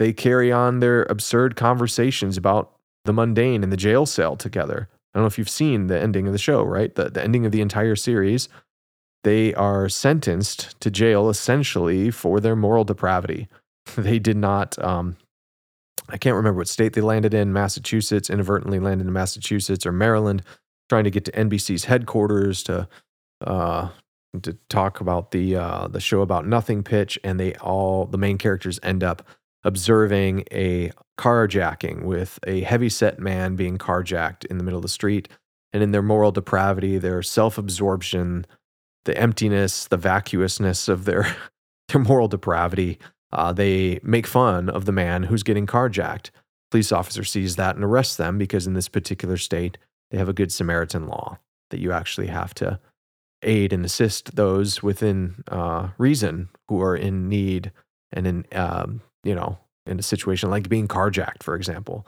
they 0.02 0.12
carry 0.12 0.52
on 0.52 0.80
their 0.80 1.04
absurd 1.04 1.56
conversations 1.56 2.36
about 2.36 2.72
the 3.06 3.14
mundane 3.14 3.62
in 3.62 3.70
the 3.70 3.78
jail 3.78 4.08
cell 4.08 4.36
together. 4.36 4.90
I 5.14 5.20
don't 5.20 5.24
know 5.24 5.28
if 5.28 5.38
you've 5.38 5.48
seen 5.48 5.86
the 5.86 6.02
ending 6.02 6.26
of 6.26 6.34
the 6.34 6.40
show, 6.40 6.64
right? 6.64 6.94
The, 6.96 7.12
the 7.12 7.24
ending 7.24 7.46
of 7.46 7.52
the 7.52 7.62
entire 7.62 7.96
series. 7.96 8.50
They 9.24 9.54
are 9.54 9.88
sentenced 9.90 10.80
to 10.82 10.90
jail 10.90 11.30
essentially 11.30 12.10
for 12.10 12.40
their 12.40 12.56
moral 12.56 12.84
depravity. 12.84 13.48
They 13.96 14.18
did 14.18 14.38
not, 14.38 14.78
um, 14.84 15.18
I 16.10 16.18
can't 16.18 16.36
remember 16.36 16.60
what 16.60 16.68
state 16.68 16.94
they 16.94 17.02
landed 17.02 17.36
in, 17.36 17.54
Massachusetts, 17.54 18.30
inadvertently 18.30 18.80
landed 18.80 19.06
in 19.06 19.14
Massachusetts 19.14 19.86
or 19.86 19.92
Maryland, 19.92 20.42
trying 20.90 21.04
to 21.04 21.12
get 21.12 21.26
to 21.26 21.32
NBC's 21.32 21.86
headquarters 21.86 22.64
to 22.64 22.88
uh, 23.46 23.90
to 24.42 24.54
talk 24.70 25.02
about 25.02 25.32
the 25.32 25.56
uh, 25.56 25.88
the 25.88 26.00
show 26.00 26.22
about 26.22 26.48
nothing 26.48 26.84
pitch, 26.84 27.20
and 27.24 27.40
they 27.40 27.56
all 27.56 28.06
the 28.06 28.20
main 28.20 28.38
characters 28.38 28.80
end 28.84 29.04
up 29.04 29.28
observing 29.64 30.44
a 30.52 30.92
carjacking 31.18 32.04
with 32.04 32.40
a 32.48 32.62
heavy-set 32.62 33.20
man 33.20 33.56
being 33.56 33.78
carjacked 33.78 34.46
in 34.46 34.58
the 34.58 34.64
middle 34.64 34.80
of 34.80 34.84
the 34.84 34.90
street, 34.90 35.28
and 35.74 35.84
in 35.84 35.92
their 35.92 36.02
moral 36.02 36.32
depravity, 36.32 36.98
their 36.98 37.22
self-absorption, 37.22 38.46
the 39.06 39.18
emptiness, 39.18 39.88
the 39.88 39.98
vacuousness 39.98 40.88
of 40.88 41.06
their 41.06 41.36
their 41.90 42.02
moral 42.02 42.28
depravity, 42.28 42.98
uh, 43.34 43.52
they 43.52 44.00
make 44.04 44.28
fun 44.28 44.70
of 44.70 44.86
the 44.86 44.92
man 44.92 45.24
who's 45.24 45.44
getting 45.44 45.68
carjacked. 45.68 46.30
Police 46.70 46.92
officer 46.92 47.24
sees 47.24 47.58
that 47.58 47.76
and 47.76 47.84
arrests 47.84 48.16
them 48.16 48.38
because 48.38 48.66
in 48.66 48.74
this 48.74 48.88
particular 48.88 49.38
state, 49.38 49.78
they 50.10 50.18
have 50.18 50.30
a 50.30 50.34
good 50.34 50.52
Samaritan 50.52 51.08
law 51.08 51.38
that 51.70 51.80
you 51.80 51.92
actually 51.92 52.28
have 52.28 52.54
to 52.56 52.80
aid 53.42 53.74
and 53.74 53.84
assist 53.84 54.36
those 54.36 54.84
within 54.84 55.44
uh, 55.48 55.90
reason 55.98 56.50
who 56.68 56.82
are 56.82 56.96
in 56.96 57.28
need 57.28 57.72
and 58.14 58.28
in 58.28 58.46
um, 58.54 59.02
you 59.24 59.36
know 59.36 59.58
in 59.86 60.00
a 60.00 60.04
situation 60.04 60.50
like 60.50 60.70
being 60.70 60.88
carjacked, 60.88 61.44
for 61.44 61.56
example. 61.56 62.08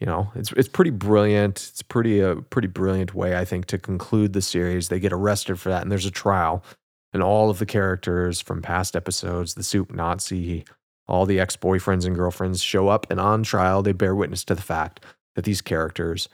You 0.00 0.06
know, 0.06 0.32
it's 0.34 0.52
it's 0.52 0.68
pretty 0.68 0.90
brilliant. 0.90 1.70
It's 1.70 1.82
pretty 1.82 2.20
a 2.20 2.36
pretty 2.36 2.68
brilliant 2.68 3.14
way 3.14 3.36
I 3.36 3.44
think 3.44 3.66
to 3.66 3.78
conclude 3.78 4.32
the 4.32 4.42
series. 4.42 4.88
They 4.88 5.00
get 5.00 5.12
arrested 5.12 5.58
for 5.60 5.68
that, 5.68 5.82
and 5.82 5.92
there's 5.92 6.06
a 6.06 6.10
trial, 6.10 6.64
and 7.12 7.22
all 7.22 7.48
of 7.48 7.58
the 7.58 7.66
characters 7.66 8.40
from 8.40 8.60
past 8.60 8.96
episodes, 8.96 9.54
the 9.54 9.62
soup 9.62 9.92
Nazi, 9.92 10.64
all 11.06 11.26
the 11.26 11.38
ex 11.38 11.56
boyfriends 11.56 12.04
and 12.04 12.16
girlfriends 12.16 12.60
show 12.62 12.88
up, 12.88 13.06
and 13.10 13.20
on 13.20 13.44
trial 13.44 13.82
they 13.82 13.92
bear 13.92 14.14
witness 14.14 14.44
to 14.44 14.54
the 14.54 14.62
fact 14.62 15.00
that 15.36 15.44
these 15.44 15.62
characters 15.62 16.28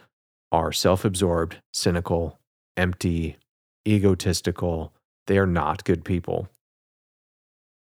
are 0.50 0.72
self 0.72 1.04
absorbed, 1.04 1.60
cynical, 1.72 2.40
empty, 2.76 3.36
egotistical. 3.86 4.92
They 5.26 5.38
are 5.38 5.46
not 5.46 5.84
good 5.84 6.04
people. 6.04 6.48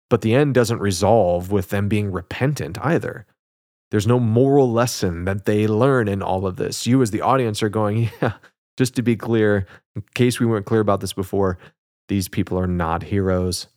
But 0.10 0.22
the 0.22 0.34
end 0.34 0.54
doesn't 0.54 0.80
resolve 0.80 1.52
with 1.52 1.70
them 1.70 1.88
being 1.88 2.12
repentant 2.12 2.78
either. 2.82 3.26
There's 3.92 4.08
no 4.08 4.20
moral 4.20 4.72
lesson 4.72 5.26
that 5.26 5.46
they 5.46 5.68
learn 5.68 6.08
in 6.08 6.22
all 6.22 6.46
of 6.46 6.58
this. 6.58 6.88
You, 6.88 7.02
as 7.02 7.12
the 7.12 7.22
audience, 7.22 7.64
are 7.64 7.70
going, 7.70 8.10
yeah, 8.22 8.34
just 8.78 8.96
to 8.96 9.02
be 9.02 9.16
clear, 9.16 9.66
in 9.96 10.04
case 10.14 10.40
we 10.40 10.46
weren't 10.46 10.66
clear 10.66 10.82
about 10.82 11.02
this 11.02 11.14
before, 11.14 11.58
these 12.08 12.28
people 12.28 12.60
are 12.60 12.68
not 12.68 13.04
heroes. 13.04 13.68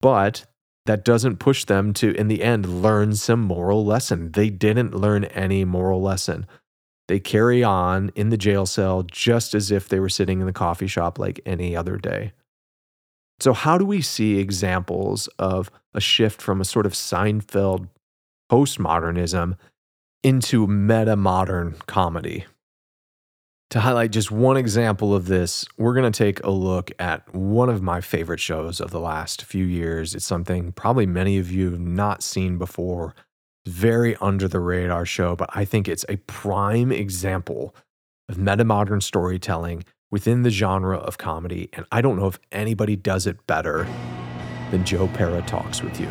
But 0.00 0.46
that 0.86 1.04
doesn't 1.04 1.38
push 1.38 1.64
them 1.64 1.92
to, 1.94 2.14
in 2.14 2.28
the 2.28 2.42
end, 2.42 2.82
learn 2.82 3.14
some 3.14 3.40
moral 3.40 3.84
lesson. 3.84 4.32
They 4.32 4.50
didn't 4.50 4.94
learn 4.94 5.24
any 5.24 5.64
moral 5.64 6.02
lesson. 6.02 6.46
They 7.08 7.20
carry 7.20 7.62
on 7.62 8.10
in 8.14 8.30
the 8.30 8.36
jail 8.36 8.66
cell 8.66 9.02
just 9.02 9.54
as 9.54 9.70
if 9.70 9.88
they 9.88 10.00
were 10.00 10.08
sitting 10.08 10.40
in 10.40 10.46
the 10.46 10.52
coffee 10.52 10.86
shop 10.86 11.18
like 11.18 11.40
any 11.46 11.76
other 11.76 11.96
day. 11.96 12.32
So, 13.40 13.52
how 13.52 13.78
do 13.78 13.84
we 13.84 14.00
see 14.00 14.38
examples 14.38 15.28
of 15.38 15.70
a 15.92 16.00
shift 16.00 16.40
from 16.40 16.60
a 16.60 16.64
sort 16.64 16.86
of 16.86 16.92
Seinfeld 16.92 17.88
postmodernism 18.50 19.56
into 20.22 20.66
meta 20.66 21.16
modern 21.16 21.76
comedy? 21.86 22.46
To 23.70 23.80
highlight 23.80 24.12
just 24.12 24.30
one 24.30 24.56
example 24.56 25.14
of 25.14 25.26
this, 25.26 25.64
we're 25.76 25.94
going 25.94 26.10
to 26.10 26.16
take 26.16 26.44
a 26.44 26.50
look 26.50 26.92
at 27.00 27.34
one 27.34 27.68
of 27.68 27.82
my 27.82 28.00
favorite 28.00 28.38
shows 28.38 28.80
of 28.80 28.92
the 28.92 29.00
last 29.00 29.42
few 29.42 29.64
years. 29.64 30.14
It's 30.14 30.24
something 30.24 30.70
probably 30.70 31.06
many 31.06 31.38
of 31.38 31.50
you 31.50 31.70
have 31.72 31.80
not 31.80 32.22
seen 32.22 32.56
before. 32.56 33.14
Very 33.66 34.14
under 34.20 34.46
the 34.46 34.60
radar 34.60 35.06
show, 35.06 35.34
but 35.34 35.50
I 35.54 35.64
think 35.64 35.88
it's 35.88 36.04
a 36.08 36.18
prime 36.18 36.92
example 36.92 37.74
of 38.28 38.38
meta 38.38 38.64
modern 38.64 39.00
storytelling 39.00 39.84
within 40.14 40.42
the 40.42 40.50
genre 40.50 40.96
of 40.96 41.18
comedy. 41.18 41.68
And 41.72 41.84
I 41.90 42.00
don't 42.00 42.16
know 42.16 42.28
if 42.28 42.38
anybody 42.52 42.94
does 42.94 43.26
it 43.26 43.44
better 43.48 43.84
than 44.70 44.84
Joe 44.84 45.08
Pera 45.08 45.42
talks 45.42 45.82
with 45.82 46.00
you. 46.00 46.06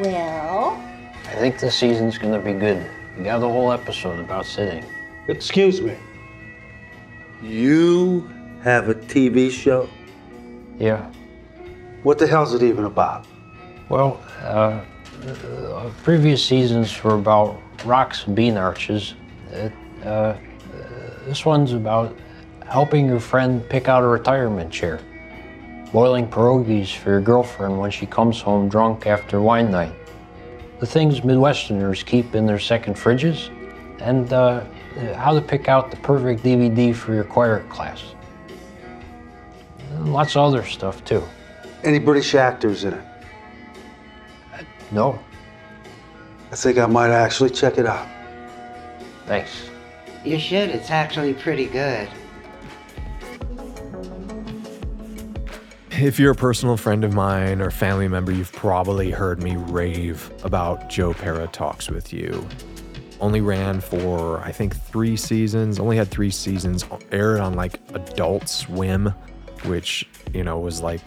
Well, 0.00 0.78
I 1.24 1.34
think 1.36 1.58
this 1.58 1.74
season's 1.74 2.18
gonna 2.18 2.38
be 2.38 2.52
good. 2.52 2.86
You 3.16 3.24
got 3.24 3.38
the 3.38 3.48
whole 3.48 3.72
episode 3.72 4.20
about 4.20 4.44
sitting. 4.44 4.84
Excuse 5.28 5.80
me. 5.80 5.96
You 7.40 8.28
have 8.60 8.90
a 8.90 8.94
TV 8.94 9.50
show? 9.50 9.88
Yeah. 10.78 11.10
What 12.02 12.18
the 12.18 12.26
hell's 12.26 12.52
it 12.52 12.62
even 12.62 12.84
about? 12.84 13.24
Well, 13.88 14.20
uh, 14.42 14.84
uh, 15.26 15.90
previous 16.02 16.44
seasons 16.44 17.02
were 17.02 17.14
about 17.14 17.58
rocks 17.86 18.26
and 18.26 18.36
bean 18.36 18.58
arches. 18.58 19.14
It, 19.52 19.72
uh, 20.04 20.08
uh, 20.08 20.36
this 21.24 21.46
one's 21.46 21.72
about 21.72 22.14
helping 22.68 23.06
your 23.06 23.20
friend 23.20 23.66
pick 23.68 23.88
out 23.88 24.02
a 24.02 24.06
retirement 24.06 24.70
chair. 24.70 25.00
Boiling 25.92 26.28
pierogies 26.28 26.94
for 26.94 27.10
your 27.10 27.20
girlfriend 27.20 27.78
when 27.78 27.90
she 27.90 28.04
comes 28.04 28.40
home 28.40 28.68
drunk 28.68 29.06
after 29.06 29.40
wine 29.40 29.70
night. 29.70 29.92
The 30.80 30.86
things 30.86 31.20
Midwesterners 31.20 32.04
keep 32.04 32.34
in 32.34 32.46
their 32.46 32.58
second 32.58 32.94
fridges. 32.94 33.50
And 34.00 34.32
uh, 34.32 34.64
how 35.14 35.34
to 35.34 35.40
pick 35.40 35.68
out 35.68 35.90
the 35.90 35.96
perfect 35.96 36.42
DVD 36.42 36.94
for 36.94 37.14
your 37.14 37.24
choir 37.24 37.64
class. 37.68 38.04
And 39.94 40.12
lots 40.12 40.36
of 40.36 40.42
other 40.42 40.64
stuff 40.64 41.04
too. 41.04 41.22
Any 41.82 41.98
British 41.98 42.34
actors 42.34 42.84
in 42.84 42.92
it? 42.92 43.04
No, 44.90 45.18
I 46.50 46.56
think 46.56 46.78
I 46.78 46.86
might 46.86 47.10
actually 47.10 47.50
check 47.50 47.78
it 47.78 47.86
out. 47.86 48.06
thanks. 49.26 49.68
You 50.24 50.38
should. 50.38 50.70
It's 50.70 50.90
actually 50.90 51.34
pretty 51.34 51.66
good. 51.66 52.08
If 56.00 56.20
you're 56.20 56.30
a 56.30 56.36
personal 56.36 56.76
friend 56.76 57.02
of 57.02 57.12
mine 57.12 57.60
or 57.60 57.72
family 57.72 58.06
member, 58.06 58.30
you've 58.30 58.52
probably 58.52 59.10
heard 59.10 59.42
me 59.42 59.56
rave 59.56 60.30
about 60.44 60.88
Joe 60.88 61.12
Pera 61.12 61.48
Talks 61.48 61.90
with 61.90 62.12
You. 62.12 62.46
Only 63.18 63.40
ran 63.40 63.80
for, 63.80 64.38
I 64.38 64.52
think, 64.52 64.76
three 64.76 65.16
seasons, 65.16 65.80
only 65.80 65.96
had 65.96 66.08
three 66.08 66.30
seasons, 66.30 66.84
aired 67.10 67.40
on 67.40 67.54
like 67.54 67.80
Adult 67.94 68.48
Swim, 68.48 69.12
which, 69.64 70.08
you 70.32 70.44
know, 70.44 70.60
was 70.60 70.80
like, 70.80 71.00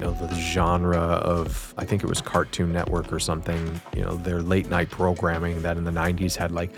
you 0.00 0.06
know, 0.06 0.12
the 0.14 0.34
genre 0.34 0.98
of, 0.98 1.72
I 1.78 1.84
think 1.84 2.02
it 2.02 2.08
was 2.08 2.20
Cartoon 2.20 2.72
Network 2.72 3.12
or 3.12 3.20
something, 3.20 3.80
you 3.94 4.02
know, 4.02 4.16
their 4.16 4.42
late 4.42 4.68
night 4.68 4.90
programming 4.90 5.62
that 5.62 5.76
in 5.76 5.84
the 5.84 5.92
90s 5.92 6.34
had 6.34 6.50
like 6.50 6.72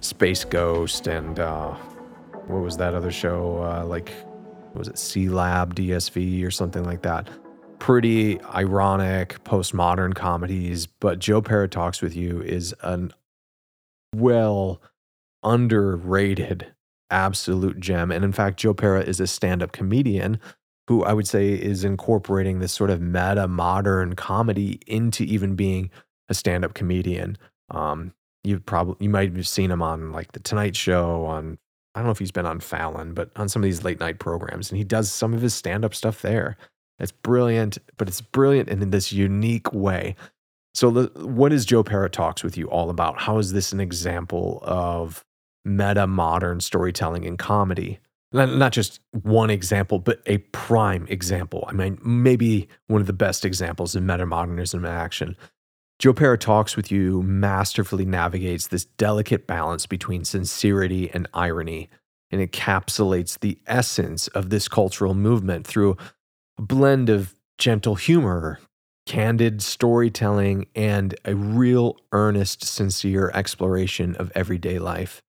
Space 0.00 0.44
Ghost 0.44 1.08
and, 1.08 1.40
uh, 1.40 1.74
what 2.46 2.62
was 2.62 2.76
that 2.76 2.94
other 2.94 3.10
show? 3.10 3.60
Uh, 3.60 3.84
like, 3.84 4.12
was 4.74 4.88
it 4.88 4.98
C 4.98 5.28
Lab 5.28 5.74
DSV 5.74 6.44
or 6.44 6.50
something 6.50 6.84
like 6.84 7.02
that? 7.02 7.28
Pretty 7.78 8.40
ironic 8.42 9.42
postmodern 9.44 10.14
comedies, 10.14 10.86
but 10.86 11.18
Joe 11.18 11.42
Pera 11.42 11.68
Talks 11.68 12.00
with 12.00 12.16
You 12.16 12.40
is 12.42 12.74
an 12.82 13.12
well 14.14 14.80
underrated 15.42 16.72
absolute 17.10 17.80
gem. 17.80 18.10
And 18.10 18.24
in 18.24 18.32
fact, 18.32 18.58
Joe 18.58 18.74
Pera 18.74 19.02
is 19.02 19.20
a 19.20 19.26
stand 19.26 19.62
up 19.62 19.72
comedian 19.72 20.38
who 20.88 21.04
I 21.04 21.12
would 21.12 21.28
say 21.28 21.50
is 21.50 21.84
incorporating 21.84 22.58
this 22.58 22.72
sort 22.72 22.90
of 22.90 23.00
meta 23.00 23.46
modern 23.48 24.14
comedy 24.14 24.80
into 24.86 25.24
even 25.24 25.54
being 25.54 25.90
a 26.28 26.34
stand 26.34 26.64
up 26.64 26.74
comedian. 26.74 27.38
Um, 27.70 28.12
you 28.44 28.58
probably 28.58 28.96
you 28.98 29.08
might 29.08 29.34
have 29.34 29.46
seen 29.46 29.70
him 29.70 29.82
on 29.82 30.12
like 30.12 30.32
the 30.32 30.40
Tonight 30.40 30.74
Show 30.74 31.24
on 31.24 31.58
I 31.94 32.00
don't 32.00 32.06
know 32.06 32.12
if 32.12 32.18
he's 32.18 32.30
been 32.30 32.46
on 32.46 32.60
Fallon, 32.60 33.12
but 33.12 33.30
on 33.36 33.48
some 33.48 33.62
of 33.62 33.64
these 33.64 33.84
late 33.84 34.00
night 34.00 34.18
programs, 34.18 34.70
and 34.70 34.78
he 34.78 34.84
does 34.84 35.10
some 35.10 35.34
of 35.34 35.42
his 35.42 35.54
stand 35.54 35.84
up 35.84 35.94
stuff 35.94 36.22
there. 36.22 36.56
It's 36.98 37.12
brilliant, 37.12 37.78
but 37.96 38.08
it's 38.08 38.20
brilliant 38.20 38.68
in 38.68 38.90
this 38.90 39.12
unique 39.12 39.72
way. 39.72 40.16
So, 40.74 41.06
what 41.16 41.52
is 41.52 41.66
Joe 41.66 41.82
Pera 41.82 42.08
Talks 42.08 42.42
with 42.42 42.56
You 42.56 42.70
all 42.70 42.88
about? 42.88 43.20
How 43.20 43.38
is 43.38 43.52
this 43.52 43.72
an 43.72 43.80
example 43.80 44.60
of 44.62 45.24
meta 45.64 46.06
modern 46.06 46.60
storytelling 46.60 47.26
and 47.26 47.38
comedy? 47.38 47.98
Not, 48.32 48.54
not 48.54 48.72
just 48.72 49.00
one 49.10 49.50
example, 49.50 49.98
but 49.98 50.22
a 50.24 50.38
prime 50.38 51.06
example. 51.08 51.66
I 51.68 51.72
mean, 51.72 51.98
maybe 52.02 52.68
one 52.86 53.02
of 53.02 53.06
the 53.06 53.12
best 53.12 53.44
examples 53.44 53.94
of 53.94 54.02
meta 54.02 54.24
modernism 54.24 54.84
in 54.86 54.90
action. 54.90 55.36
Joe 56.02 56.12
Pera 56.12 56.36
Talks 56.36 56.76
with 56.76 56.90
You 56.90 57.22
masterfully 57.22 58.04
navigates 58.04 58.66
this 58.66 58.86
delicate 58.86 59.46
balance 59.46 59.86
between 59.86 60.24
sincerity 60.24 61.08
and 61.08 61.28
irony 61.32 61.90
and 62.32 62.40
encapsulates 62.40 63.38
the 63.38 63.60
essence 63.68 64.26
of 64.26 64.50
this 64.50 64.66
cultural 64.66 65.14
movement 65.14 65.64
through 65.64 65.96
a 66.58 66.62
blend 66.62 67.08
of 67.08 67.36
gentle 67.56 67.94
humor, 67.94 68.58
candid 69.06 69.62
storytelling, 69.62 70.66
and 70.74 71.14
a 71.24 71.36
real 71.36 71.96
earnest, 72.10 72.64
sincere 72.64 73.30
exploration 73.32 74.16
of 74.16 74.32
everyday 74.34 74.80
life. 74.80 75.22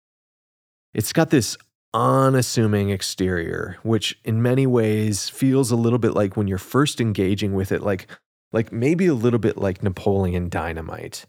It's 0.91 1.13
got 1.13 1.29
this 1.29 1.55
unassuming 1.93 2.89
exterior, 2.89 3.77
which 3.83 4.19
in 4.23 4.41
many 4.41 4.65
ways 4.65 5.29
feels 5.29 5.69
a 5.69 5.75
little 5.75 5.99
bit 5.99 6.15
like 6.15 6.35
when 6.35 6.47
you're 6.47 6.57
first 6.57 6.99
engaging 6.99 7.53
with 7.53 7.71
it, 7.71 7.83
like 7.83 8.07
like 8.53 8.71
maybe 8.71 9.07
a 9.07 9.13
little 9.13 9.39
bit 9.39 9.57
like 9.57 9.83
Napoleon 9.83 10.47
Dynamite, 10.47 11.25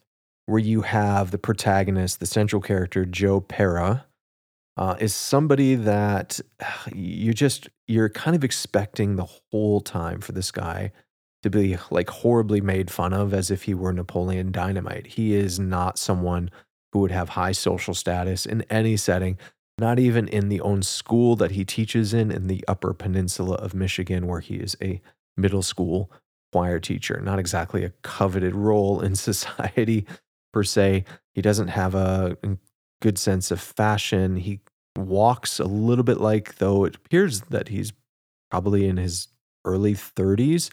where 0.46 0.60
you 0.60 0.82
have 0.82 1.30
the 1.30 1.38
protagonist, 1.38 2.20
the 2.20 2.26
central 2.26 2.60
character, 2.60 3.06
Joe 3.06 3.40
Pera, 3.40 4.06
uh, 4.76 4.96
is 5.00 5.14
somebody 5.14 5.74
that 5.74 6.40
you 6.92 7.32
just, 7.32 7.68
you're 7.86 8.10
kind 8.10 8.36
of 8.36 8.44
expecting 8.44 9.16
the 9.16 9.28
whole 9.50 9.80
time 9.80 10.20
for 10.20 10.32
this 10.32 10.50
guy 10.50 10.92
to 11.42 11.50
be 11.50 11.76
like 11.90 12.10
horribly 12.10 12.60
made 12.60 12.90
fun 12.90 13.12
of 13.12 13.32
as 13.32 13.50
if 13.50 13.62
he 13.62 13.74
were 13.74 13.92
Napoleon 13.92 14.52
Dynamite. 14.52 15.06
He 15.06 15.34
is 15.34 15.58
not 15.58 15.98
someone 15.98 16.50
who 16.92 17.00
would 17.00 17.10
have 17.10 17.30
high 17.30 17.52
social 17.52 17.94
status 17.94 18.46
in 18.46 18.62
any 18.70 18.96
setting, 18.96 19.38
not 19.78 19.98
even 19.98 20.28
in 20.28 20.48
the 20.48 20.60
own 20.60 20.82
school 20.82 21.36
that 21.36 21.52
he 21.52 21.64
teaches 21.64 22.12
in, 22.12 22.30
in 22.30 22.48
the 22.48 22.64
Upper 22.66 22.92
Peninsula 22.92 23.56
of 23.56 23.74
Michigan, 23.74 24.26
where 24.26 24.40
he 24.40 24.56
is 24.56 24.76
a 24.82 25.00
middle 25.36 25.62
school 25.62 26.10
choir 26.54 26.78
teacher, 26.78 27.20
not 27.20 27.40
exactly 27.40 27.82
a 27.82 27.90
coveted 28.02 28.54
role 28.54 29.00
in 29.00 29.16
society 29.16 30.06
per 30.52 30.62
se. 30.62 31.04
He 31.32 31.42
doesn't 31.42 31.66
have 31.66 31.96
a 31.96 32.36
good 33.02 33.18
sense 33.18 33.50
of 33.50 33.60
fashion. 33.60 34.36
He 34.36 34.60
walks 34.96 35.58
a 35.58 35.64
little 35.64 36.04
bit 36.04 36.20
like 36.20 36.58
though 36.58 36.84
it 36.84 36.94
appears 36.94 37.40
that 37.50 37.66
he's 37.66 37.92
probably 38.52 38.86
in 38.86 38.98
his 38.98 39.26
early 39.64 39.94
30s 39.94 40.70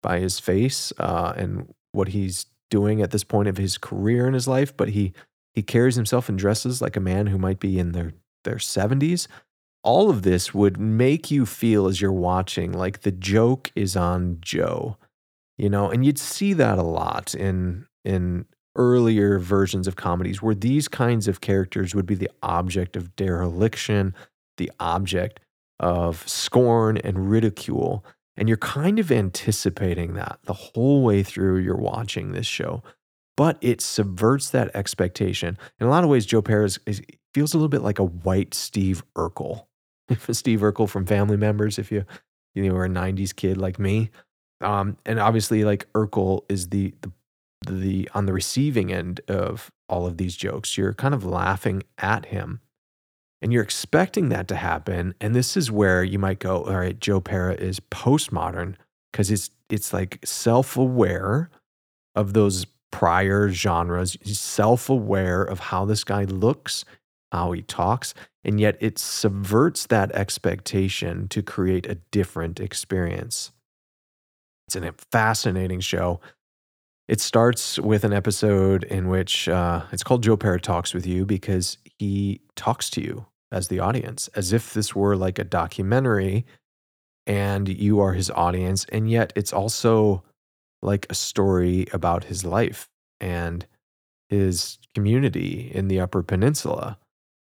by 0.00 0.20
his 0.20 0.38
face 0.38 0.92
uh, 1.00 1.32
and 1.36 1.74
what 1.90 2.08
he's 2.08 2.46
doing 2.70 3.02
at 3.02 3.10
this 3.10 3.24
point 3.24 3.48
of 3.48 3.56
his 3.56 3.78
career 3.78 4.28
in 4.28 4.34
his 4.34 4.46
life, 4.46 4.76
but 4.76 4.90
he 4.90 5.12
he 5.54 5.62
carries 5.62 5.96
himself 5.96 6.28
and 6.28 6.38
dresses 6.38 6.80
like 6.80 6.96
a 6.96 7.00
man 7.00 7.26
who 7.26 7.38
might 7.38 7.58
be 7.58 7.80
in 7.80 7.90
their 7.90 8.12
their 8.44 8.58
70s. 8.58 9.26
All 9.82 10.08
of 10.08 10.22
this 10.22 10.54
would 10.54 10.78
make 10.78 11.32
you 11.32 11.46
feel 11.46 11.88
as 11.88 12.00
you're 12.00 12.12
watching 12.12 12.70
like 12.70 13.00
the 13.00 13.10
joke 13.10 13.72
is 13.74 13.96
on 13.96 14.38
Joe 14.40 14.98
you 15.58 15.68
know 15.68 15.90
and 15.90 16.04
you'd 16.04 16.18
see 16.18 16.52
that 16.52 16.78
a 16.78 16.82
lot 16.82 17.34
in 17.34 17.86
in 18.04 18.44
earlier 18.74 19.38
versions 19.38 19.86
of 19.86 19.96
comedies 19.96 20.42
where 20.42 20.54
these 20.54 20.86
kinds 20.86 21.28
of 21.28 21.40
characters 21.40 21.94
would 21.94 22.06
be 22.06 22.14
the 22.14 22.30
object 22.42 22.96
of 22.96 23.16
dereliction 23.16 24.14
the 24.58 24.70
object 24.80 25.40
of 25.80 26.26
scorn 26.28 26.96
and 26.98 27.30
ridicule 27.30 28.04
and 28.36 28.48
you're 28.48 28.58
kind 28.58 28.98
of 28.98 29.10
anticipating 29.10 30.14
that 30.14 30.38
the 30.44 30.52
whole 30.52 31.02
way 31.02 31.22
through 31.22 31.58
you're 31.58 31.76
watching 31.76 32.32
this 32.32 32.46
show. 32.46 32.82
But 33.36 33.58
it 33.60 33.80
subverts 33.80 34.50
that 34.50 34.74
expectation. 34.74 35.58
In 35.78 35.86
a 35.86 35.90
lot 35.90 36.04
of 36.04 36.10
ways 36.10 36.26
joe 36.26 36.42
Pera 36.42 36.64
is, 36.64 37.02
feels 37.34 37.54
a 37.54 37.56
little 37.56 37.68
bit 37.68 37.82
like 37.82 37.98
a 37.98 38.04
white 38.04 38.54
steve 38.54 39.02
urkel. 39.16 39.66
Steve 40.30 40.60
urkel 40.60 40.88
from 40.88 41.04
Family 41.04 41.36
Matters 41.36 41.78
if 41.78 41.90
you 41.90 42.04
you 42.54 42.68
know 42.68 42.74
were 42.74 42.84
a 42.84 42.88
90s 42.88 43.34
kid 43.34 43.56
like 43.56 43.78
me 43.78 44.10
um, 44.60 44.96
and 45.06 45.20
obviously, 45.20 45.64
like 45.64 45.90
Urkel 45.94 46.44
is 46.48 46.68
the, 46.70 46.94
the 47.02 47.12
the 47.66 48.08
on 48.14 48.26
the 48.26 48.32
receiving 48.32 48.92
end 48.92 49.20
of 49.28 49.70
all 49.88 50.06
of 50.06 50.18
these 50.18 50.36
jokes. 50.36 50.78
You're 50.78 50.94
kind 50.94 51.14
of 51.14 51.24
laughing 51.24 51.82
at 51.98 52.26
him 52.26 52.60
And 53.42 53.52
you're 53.52 53.62
expecting 53.62 54.28
that 54.30 54.48
to 54.48 54.56
happen. 54.56 55.14
And 55.20 55.34
this 55.34 55.56
is 55.56 55.70
where 55.70 56.02
you 56.02 56.18
might 56.18 56.38
go, 56.38 56.64
all 56.64 56.76
right, 56.76 56.98
Joe 56.98 57.20
Pera 57.20 57.54
is 57.54 57.80
postmodern 57.80 58.74
because 59.12 59.30
it's 59.30 59.50
it's 59.68 59.92
like 59.92 60.20
self-aware 60.24 61.50
of 62.14 62.32
those 62.32 62.66
prior 62.90 63.50
genres. 63.50 64.16
He's 64.22 64.40
self-aware 64.40 65.42
of 65.42 65.58
how 65.58 65.84
this 65.84 66.04
guy 66.04 66.24
looks, 66.24 66.84
how 67.32 67.52
he 67.52 67.62
talks, 67.62 68.14
and 68.44 68.60
yet 68.60 68.76
it 68.80 68.98
subverts 68.98 69.86
that 69.88 70.12
expectation 70.12 71.28
to 71.28 71.42
create 71.42 71.86
a 71.86 71.96
different 72.12 72.60
experience. 72.60 73.52
It's 74.66 74.74
a 74.74 74.92
fascinating 75.12 75.78
show. 75.78 76.20
It 77.06 77.20
starts 77.20 77.78
with 77.78 78.02
an 78.02 78.12
episode 78.12 78.82
in 78.82 79.08
which 79.08 79.48
uh, 79.48 79.84
it's 79.92 80.02
called 80.02 80.24
Joe 80.24 80.36
Pera 80.36 80.60
Talks 80.60 80.92
with 80.92 81.06
You 81.06 81.24
because 81.24 81.78
he 81.98 82.40
talks 82.56 82.90
to 82.90 83.00
you 83.00 83.26
as 83.52 83.68
the 83.68 83.78
audience, 83.78 84.28
as 84.34 84.52
if 84.52 84.74
this 84.74 84.92
were 84.92 85.16
like 85.16 85.38
a 85.38 85.44
documentary 85.44 86.44
and 87.28 87.68
you 87.68 88.00
are 88.00 88.12
his 88.12 88.28
audience. 88.30 88.84
And 88.90 89.08
yet 89.08 89.32
it's 89.36 89.52
also 89.52 90.24
like 90.82 91.06
a 91.10 91.14
story 91.14 91.86
about 91.92 92.24
his 92.24 92.44
life 92.44 92.88
and 93.20 93.64
his 94.28 94.78
community 94.96 95.70
in 95.72 95.86
the 95.86 96.00
Upper 96.00 96.24
Peninsula. 96.24 96.98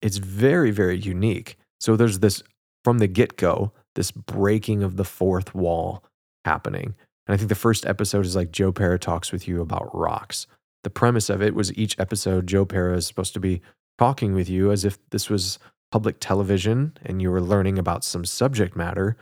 It's 0.00 0.18
very, 0.18 0.70
very 0.70 0.96
unique. 0.96 1.58
So 1.80 1.96
there's 1.96 2.20
this 2.20 2.44
from 2.84 2.98
the 2.98 3.08
get 3.08 3.36
go, 3.36 3.72
this 3.96 4.12
breaking 4.12 4.84
of 4.84 4.96
the 4.96 5.04
fourth 5.04 5.52
wall 5.52 6.04
happening. 6.44 6.94
And 7.29 7.35
I 7.35 7.37
think 7.37 7.51
the 7.51 7.55
first 7.55 7.87
episode 7.87 8.24
is 8.24 8.35
like 8.35 8.51
Joe 8.51 8.72
Pera 8.72 8.99
talks 8.99 9.31
with 9.31 9.47
you 9.47 9.61
about 9.61 9.95
rocks. 9.95 10.47
The 10.83 10.91
premise 10.91 11.29
of 11.29 11.43
it 11.43 11.55
was 11.55 11.76
each 11.76 11.99
episode, 12.01 12.47
Joe 12.47 12.64
Pera 12.64 12.97
is 12.97 13.07
supposed 13.07 13.35
to 13.35 13.41
be 13.41 13.61
talking 13.99 14.35
with 14.35 14.49
you 14.49 14.72
as 14.72 14.85
if 14.85 14.99
this 15.11 15.29
was 15.29 15.59
public 15.91 16.16
television 16.20 16.97
and 17.05 17.20
you 17.20 17.31
were 17.31 17.41
learning 17.41 17.79
about 17.79 18.05
some 18.05 18.24
subject 18.24 18.76
matter. 18.76 19.16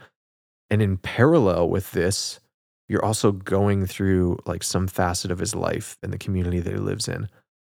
And 0.69 0.81
in 0.81 0.97
parallel 0.97 1.69
with 1.69 1.91
this, 1.91 2.39
you're 2.87 3.03
also 3.03 3.31
going 3.33 3.85
through 3.85 4.37
like 4.45 4.63
some 4.63 4.87
facet 4.87 5.31
of 5.31 5.39
his 5.39 5.53
life 5.53 5.97
and 6.01 6.13
the 6.13 6.17
community 6.17 6.59
that 6.59 6.73
he 6.73 6.79
lives 6.79 7.07
in. 7.07 7.27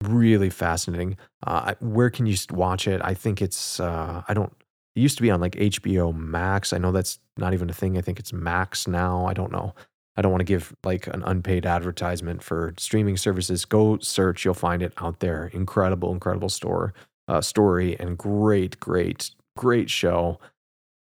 Really 0.03 0.51
fascinating. 0.51 1.17
Uh, 1.47 1.75
where 1.81 2.11
can 2.11 2.27
you 2.27 2.37
watch 2.51 2.87
it? 2.87 3.01
I 3.03 3.15
think 3.15 3.41
it's, 3.41 3.81
uh, 3.81 4.23
I 4.29 4.35
don't, 4.35 4.53
it 4.95 5.01
used 5.01 5.17
to 5.17 5.23
be 5.23 5.31
on 5.31 5.41
like 5.41 5.53
HBO 5.53 6.15
Max. 6.15 6.73
I 6.73 6.79
know 6.79 6.93
that's 6.93 7.19
not 7.39 7.55
even 7.55 7.71
a 7.71 7.75
thing. 7.75 7.97
I 7.97 8.01
think 8.03 8.19
it's 8.19 8.33
Max 8.33 8.87
now. 8.87 9.25
I 9.27 9.33
don't 9.33 9.53
know. 9.53 9.75
I 10.19 10.21
don't 10.21 10.33
want 10.33 10.41
to 10.41 10.45
give 10.45 10.75
like 10.83 11.07
an 11.07 11.23
unpaid 11.25 11.65
advertisement 11.65 12.43
for 12.43 12.75
streaming 12.77 13.17
services. 13.17 13.65
Go 13.65 13.99
search, 13.99 14.45
you'll 14.45 14.53
find 14.53 14.83
it 14.83 14.93
out 14.99 15.21
there. 15.21 15.47
Incredible, 15.55 16.13
incredible 16.13 16.49
store 16.49 16.93
uh, 17.29 17.41
story 17.41 17.97
and 18.01 18.19
great, 18.19 18.81
great, 18.81 19.31
great 19.57 19.89
show. 19.89 20.41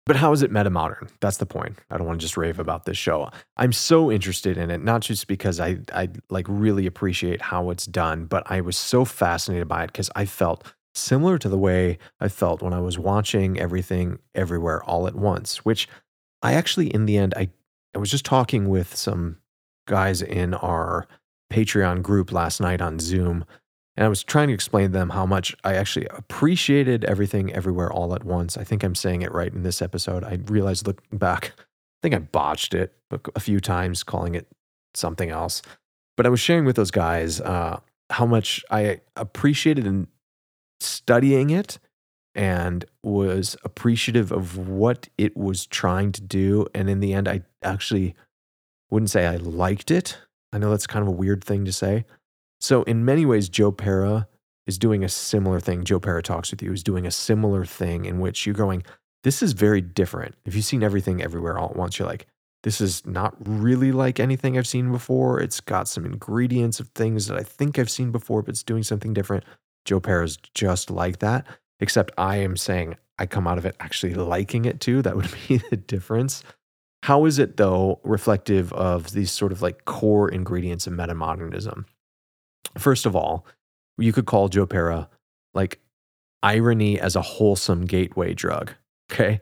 But 0.06 0.18
how 0.18 0.34
is 0.34 0.44
it 0.44 0.52
meta 0.52 0.70
modern? 0.70 1.10
That's 1.20 1.38
the 1.38 1.48
point. 1.48 1.80
I 1.90 1.98
don't 1.98 2.06
want 2.06 2.22
to 2.22 2.24
just 2.24 2.38
rave 2.38 2.60
about 2.60 2.86
this 2.86 2.98
show. 2.98 3.30
I'm 3.58 3.74
so 3.74 4.12
interested 4.12 4.56
in 4.56 4.70
it, 4.70 4.84
not 4.84 5.02
just 5.02 5.28
because 5.28 5.60
I 5.60 5.80
I 5.92 6.10
like 6.30 6.46
really 6.48 6.86
appreciate 6.86 7.42
how 7.42 7.72
it's 7.72 7.88
done, 7.88 8.26
but 8.26 8.44
I 8.46 8.62
was 8.62 8.78
so 8.78 9.04
fascinated 9.04 9.68
by 9.68 9.84
it 9.84 9.88
because 9.88 10.12
I 10.16 10.26
felt 10.26 10.64
similar 10.94 11.40
to 11.40 11.50
the 11.50 11.58
way 11.58 11.98
I 12.20 12.28
felt 12.28 12.62
when 12.62 12.74
I 12.74 12.82
was 12.82 13.00
watching 13.00 13.60
everything 13.60 14.20
everywhere 14.36 14.84
all 14.84 15.08
at 15.08 15.16
once, 15.16 15.66
which 15.66 15.90
I 16.44 16.54
actually 16.54 16.88
in 16.88 17.08
the 17.08 17.18
end 17.18 17.34
I 17.36 17.50
I 17.98 18.00
was 18.00 18.12
just 18.12 18.26
talking 18.26 18.70
with 18.70 18.96
some 18.96 19.38
guys 19.88 20.22
in 20.22 20.54
our 20.54 21.08
Patreon 21.52 22.04
group 22.04 22.32
last 22.32 22.62
night 22.62 22.80
on 22.80 23.00
Zoom, 23.00 23.44
and 23.96 24.06
I 24.06 24.08
was 24.08 24.24
trying 24.24 24.50
to 24.50 24.54
explain 24.54 24.90
to 24.90 24.92
them 24.92 25.10
how 25.10 25.26
much 25.26 25.56
I 25.64 25.74
actually 25.74 26.06
appreciated 26.12 27.04
everything 27.06 27.52
everywhere 27.52 27.92
all 27.92 28.14
at 28.14 28.24
once. 28.24 28.56
I 28.56 28.64
think 28.64 28.84
I'm 28.84 28.94
saying 28.94 29.24
it 29.24 29.32
right 29.32 29.52
in 29.52 29.64
this 29.64 29.82
episode. 29.82 30.24
I 30.24 30.38
realized 30.46 30.86
looking 30.86 31.18
back, 31.18 31.54
I 31.58 31.64
think 32.04 32.14
I 32.14 32.20
botched 32.20 32.76
it 32.76 32.94
a 33.36 33.40
few 33.40 33.60
times, 33.60 34.04
calling 34.04 34.36
it 34.36 34.46
something 34.94 35.32
else. 35.32 35.64
But 36.18 36.28
I 36.28 36.30
was 36.30 36.40
sharing 36.40 36.66
with 36.66 36.76
those 36.76 36.92
guys 36.92 37.42
uh, 37.42 37.80
how 38.12 38.28
much 38.28 38.64
I 38.70 39.02
appreciated 39.16 39.88
in 39.88 40.06
studying 40.82 41.50
it 41.50 41.80
and 42.38 42.86
was 43.04 43.58
appreciative 43.64 44.32
of 44.32 44.58
what 44.58 45.10
it 45.18 45.36
was 45.36 45.66
trying 45.66 46.12
to 46.14 46.22
do. 46.22 46.68
And 46.74 46.88
in 46.88 47.00
the 47.00 47.14
end, 47.14 47.28
I 47.28 47.42
actually 47.64 48.16
wouldn't 48.92 49.10
say 49.10 49.26
I 49.26 49.38
liked 49.38 49.90
it. 49.90 50.20
I 50.54 50.60
know 50.60 50.70
that's 50.70 50.88
kind 50.88 51.02
of 51.02 51.10
a 51.10 51.18
weird 51.18 51.44
thing 51.44 51.66
to 51.66 51.74
say. 51.74 52.06
So, 52.62 52.84
in 52.84 53.04
many 53.04 53.26
ways, 53.26 53.50
Joe 53.50 53.72
Pera 53.72 54.28
is 54.68 54.78
doing 54.78 55.04
a 55.04 55.10
similar 55.10 55.60
thing. 55.60 55.84
Joe 55.84 56.00
Pera 56.00 56.22
Talks 56.22 56.52
with 56.52 56.62
You 56.62 56.72
is 56.72 56.84
doing 56.84 57.06
a 57.06 57.12
similar 57.12 57.66
thing 57.66 58.06
in 58.06 58.20
which 58.20 58.46
you're 58.46 58.56
going, 58.56 58.84
this 59.24 59.42
is 59.42 59.54
very 59.54 59.82
different. 59.82 60.36
If 60.46 60.56
you've 60.56 60.66
seen 60.66 60.84
everything 60.84 61.22
everywhere 61.22 61.58
all 61.58 61.70
at 61.70 61.76
once, 61.76 61.98
you're 61.98 62.08
like, 62.08 62.28
this 62.64 62.82
is 62.82 63.06
not 63.06 63.36
really 63.40 63.92
like 63.92 64.20
anything 64.20 64.58
I've 64.58 64.68
seen 64.68 64.92
before. 64.92 65.40
It's 65.42 65.60
got 65.60 65.88
some 65.88 66.06
ingredients 66.06 66.80
of 66.80 66.90
things 66.90 67.28
that 67.28 67.38
I 67.38 67.44
think 67.44 67.80
I've 67.80 67.90
seen 67.90 68.12
before, 68.12 68.42
but 68.42 68.52
it's 68.52 68.64
doing 68.64 68.84
something 68.84 69.14
different. 69.14 69.44
Joe 69.86 70.00
Pera 70.00 70.24
is 70.24 70.38
just 70.54 70.92
like 70.92 71.20
that 71.20 71.46
except 71.80 72.12
I 72.18 72.38
am 72.38 72.58
saying 72.58 72.98
I 73.20 73.26
come 73.26 73.48
out 73.48 73.58
of 73.58 73.66
it 73.66 73.76
actually 73.80 74.14
liking 74.14 74.66
it 74.66 74.80
too. 74.80 75.02
That 75.02 75.16
would 75.16 75.30
be 75.48 75.58
the 75.58 75.78
difference. 75.78 76.44
How 77.04 77.26
is 77.26 77.40
it, 77.40 77.58
though, 77.58 78.00
reflective 78.04 78.74
of 78.74 79.12
these 79.12 79.32
sort 79.32 79.52
of 79.52 79.62
like 79.62 79.86
core 79.86 80.30
ingredients 80.30 80.88
of 80.88 80.94
metamodernism? 80.94 81.86
First 82.78 83.06
of 83.06 83.16
all, 83.16 83.46
you 83.98 84.12
could 84.12 84.26
call 84.26 84.50
Joe 84.50 84.66
Pera 84.66 85.10
like 85.54 85.80
irony 86.44 87.00
as 87.00 87.16
a 87.16 87.22
wholesome 87.22 87.86
gateway 87.86 88.34
drug. 88.34 88.74
Okay. 89.10 89.40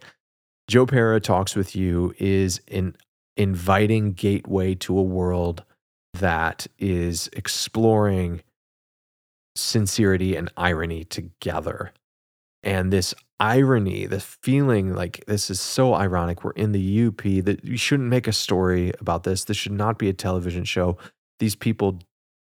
Joe 0.68 0.86
Pera 0.86 1.20
talks 1.20 1.56
with 1.56 1.76
you 1.76 2.14
is 2.20 2.62
an 2.68 2.96
inviting 3.36 4.14
gateway 4.14 4.76
to 4.76 4.96
a 4.96 5.02
world 5.02 5.64
that 6.14 6.68
is 6.78 7.32
exploring 7.34 8.44
sincerity 9.56 10.36
and 10.36 10.52
irony 10.56 11.04
together 11.04 11.94
and 12.66 12.91
this 12.91 13.13
irony, 13.39 14.07
this 14.07 14.26
feeling 14.41 14.95
like 14.95 15.24
this 15.28 15.49
is 15.49 15.61
so 15.61 15.93
ironic. 15.93 16.43
We're 16.43 16.51
in 16.51 16.72
the 16.72 17.07
UP 17.07 17.22
that 17.45 17.59
you 17.63 17.78
shouldn't 17.78 18.09
make 18.09 18.28
a 18.28 18.34
story 18.34 18.91
about 18.99 19.24
this. 19.24 19.43
This 19.43 19.55
should 19.55 19.72
not 19.72 19.99
be 19.99 20.09
a 20.09 20.13
television 20.13 20.63
show. 20.63 20.97
These 21.39 21.55
people, 21.55 21.99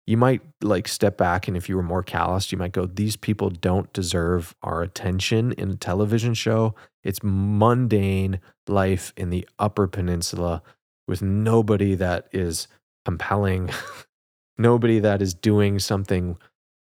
you 0.08 0.18
might 0.18 0.42
like 0.64 0.88
step 0.88 1.16
back, 1.16 1.48
and 1.48 1.56
if 1.56 1.70
you 1.70 1.76
were 1.76 1.84
more 1.84 2.02
calloused, 2.02 2.52
you 2.52 2.58
might 2.58 2.72
go, 2.72 2.88
These 2.88 3.18
people 3.18 3.52
don't 3.52 3.94
deserve 3.94 4.56
our 4.64 4.82
attention 4.82 5.52
in 5.54 5.70
a 5.70 5.76
television 5.76 6.34
show. 6.34 6.74
It's 7.04 7.20
mundane 7.22 8.40
life 8.68 9.14
in 9.16 9.30
the 9.30 9.48
Upper 9.60 9.88
Peninsula 9.88 10.64
with 11.08 11.22
nobody 11.22 11.94
that 11.96 12.28
is 12.32 12.68
compelling, 13.06 13.70
nobody 14.58 15.00
that 15.00 15.22
is 15.22 15.36
doing 15.36 15.78
something 15.78 16.38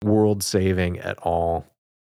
world 0.02 0.42
saving 0.42 0.98
at 1.00 1.18
all 1.18 1.66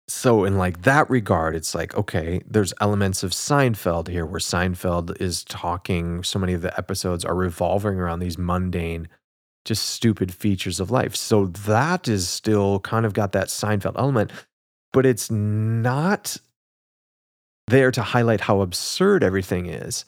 so 0.08 0.44
in 0.44 0.56
like 0.56 0.82
that 0.82 1.08
regard 1.10 1.54
it's 1.54 1.74
like 1.74 1.94
okay 1.96 2.40
there's 2.46 2.72
elements 2.80 3.22
of 3.22 3.30
seinfeld 3.30 4.08
here 4.08 4.24
where 4.24 4.40
seinfeld 4.40 5.20
is 5.20 5.44
talking 5.44 6.22
so 6.24 6.38
many 6.38 6.54
of 6.54 6.62
the 6.62 6.76
episodes 6.78 7.24
are 7.24 7.34
revolving 7.34 7.98
around 7.98 8.18
these 8.18 8.38
mundane 8.38 9.06
just 9.68 9.90
stupid 9.90 10.32
features 10.32 10.80
of 10.80 10.90
life. 10.90 11.14
So 11.14 11.46
that 11.46 12.08
is 12.08 12.26
still 12.26 12.80
kind 12.80 13.04
of 13.04 13.12
got 13.12 13.32
that 13.32 13.48
seinfeld 13.48 13.98
element 13.98 14.32
but 14.94 15.04
it's 15.04 15.30
not 15.30 16.38
there 17.66 17.90
to 17.90 18.02
highlight 18.02 18.40
how 18.40 18.62
absurd 18.62 19.22
everything 19.22 19.66
is. 19.66 20.06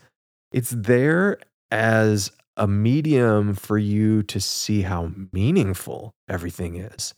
It's 0.52 0.70
there 0.70 1.38
as 1.70 2.32
a 2.56 2.66
medium 2.66 3.54
for 3.54 3.76
you 3.76 4.22
to 4.24 4.40
see 4.40 4.80
how 4.82 5.12
meaningful 5.32 6.14
everything 6.28 6.76
is 6.76 7.12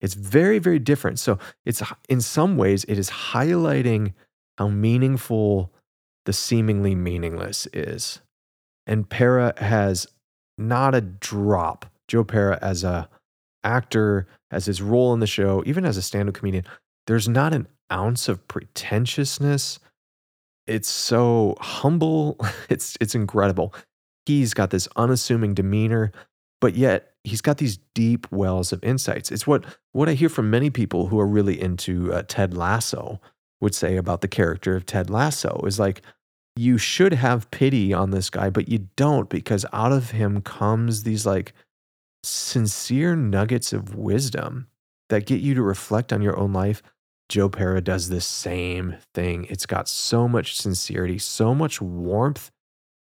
it's 0.00 0.14
very, 0.14 0.58
very 0.58 0.78
different. 0.78 1.18
So 1.18 1.38
it's 1.64 1.82
in 2.08 2.20
some 2.20 2.56
ways, 2.56 2.84
it 2.84 2.98
is 2.98 3.10
highlighting 3.10 4.14
how 4.58 4.68
meaningful 4.68 5.72
the 6.26 6.32
seemingly 6.32 6.94
meaningless 6.94 7.66
is. 7.72 8.20
And 8.86 9.08
Pera 9.08 9.54
has 9.58 10.06
not 10.58 10.94
a 10.94 11.00
drop. 11.00 11.86
Joe 12.08 12.24
Pera 12.24 12.58
as 12.60 12.84
a 12.84 13.08
actor, 13.62 14.26
as 14.50 14.66
his 14.66 14.82
role 14.82 15.12
in 15.14 15.20
the 15.20 15.26
show, 15.26 15.62
even 15.66 15.84
as 15.84 15.96
a 15.96 16.02
stand-up 16.02 16.34
comedian, 16.34 16.64
there's 17.06 17.28
not 17.28 17.54
an 17.54 17.68
ounce 17.92 18.28
of 18.28 18.46
pretentiousness. 18.48 19.78
It's 20.66 20.88
so 20.88 21.56
humble. 21.60 22.38
It's 22.68 22.96
it's 23.00 23.14
incredible. 23.14 23.74
He's 24.26 24.54
got 24.54 24.70
this 24.70 24.88
unassuming 24.96 25.54
demeanor, 25.54 26.12
but 26.60 26.74
yet 26.74 27.12
he's 27.24 27.40
got 27.40 27.58
these 27.58 27.78
deep 27.94 28.30
wells 28.30 28.72
of 28.72 28.82
insights. 28.84 29.30
It's 29.30 29.46
what 29.46 29.64
what 29.92 30.08
I 30.08 30.14
hear 30.14 30.28
from 30.28 30.50
many 30.50 30.70
people 30.70 31.08
who 31.08 31.18
are 31.20 31.26
really 31.26 31.60
into 31.60 32.12
uh, 32.12 32.22
Ted 32.26 32.54
Lasso 32.54 33.20
would 33.60 33.74
say 33.74 33.96
about 33.96 34.20
the 34.20 34.28
character 34.28 34.76
of 34.76 34.86
Ted 34.86 35.10
Lasso 35.10 35.62
is 35.66 35.78
like 35.78 36.02
you 36.56 36.78
should 36.78 37.12
have 37.12 37.50
pity 37.50 37.92
on 37.92 38.10
this 38.10 38.30
guy, 38.30 38.50
but 38.50 38.68
you 38.68 38.88
don't 38.96 39.28
because 39.28 39.64
out 39.72 39.92
of 39.92 40.10
him 40.10 40.40
comes 40.42 41.02
these 41.02 41.26
like 41.26 41.52
sincere 42.22 43.16
nuggets 43.16 43.72
of 43.72 43.94
wisdom 43.94 44.66
that 45.08 45.26
get 45.26 45.40
you 45.40 45.54
to 45.54 45.62
reflect 45.62 46.12
on 46.12 46.22
your 46.22 46.38
own 46.38 46.52
life 46.52 46.82
Joe 47.30 47.48
Pera 47.48 47.80
does 47.80 48.08
the 48.08 48.20
same 48.20 48.96
thing. 49.14 49.46
It's 49.48 49.64
got 49.64 49.88
so 49.88 50.26
much 50.26 50.56
sincerity, 50.56 51.16
so 51.18 51.54
much 51.54 51.80
warmth, 51.80 52.50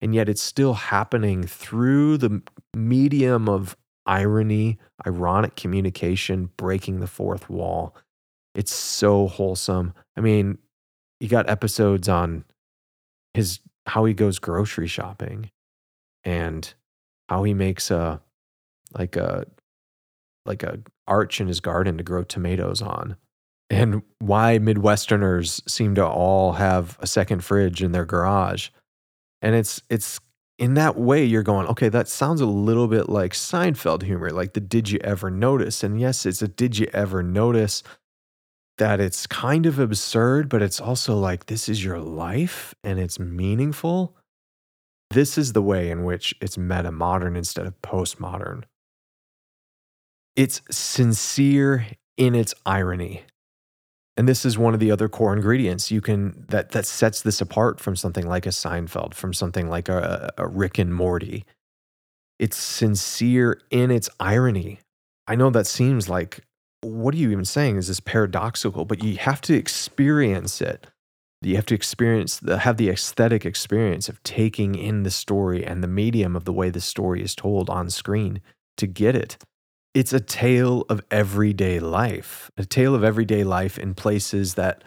and 0.00 0.14
yet 0.14 0.28
it's 0.28 0.42
still 0.42 0.74
happening 0.74 1.44
through 1.44 2.18
the 2.18 2.42
medium 2.74 3.48
of 3.48 3.76
irony, 4.06 4.78
ironic 5.06 5.56
communication, 5.56 6.50
breaking 6.56 7.00
the 7.00 7.06
fourth 7.06 7.50
wall. 7.50 7.96
It's 8.54 8.74
so 8.74 9.26
wholesome. 9.26 9.92
I 10.16 10.20
mean, 10.20 10.58
you 11.20 11.28
got 11.28 11.48
episodes 11.48 12.08
on 12.08 12.44
his 13.34 13.60
how 13.86 14.04
he 14.04 14.14
goes 14.14 14.38
grocery 14.38 14.88
shopping 14.88 15.50
and 16.24 16.72
how 17.28 17.44
he 17.44 17.54
makes 17.54 17.90
a 17.90 18.20
like 18.96 19.16
a 19.16 19.46
like 20.44 20.62
a 20.62 20.80
arch 21.06 21.40
in 21.40 21.48
his 21.48 21.60
garden 21.60 21.98
to 21.98 22.04
grow 22.04 22.22
tomatoes 22.22 22.82
on 22.82 23.16
and 23.68 24.02
why 24.18 24.58
midwesterners 24.58 25.68
seem 25.68 25.94
to 25.94 26.06
all 26.06 26.52
have 26.52 26.96
a 27.00 27.06
second 27.06 27.44
fridge 27.44 27.82
in 27.82 27.92
their 27.92 28.04
garage 28.04 28.68
and 29.42 29.54
it's 29.54 29.82
it's 29.90 30.18
in 30.58 30.74
that 30.74 30.96
way 30.96 31.24
you're 31.24 31.42
going 31.42 31.66
okay 31.66 31.88
that 31.88 32.08
sounds 32.08 32.40
a 32.40 32.46
little 32.46 32.88
bit 32.88 33.08
like 33.08 33.32
seinfeld 33.32 34.02
humor 34.02 34.30
like 34.30 34.54
the 34.54 34.60
did 34.60 34.90
you 34.90 34.98
ever 35.02 35.30
notice? 35.30 35.82
And 35.82 36.00
yes 36.00 36.26
it's 36.26 36.42
a 36.42 36.48
did 36.48 36.78
you 36.78 36.88
ever 36.92 37.22
notice 37.22 37.82
that 38.78 39.00
it's 39.00 39.26
kind 39.26 39.66
of 39.66 39.78
absurd 39.78 40.48
but 40.48 40.62
it's 40.62 40.80
also 40.80 41.16
like 41.16 41.46
this 41.46 41.68
is 41.68 41.84
your 41.84 41.98
life 41.98 42.74
and 42.82 42.98
it's 42.98 43.18
meaningful. 43.18 44.16
This 45.10 45.38
is 45.38 45.52
the 45.52 45.62
way 45.62 45.90
in 45.90 46.04
which 46.04 46.34
it's 46.40 46.58
meta 46.58 46.90
modern 46.90 47.36
instead 47.36 47.66
of 47.66 47.80
postmodern. 47.80 48.64
It's 50.34 50.60
sincere 50.70 51.86
in 52.16 52.34
its 52.34 52.54
irony 52.64 53.22
and 54.16 54.26
this 54.26 54.44
is 54.44 54.56
one 54.56 54.74
of 54.74 54.80
the 54.80 54.90
other 54.90 55.08
core 55.08 55.34
ingredients 55.34 55.90
you 55.90 56.00
can 56.00 56.44
that 56.48 56.70
that 56.70 56.86
sets 56.86 57.22
this 57.22 57.40
apart 57.40 57.80
from 57.80 57.96
something 57.96 58.26
like 58.26 58.46
a 58.46 58.50
Seinfeld, 58.50 59.14
from 59.14 59.32
something 59.32 59.68
like 59.68 59.88
a, 59.88 60.32
a 60.38 60.46
Rick 60.46 60.78
and 60.78 60.94
Morty. 60.94 61.44
It's 62.38 62.56
sincere 62.56 63.60
in 63.70 63.90
its 63.90 64.08
irony. 64.20 64.80
I 65.26 65.36
know 65.36 65.50
that 65.50 65.66
seems 65.66 66.08
like 66.08 66.40
what 66.82 67.14
are 67.14 67.18
you 67.18 67.30
even 67.30 67.44
saying? 67.44 67.76
Is 67.76 67.88
this 67.88 68.00
paradoxical? 68.00 68.84
But 68.84 69.02
you 69.02 69.16
have 69.16 69.40
to 69.42 69.54
experience 69.54 70.60
it. 70.60 70.86
You 71.42 71.56
have 71.56 71.66
to 71.66 71.74
experience 71.74 72.38
the, 72.38 72.58
have 72.58 72.76
the 72.76 72.88
aesthetic 72.88 73.44
experience 73.44 74.08
of 74.08 74.22
taking 74.22 74.74
in 74.74 75.02
the 75.02 75.10
story 75.10 75.64
and 75.64 75.82
the 75.82 75.88
medium 75.88 76.34
of 76.34 76.44
the 76.44 76.52
way 76.52 76.70
the 76.70 76.80
story 76.80 77.22
is 77.22 77.34
told 77.34 77.68
on 77.68 77.90
screen 77.90 78.40
to 78.78 78.86
get 78.86 79.14
it 79.14 79.36
it's 79.96 80.12
a 80.12 80.20
tale 80.20 80.84
of 80.90 81.00
everyday 81.10 81.80
life, 81.80 82.50
a 82.58 82.66
tale 82.66 82.94
of 82.94 83.02
everyday 83.02 83.44
life 83.44 83.78
in 83.78 83.94
places 83.94 84.52
that, 84.52 84.84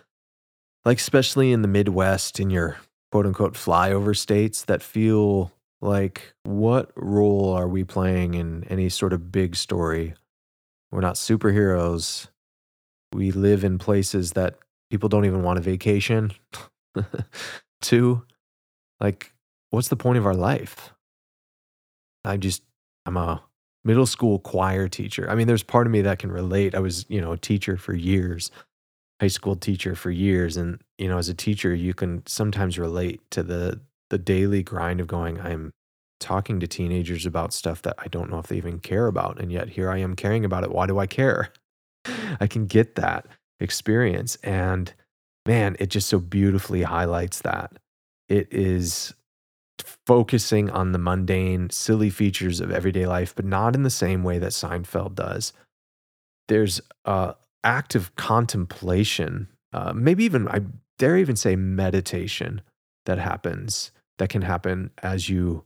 like, 0.85 0.99
especially 0.99 1.51
in 1.51 1.63
the 1.63 1.67
Midwest, 1.67 2.39
in 2.39 2.51
your 2.51 2.77
quote 3.11 3.25
unquote 3.25 3.55
flyover 3.55 4.15
states 4.15 4.61
that 4.65 4.83
feel 4.83 5.51
like, 5.81 6.35
what 6.43 6.91
role 6.95 7.51
are 7.51 7.67
we 7.67 7.83
playing 7.83 8.35
in 8.35 8.63
any 8.65 8.87
sort 8.87 9.11
of 9.11 9.31
big 9.31 9.55
story? 9.55 10.13
We're 10.91 11.01
not 11.01 11.15
superheroes. 11.15 12.27
We 13.11 13.31
live 13.31 13.63
in 13.63 13.79
places 13.79 14.33
that 14.33 14.59
people 14.91 15.09
don't 15.09 15.25
even 15.25 15.41
want 15.41 15.57
a 15.57 15.63
vacation 15.63 16.33
to. 17.81 18.23
Like, 18.99 19.33
what's 19.71 19.87
the 19.87 19.95
point 19.95 20.19
of 20.19 20.27
our 20.27 20.35
life? 20.35 20.93
I 22.23 22.37
just, 22.37 22.61
I'm 23.07 23.17
a 23.17 23.41
middle 23.83 24.05
school 24.05 24.39
choir 24.39 24.87
teacher. 24.87 25.29
I 25.29 25.35
mean, 25.35 25.47
there's 25.47 25.63
part 25.63 25.87
of 25.87 25.91
me 25.91 26.01
that 26.01 26.19
can 26.19 26.31
relate. 26.31 26.75
I 26.75 26.79
was, 26.79 27.05
you 27.09 27.21
know, 27.21 27.31
a 27.31 27.37
teacher 27.37 27.77
for 27.77 27.93
years, 27.93 28.51
high 29.19 29.27
school 29.27 29.55
teacher 29.55 29.95
for 29.95 30.11
years. 30.11 30.57
And, 30.57 30.81
you 30.97 31.07
know, 31.07 31.17
as 31.17 31.29
a 31.29 31.33
teacher, 31.33 31.73
you 31.73 31.93
can 31.93 32.25
sometimes 32.25 32.77
relate 32.77 33.21
to 33.31 33.43
the 33.43 33.79
the 34.09 34.17
daily 34.17 34.63
grind 34.63 34.99
of 34.99 35.07
going, 35.07 35.39
I'm 35.39 35.71
talking 36.19 36.59
to 36.59 36.67
teenagers 36.67 37.25
about 37.25 37.53
stuff 37.53 37.81
that 37.83 37.95
I 37.99 38.07
don't 38.07 38.29
know 38.29 38.39
if 38.39 38.47
they 38.47 38.57
even 38.57 38.79
care 38.79 39.07
about. 39.07 39.39
And 39.39 39.51
yet 39.51 39.69
here 39.69 39.89
I 39.89 39.97
am 39.97 40.15
caring 40.15 40.43
about 40.43 40.63
it. 40.63 40.71
Why 40.71 40.85
do 40.85 40.99
I 40.99 41.07
care? 41.07 41.51
I 42.39 42.47
can 42.47 42.65
get 42.65 42.95
that 42.95 43.27
experience. 43.59 44.37
And 44.37 44.93
man, 45.45 45.75
it 45.79 45.89
just 45.89 46.09
so 46.09 46.19
beautifully 46.19 46.83
highlights 46.83 47.41
that. 47.41 47.73
It 48.27 48.47
is 48.51 49.13
focusing 50.05 50.69
on 50.69 50.91
the 50.91 50.99
mundane, 50.99 51.69
silly 51.69 52.09
features 52.09 52.59
of 52.59 52.71
everyday 52.71 53.05
life, 53.05 53.35
but 53.35 53.45
not 53.45 53.75
in 53.75 53.83
the 53.83 53.89
same 53.89 54.23
way 54.23 54.39
that 54.39 54.51
Seinfeld 54.51 55.15
does. 55.15 55.53
There's 56.47 56.81
a 57.05 57.35
active 57.63 58.15
contemplation, 58.15 59.47
uh, 59.73 59.93
maybe 59.93 60.23
even 60.23 60.47
I 60.47 60.61
dare 60.97 61.17
even 61.17 61.35
say 61.35 61.55
meditation 61.55 62.61
that 63.05 63.17
happens 63.17 63.91
that 64.17 64.29
can 64.29 64.41
happen 64.41 64.91
as 65.01 65.29
you 65.29 65.63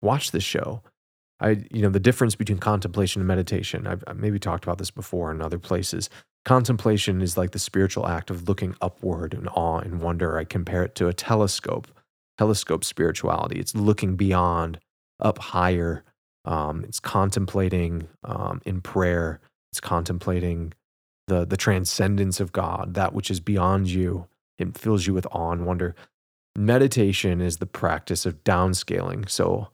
watch 0.00 0.30
the 0.30 0.40
show. 0.40 0.82
I, 1.40 1.64
you 1.70 1.82
know, 1.82 1.90
the 1.90 2.00
difference 2.00 2.36
between 2.36 2.58
contemplation 2.58 3.20
and 3.20 3.26
meditation. 3.26 3.86
I've, 3.86 4.04
I've 4.06 4.16
maybe 4.16 4.38
talked 4.38 4.64
about 4.64 4.78
this 4.78 4.92
before 4.92 5.32
in 5.32 5.42
other 5.42 5.58
places. 5.58 6.08
Contemplation 6.44 7.20
is 7.20 7.36
like 7.36 7.50
the 7.50 7.58
spiritual 7.58 8.06
act 8.06 8.30
of 8.30 8.48
looking 8.48 8.76
upward 8.80 9.34
in 9.34 9.48
awe 9.48 9.78
and 9.78 10.00
wonder. 10.00 10.38
I 10.38 10.44
compare 10.44 10.84
it 10.84 10.94
to 10.96 11.08
a 11.08 11.12
telescope 11.12 11.88
telescope 12.42 12.82
spirituality. 12.82 13.60
It's 13.60 13.76
looking 13.76 14.16
beyond, 14.16 14.80
up 15.20 15.38
higher. 15.38 16.02
Um, 16.44 16.82
it's 16.82 16.98
contemplating 16.98 18.08
um, 18.24 18.60
in 18.66 18.80
prayer. 18.80 19.38
It's 19.70 19.78
contemplating 19.78 20.72
the 21.28 21.44
the 21.44 21.56
transcendence 21.56 22.40
of 22.40 22.50
God, 22.50 22.94
that 22.94 23.14
which 23.14 23.30
is 23.30 23.38
beyond 23.38 23.88
you. 23.88 24.26
It 24.58 24.76
fills 24.76 25.06
you 25.06 25.14
with 25.14 25.26
awe 25.30 25.52
and 25.52 25.64
wonder. 25.64 25.94
Meditation 26.56 27.40
is 27.40 27.58
the 27.58 27.72
practice 27.82 28.26
of 28.26 28.42
downscaling. 28.42 29.30
So 29.30 29.68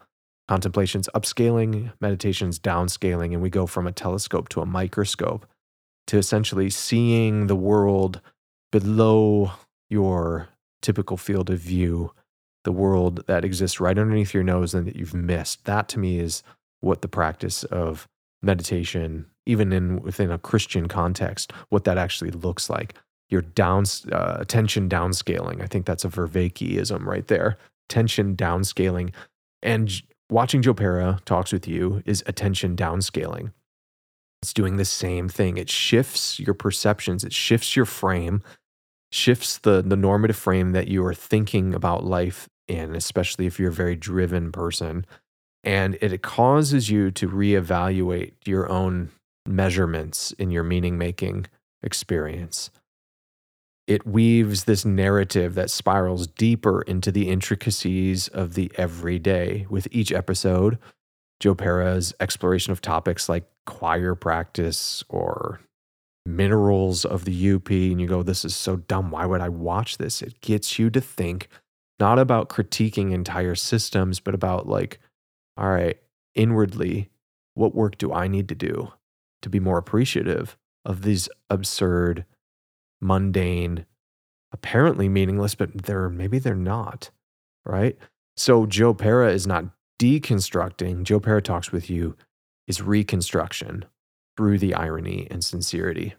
contemplation's 0.46 1.08
upscaling, 1.14 1.92
meditation's 2.02 2.58
downscaling, 2.58 3.32
and 3.32 3.40
we 3.40 3.48
go 3.48 3.66
from 3.66 3.86
a 3.86 3.92
telescope 3.92 4.50
to 4.50 4.60
a 4.60 4.66
microscope 4.66 5.46
to 6.08 6.18
essentially 6.18 6.68
seeing 6.68 7.46
the 7.46 7.56
world 7.56 8.20
below 8.70 9.52
your 9.88 10.48
typical 10.82 11.16
field 11.16 11.48
of 11.48 11.58
view 11.60 12.12
the 12.64 12.72
world 12.72 13.24
that 13.26 13.44
exists 13.44 13.80
right 13.80 13.98
underneath 13.98 14.34
your 14.34 14.42
nose 14.42 14.74
and 14.74 14.86
that 14.86 14.96
you've 14.96 15.14
missed. 15.14 15.64
That 15.64 15.88
to 15.90 15.98
me 15.98 16.18
is 16.18 16.42
what 16.80 17.02
the 17.02 17.08
practice 17.08 17.64
of 17.64 18.08
meditation, 18.42 19.26
even 19.46 19.72
in 19.72 20.02
within 20.02 20.30
a 20.30 20.38
Christian 20.38 20.88
context, 20.88 21.52
what 21.70 21.84
that 21.84 21.98
actually 21.98 22.30
looks 22.30 22.68
like. 22.68 22.94
Your 23.30 23.42
down 23.42 23.84
uh, 24.10 24.36
attention 24.38 24.88
downscaling. 24.88 25.62
I 25.62 25.66
think 25.66 25.86
that's 25.86 26.04
a 26.04 26.08
Vervaekeism 26.08 27.04
right 27.04 27.26
there. 27.26 27.58
Attention 27.90 28.36
downscaling, 28.36 29.12
and 29.62 30.02
watching 30.30 30.62
Joe 30.62 30.74
Pera 30.74 31.20
talks 31.24 31.52
with 31.52 31.66
you 31.68 32.02
is 32.06 32.22
attention 32.26 32.76
downscaling. 32.76 33.52
It's 34.42 34.52
doing 34.52 34.76
the 34.76 34.84
same 34.84 35.28
thing. 35.28 35.56
It 35.56 35.68
shifts 35.68 36.38
your 36.38 36.54
perceptions. 36.54 37.24
It 37.24 37.32
shifts 37.32 37.74
your 37.74 37.84
frame 37.86 38.42
shifts 39.10 39.58
the 39.58 39.82
the 39.82 39.96
normative 39.96 40.36
frame 40.36 40.72
that 40.72 40.88
you 40.88 41.04
are 41.04 41.14
thinking 41.14 41.74
about 41.74 42.04
life 42.04 42.48
in, 42.66 42.94
especially 42.94 43.46
if 43.46 43.58
you're 43.58 43.70
a 43.70 43.72
very 43.72 43.96
driven 43.96 44.52
person. 44.52 45.06
And 45.64 45.98
it 46.00 46.22
causes 46.22 46.88
you 46.88 47.10
to 47.12 47.28
reevaluate 47.28 48.32
your 48.44 48.70
own 48.70 49.10
measurements 49.46 50.32
in 50.32 50.50
your 50.50 50.62
meaning 50.62 50.98
making 50.98 51.46
experience. 51.82 52.70
It 53.86 54.06
weaves 54.06 54.64
this 54.64 54.84
narrative 54.84 55.54
that 55.54 55.70
spirals 55.70 56.26
deeper 56.26 56.82
into 56.82 57.10
the 57.10 57.30
intricacies 57.30 58.28
of 58.28 58.54
the 58.54 58.70
everyday. 58.76 59.66
With 59.70 59.88
each 59.90 60.12
episode, 60.12 60.78
Joe 61.40 61.54
Pera's 61.54 62.14
exploration 62.20 62.72
of 62.72 62.82
topics 62.82 63.28
like 63.28 63.48
choir 63.64 64.14
practice 64.14 65.02
or 65.08 65.60
minerals 66.28 67.04
of 67.04 67.24
the 67.24 67.52
UP, 67.52 67.70
and 67.70 68.00
you 68.00 68.06
go, 68.06 68.22
This 68.22 68.44
is 68.44 68.54
so 68.54 68.76
dumb. 68.76 69.10
Why 69.10 69.26
would 69.26 69.40
I 69.40 69.48
watch 69.48 69.98
this? 69.98 70.22
It 70.22 70.40
gets 70.40 70.78
you 70.78 70.90
to 70.90 71.00
think 71.00 71.48
not 71.98 72.18
about 72.18 72.48
critiquing 72.48 73.12
entire 73.12 73.54
systems, 73.54 74.20
but 74.20 74.34
about 74.34 74.68
like, 74.68 75.00
all 75.56 75.68
right, 75.68 75.98
inwardly, 76.34 77.10
what 77.54 77.74
work 77.74 77.98
do 77.98 78.12
I 78.12 78.28
need 78.28 78.48
to 78.50 78.54
do 78.54 78.92
to 79.42 79.48
be 79.48 79.58
more 79.58 79.78
appreciative 79.78 80.56
of 80.84 81.02
these 81.02 81.28
absurd, 81.50 82.24
mundane, 83.00 83.84
apparently 84.52 85.08
meaningless, 85.08 85.54
but 85.54 85.82
they're 85.82 86.08
maybe 86.08 86.38
they're 86.38 86.54
not, 86.54 87.10
right? 87.66 87.96
So 88.36 88.66
Joe 88.66 88.94
Pera 88.94 89.32
is 89.32 89.46
not 89.46 89.64
deconstructing. 89.98 91.02
Joe 91.02 91.18
Pera 91.18 91.42
talks 91.42 91.72
with 91.72 91.90
you 91.90 92.16
is 92.68 92.80
reconstruction 92.80 93.84
through 94.38 94.56
the 94.56 94.72
irony 94.72 95.26
and 95.32 95.44
sincerity. 95.44 96.14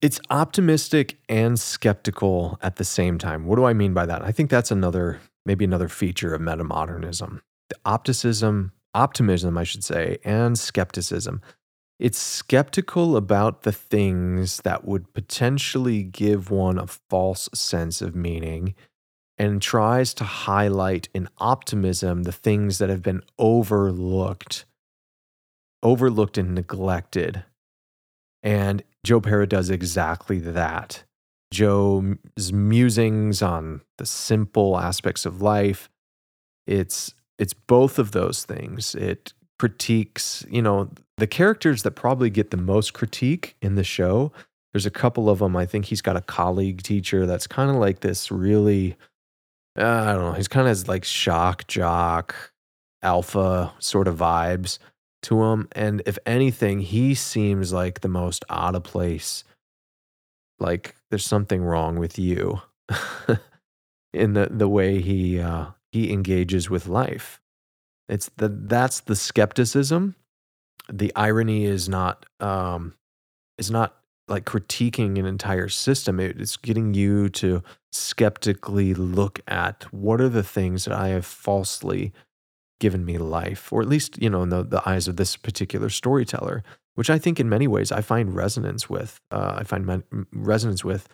It's 0.00 0.18
optimistic 0.30 1.18
and 1.28 1.60
skeptical 1.60 2.58
at 2.62 2.76
the 2.76 2.84
same 2.84 3.18
time. 3.18 3.44
What 3.44 3.56
do 3.56 3.64
I 3.66 3.74
mean 3.74 3.92
by 3.92 4.06
that? 4.06 4.22
I 4.22 4.32
think 4.32 4.48
that's 4.48 4.70
another, 4.70 5.20
maybe 5.44 5.66
another 5.66 5.88
feature 5.88 6.32
of 6.32 6.40
metamodernism. 6.40 7.42
The 7.68 7.76
opticism, 7.84 8.72
optimism, 8.94 9.58
I 9.58 9.64
should 9.64 9.84
say, 9.84 10.16
and 10.24 10.58
skepticism. 10.58 11.42
it's 11.98 12.18
skeptical 12.18 13.16
about 13.16 13.62
the 13.62 13.72
things 13.72 14.58
that 14.58 14.84
would 14.84 15.12
potentially 15.12 16.02
give 16.02 16.50
one 16.50 16.78
a 16.78 16.86
false 16.86 17.48
sense 17.52 18.00
of 18.00 18.14
meaning 18.14 18.74
and 19.36 19.60
tries 19.60 20.14
to 20.14 20.24
highlight 20.24 21.08
in 21.12 21.28
optimism 21.38 22.22
the 22.22 22.32
things 22.32 22.78
that 22.78 22.88
have 22.88 23.02
been 23.02 23.22
overlooked, 23.38 24.64
overlooked 25.82 26.38
and 26.38 26.54
neglected. 26.54 27.44
And 28.42 28.82
Joe 29.04 29.20
Pera 29.20 29.46
does 29.46 29.70
exactly 29.70 30.38
that. 30.40 31.04
Joe's 31.52 32.52
musings 32.52 33.42
on 33.42 33.80
the 33.96 34.06
simple 34.06 34.78
aspects 34.78 35.24
of 35.24 35.40
life, 35.40 35.88
it's 36.66 37.14
it's 37.38 37.54
both 37.54 37.98
of 37.98 38.10
those 38.12 38.44
things. 38.44 38.94
It 38.94 39.32
critiques, 39.58 40.44
you 40.50 40.60
know, 40.60 40.90
the 41.16 41.26
characters 41.26 41.82
that 41.82 41.92
probably 41.92 42.30
get 42.30 42.50
the 42.50 42.56
most 42.56 42.92
critique 42.92 43.56
in 43.62 43.76
the 43.76 43.84
show. 43.84 44.32
There's 44.72 44.86
a 44.86 44.90
couple 44.90 45.30
of 45.30 45.38
them. 45.38 45.56
I 45.56 45.64
think 45.64 45.86
he's 45.86 46.02
got 46.02 46.16
a 46.16 46.20
colleague 46.20 46.82
teacher 46.82 47.26
that's 47.26 47.46
kind 47.46 47.70
of 47.70 47.76
like 47.76 48.00
this 48.00 48.30
really, 48.30 48.96
uh, 49.78 49.84
I 49.84 50.12
don't 50.12 50.24
know, 50.26 50.32
he's 50.32 50.48
kind 50.48 50.68
of 50.68 50.88
like 50.88 51.04
shock 51.04 51.66
jock, 51.66 52.34
alpha 53.02 53.72
sort 53.78 54.08
of 54.08 54.16
vibes 54.16 54.78
to 55.22 55.42
him. 55.44 55.68
And 55.72 56.02
if 56.06 56.18
anything, 56.26 56.80
he 56.80 57.14
seems 57.14 57.72
like 57.72 58.00
the 58.00 58.08
most 58.08 58.44
out 58.48 58.74
of 58.74 58.84
place. 58.84 59.44
Like 60.58 60.96
there's 61.10 61.26
something 61.26 61.62
wrong 61.62 61.98
with 61.98 62.18
you 62.18 62.62
in 64.12 64.34
the, 64.34 64.48
the 64.50 64.68
way 64.68 65.00
he, 65.00 65.40
uh, 65.40 65.66
he 65.92 66.12
engages 66.12 66.68
with 66.68 66.86
life. 66.86 67.40
It's 68.08 68.30
the 68.36 68.48
that's 68.48 69.00
the 69.00 69.16
skepticism. 69.16 70.16
The 70.90 71.12
irony 71.14 71.64
is 71.64 71.88
not 71.88 72.24
um, 72.40 72.94
is 73.58 73.70
not 73.70 73.96
like 74.28 74.44
critiquing 74.44 75.18
an 75.18 75.26
entire 75.26 75.68
system. 75.68 76.18
It, 76.18 76.40
it's 76.40 76.56
getting 76.56 76.94
you 76.94 77.28
to 77.30 77.62
skeptically 77.92 78.94
look 78.94 79.40
at 79.46 79.86
what 79.92 80.20
are 80.20 80.28
the 80.28 80.42
things 80.42 80.84
that 80.84 80.94
I 80.94 81.08
have 81.08 81.26
falsely 81.26 82.12
given 82.80 83.04
me 83.04 83.18
life, 83.18 83.72
or 83.72 83.80
at 83.80 83.88
least 83.88 84.20
you 84.20 84.30
know 84.30 84.42
in 84.42 84.48
the, 84.50 84.62
the 84.62 84.88
eyes 84.88 85.08
of 85.08 85.16
this 85.16 85.36
particular 85.36 85.88
storyteller, 85.88 86.62
which 86.94 87.10
I 87.10 87.18
think 87.18 87.40
in 87.40 87.48
many 87.48 87.66
ways 87.66 87.92
I 87.92 88.00
find 88.00 88.34
resonance 88.34 88.88
with. 88.88 89.20
Uh, 89.30 89.56
I 89.58 89.64
find 89.64 89.86
men- 89.86 90.26
resonance 90.32 90.84
with 90.84 91.08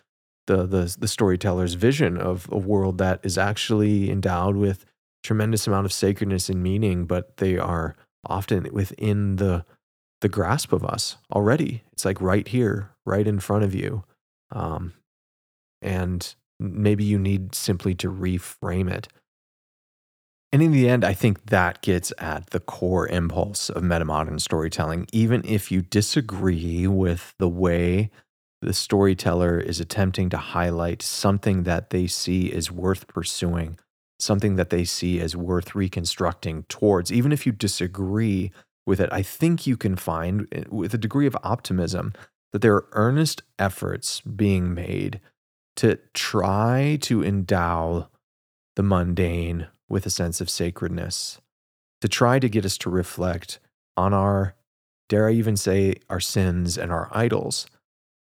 the, 0.47 0.67
the 0.67 0.97
the 0.99 1.09
storyteller's 1.09 1.75
vision 1.75 2.19
of 2.19 2.49
a 2.53 2.59
world 2.59 2.99
that 2.99 3.21
is 3.23 3.39
actually 3.39 4.11
endowed 4.11 4.57
with 4.57 4.85
tremendous 5.23 5.67
amount 5.67 5.87
of 5.87 5.93
sacredness 5.93 6.49
and 6.49 6.62
meaning, 6.62 7.07
but 7.07 7.39
they 7.39 7.57
are 7.57 7.95
often 8.27 8.69
within 8.73 9.37
the 9.37 9.65
the 10.21 10.29
grasp 10.29 10.73
of 10.73 10.85
us 10.85 11.17
already. 11.33 11.85
It's 11.93 12.05
like 12.05 12.21
right 12.21 12.49
here, 12.49 12.91
right 13.05 13.27
in 13.27 13.41
front 13.41 13.65
of 13.65 13.75
you. 13.75 14.05
Um, 14.53 14.95
and 15.83 16.35
maybe 16.59 17.05
you 17.05 17.19
need 17.19 17.55
simply 17.55 17.95
to 17.97 18.11
reframe 18.11 18.91
it. 18.91 19.09
And 20.55 20.62
in 20.62 20.70
the 20.70 20.88
end, 20.88 21.05
I 21.05 21.14
think 21.14 21.46
that 21.46 21.82
gets 21.82 22.12
at 22.18 22.50
the 22.50 22.61
core 22.61 23.09
impulse 23.09 23.70
of 23.70 23.82
metamodern 23.82 24.40
storytelling. 24.40 25.09
Even 25.11 25.42
if 25.44 25.72
you 25.72 25.82
disagree 25.82 26.86
with 26.86 27.34
the 27.38 27.48
way 27.48 28.12
the 28.62 28.72
storyteller 28.72 29.59
is 29.59 29.80
attempting 29.80 30.30
to 30.30 30.36
highlight 30.36 31.02
something 31.02 31.64
that 31.64 31.90
they 31.90 32.07
see 32.07 32.52
is 32.52 32.70
worth 32.70 33.09
pursuing, 33.09 33.80
something 34.20 34.55
that 34.55 34.70
they 34.70 34.84
see 34.84 35.18
as 35.18 35.34
worth 35.34 35.74
reconstructing 35.74 36.62
towards, 36.68 37.12
even 37.12 37.32
if 37.32 37.46
you 37.46 37.50
disagree 37.50 38.52
with 38.86 39.00
it, 39.00 39.09
I 39.11 39.22
think 39.22 39.66
you 39.66 39.76
can 39.76 39.96
find 39.96 40.46
eh, 40.52 40.62
with 40.70 40.94
a 40.94 40.98
degree 40.98 41.26
of 41.26 41.36
optimism 41.42 42.12
that 42.52 42.62
there 42.62 42.76
are 42.76 42.88
earnest 42.92 43.42
efforts 43.59 44.20
being 44.20 44.72
made 44.72 45.20
to 45.74 45.98
try 46.12 46.96
to 47.00 47.24
endow 47.24 48.09
the 48.76 48.84
mundane 48.84 49.66
with 49.89 50.07
a 50.07 50.11
sense 50.11 50.41
of 50.41 50.51
sacredness, 50.51 51.41
to 52.01 52.09
try 52.09 52.39
to 52.39 52.49
get 52.49 52.64
us 52.64 52.78
to 52.78 52.91
reflect 52.91 53.59
on 53.97 54.12
our, 54.12 54.55
dare 55.09 55.28
I 55.28 55.32
even 55.32 55.57
say, 55.57 55.97
our 56.11 56.20
sins 56.20 56.76
and 56.76 56.91
our 56.93 57.09
idols. 57.12 57.66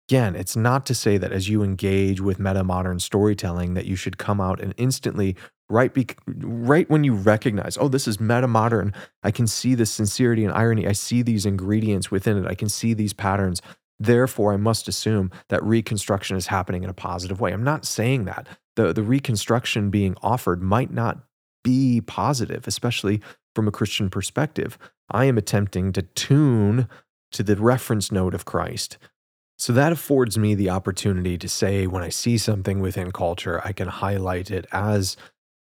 Again, 0.09 0.35
it's 0.35 0.55
not 0.55 0.85
to 0.85 0.93
say 0.95 1.17
that 1.17 1.31
as 1.31 1.49
you 1.49 1.63
engage 1.63 2.21
with 2.21 2.39
meta 2.39 2.63
modern 2.63 2.99
storytelling 2.99 3.73
that 3.73 3.85
you 3.85 3.95
should 3.95 4.17
come 4.17 4.39
out 4.39 4.59
and 4.59 4.73
instantly 4.77 5.35
right 5.69 5.93
be, 5.93 6.07
right 6.27 6.89
when 6.89 7.03
you 7.03 7.13
recognize 7.13 7.77
oh 7.79 7.87
this 7.87 8.07
is 8.07 8.19
meta 8.19 8.47
modern 8.47 8.93
i 9.23 9.31
can 9.31 9.47
see 9.47 9.73
the 9.73 9.85
sincerity 9.85 10.45
and 10.45 10.53
irony. 10.53 10.87
I 10.87 10.91
see 10.91 11.21
these 11.21 11.45
ingredients 11.45 12.11
within 12.11 12.37
it. 12.37 12.47
I 12.47 12.55
can 12.55 12.69
see 12.69 12.93
these 12.93 13.13
patterns. 13.13 13.61
Therefore 13.99 14.53
i 14.53 14.57
must 14.57 14.87
assume 14.87 15.31
that 15.49 15.63
reconstruction 15.63 16.37
is 16.37 16.47
happening 16.47 16.83
in 16.83 16.89
a 16.89 16.93
positive 16.93 17.41
way. 17.41 17.51
I'm 17.51 17.63
not 17.63 17.85
saying 17.85 18.25
that. 18.25 18.47
The 18.75 18.93
the 18.93 19.03
reconstruction 19.03 19.89
being 19.89 20.15
offered 20.21 20.61
might 20.61 20.91
not 20.91 21.23
be 21.65 21.99
positive 21.99 22.67
especially 22.67 23.19
from 23.55 23.67
a 23.67 23.71
christian 23.71 24.09
perspective 24.09 24.77
i 25.11 25.25
am 25.25 25.37
attempting 25.37 25.91
to 25.91 26.01
tune 26.01 26.87
to 27.31 27.43
the 27.43 27.55
reference 27.57 28.11
note 28.11 28.33
of 28.33 28.45
christ 28.45 28.97
so 29.57 29.73
that 29.73 29.91
affords 29.91 30.37
me 30.37 30.53
the 30.53 30.69
opportunity 30.69 31.37
to 31.37 31.47
say 31.47 31.87
when 31.87 32.03
I 32.03 32.09
see 32.09 32.37
something 32.37 32.81
within 32.81 33.11
culture, 33.11 33.61
I 33.63 33.71
can 33.71 33.87
highlight 33.87 34.51
it 34.51 34.65
as 34.71 35.15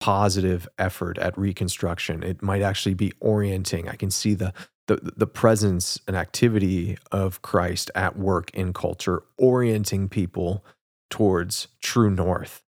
positive 0.00 0.68
effort 0.78 1.18
at 1.18 1.36
reconstruction. 1.38 2.22
It 2.22 2.42
might 2.42 2.62
actually 2.62 2.94
be 2.94 3.12
orienting. 3.20 3.88
I 3.88 3.96
can 3.96 4.10
see 4.10 4.34
the 4.34 4.52
the, 4.86 5.12
the 5.16 5.26
presence 5.26 6.00
and 6.08 6.16
activity 6.16 6.98
of 7.12 7.42
Christ 7.42 7.92
at 7.94 8.18
work 8.18 8.50
in 8.52 8.72
culture, 8.72 9.22
orienting 9.38 10.08
people 10.08 10.64
towards 11.10 11.68
true 11.80 12.10
north. 12.10 12.64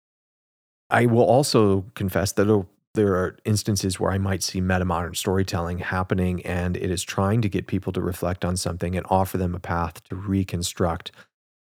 I 0.90 1.06
will 1.06 1.24
also 1.24 1.86
confess 1.96 2.34
that 2.34 2.50
oh, 2.50 2.68
there 2.96 3.16
are 3.16 3.38
instances 3.46 4.00
where 4.00 4.12
I 4.12 4.18
might 4.18 4.44
see 4.44 4.62
metamodern 4.62 5.16
storytelling 5.16 5.80
happening 5.80 6.46
and 6.46 6.76
it 6.76 6.90
is 6.90 7.04
trying 7.04 7.42
to 7.42 7.50
get 7.50 7.68
people 7.68 7.94
to 7.94 8.02
reflect 8.02 8.44
on 8.44 8.58
something 8.58 8.96
and 8.96 9.06
offer 9.10 9.38
them 9.38 9.56
a 9.56 9.60
path 9.60 10.04
to 10.10 10.16
reconstruct. 10.16 11.12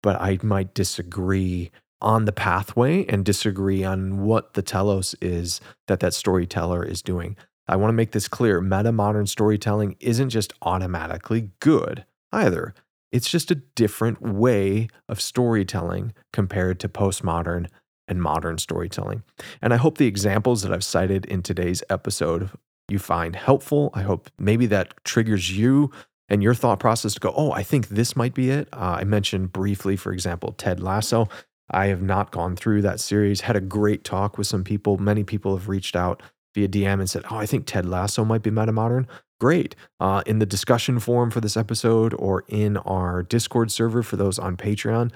But 0.02 0.20
I 0.20 0.38
might 0.42 0.74
disagree 0.74 1.70
on 2.02 2.26
the 2.26 2.32
pathway 2.32 3.06
and 3.06 3.24
disagree 3.24 3.82
on 3.82 4.24
what 4.24 4.52
the 4.52 4.62
telos 4.62 5.14
is 5.22 5.60
that 5.86 6.00
that 6.00 6.12
storyteller 6.12 6.84
is 6.84 7.00
doing. 7.00 7.36
I 7.66 7.76
want 7.76 7.88
to 7.88 7.94
make 7.94 8.12
this 8.12 8.28
clear. 8.28 8.60
Meta 8.60 8.92
modern 8.92 9.26
storytelling 9.26 9.96
isn't 10.00 10.28
just 10.28 10.52
automatically 10.60 11.50
good 11.60 12.04
either. 12.30 12.74
It's 13.10 13.30
just 13.30 13.50
a 13.50 13.54
different 13.54 14.20
way 14.20 14.88
of 15.08 15.20
storytelling 15.20 16.12
compared 16.32 16.78
to 16.80 16.88
postmodern 16.88 17.68
and 18.08 18.22
modern 18.22 18.58
storytelling. 18.58 19.22
And 19.62 19.72
I 19.72 19.76
hope 19.76 19.98
the 19.98 20.06
examples 20.06 20.62
that 20.62 20.72
I've 20.72 20.84
cited 20.84 21.24
in 21.26 21.42
today's 21.42 21.82
episode 21.88 22.50
you 22.88 22.98
find 22.98 23.34
helpful. 23.34 23.90
I 23.94 24.02
hope 24.02 24.30
maybe 24.38 24.66
that 24.66 24.92
triggers 25.04 25.56
you 25.56 25.90
and 26.28 26.42
your 26.42 26.54
thought 26.54 26.80
process 26.80 27.14
to 27.14 27.20
go, 27.20 27.32
oh, 27.36 27.52
I 27.52 27.62
think 27.62 27.88
this 27.88 28.16
might 28.16 28.34
be 28.34 28.50
it. 28.50 28.68
Uh, 28.72 28.98
I 29.00 29.04
mentioned 29.04 29.52
briefly, 29.52 29.96
for 29.96 30.12
example, 30.12 30.52
Ted 30.52 30.80
Lasso. 30.80 31.28
I 31.70 31.86
have 31.86 32.02
not 32.02 32.30
gone 32.30 32.56
through 32.56 32.82
that 32.82 33.00
series. 33.00 33.42
Had 33.42 33.56
a 33.56 33.60
great 33.60 34.04
talk 34.04 34.36
with 34.36 34.46
some 34.46 34.64
people. 34.64 34.98
Many 34.98 35.24
people 35.24 35.56
have 35.56 35.68
reached 35.68 35.96
out 35.96 36.22
via 36.54 36.68
DM 36.68 37.00
and 37.00 37.08
said, 37.08 37.24
"Oh, 37.30 37.36
I 37.36 37.46
think 37.46 37.66
Ted 37.66 37.86
Lasso 37.86 38.24
might 38.24 38.42
be 38.42 38.50
meta 38.50 38.72
modern." 38.72 39.08
Great. 39.40 39.74
Uh, 39.98 40.22
in 40.26 40.38
the 40.38 40.46
discussion 40.46 40.98
forum 41.00 41.30
for 41.30 41.40
this 41.40 41.56
episode, 41.56 42.14
or 42.18 42.44
in 42.48 42.76
our 42.78 43.22
Discord 43.22 43.72
server 43.72 44.02
for 44.02 44.16
those 44.16 44.38
on 44.38 44.56
Patreon, 44.56 45.10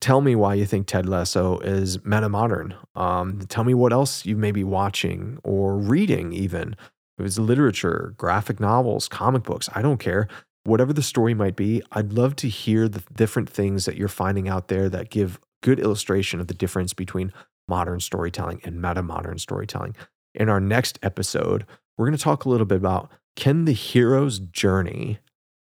tell 0.00 0.20
me 0.20 0.34
why 0.34 0.54
you 0.54 0.64
think 0.64 0.86
Ted 0.86 1.08
Lasso 1.08 1.58
is 1.58 2.04
meta 2.04 2.28
modern. 2.28 2.74
Um, 2.94 3.40
tell 3.48 3.64
me 3.64 3.74
what 3.74 3.92
else 3.92 4.24
you 4.24 4.36
may 4.36 4.52
be 4.52 4.64
watching 4.64 5.38
or 5.44 5.76
reading, 5.76 6.32
even 6.32 6.74
if 7.18 7.26
it's 7.26 7.38
literature, 7.38 8.14
graphic 8.16 8.60
novels, 8.60 9.08
comic 9.08 9.42
books. 9.42 9.68
I 9.74 9.82
don't 9.82 9.98
care. 9.98 10.26
Whatever 10.64 10.92
the 10.92 11.02
story 11.02 11.34
might 11.34 11.56
be, 11.56 11.82
I'd 11.92 12.12
love 12.12 12.36
to 12.36 12.48
hear 12.48 12.88
the 12.88 13.02
different 13.14 13.48
things 13.48 13.84
that 13.84 13.96
you're 13.96 14.08
finding 14.08 14.48
out 14.48 14.68
there 14.68 14.88
that 14.88 15.10
give 15.10 15.40
good 15.62 15.78
illustration 15.78 16.40
of 16.40 16.46
the 16.46 16.54
difference 16.54 16.92
between 16.94 17.32
modern 17.68 18.00
storytelling 18.00 18.60
and 18.64 18.80
meta 18.80 19.02
modern 19.02 19.38
storytelling. 19.38 19.94
In 20.34 20.48
our 20.48 20.60
next 20.60 20.98
episode, 21.02 21.66
we're 21.96 22.06
going 22.06 22.16
to 22.16 22.22
talk 22.22 22.44
a 22.44 22.48
little 22.48 22.66
bit 22.66 22.78
about 22.78 23.10
can 23.36 23.64
the 23.64 23.72
hero's 23.72 24.38
journey 24.38 25.18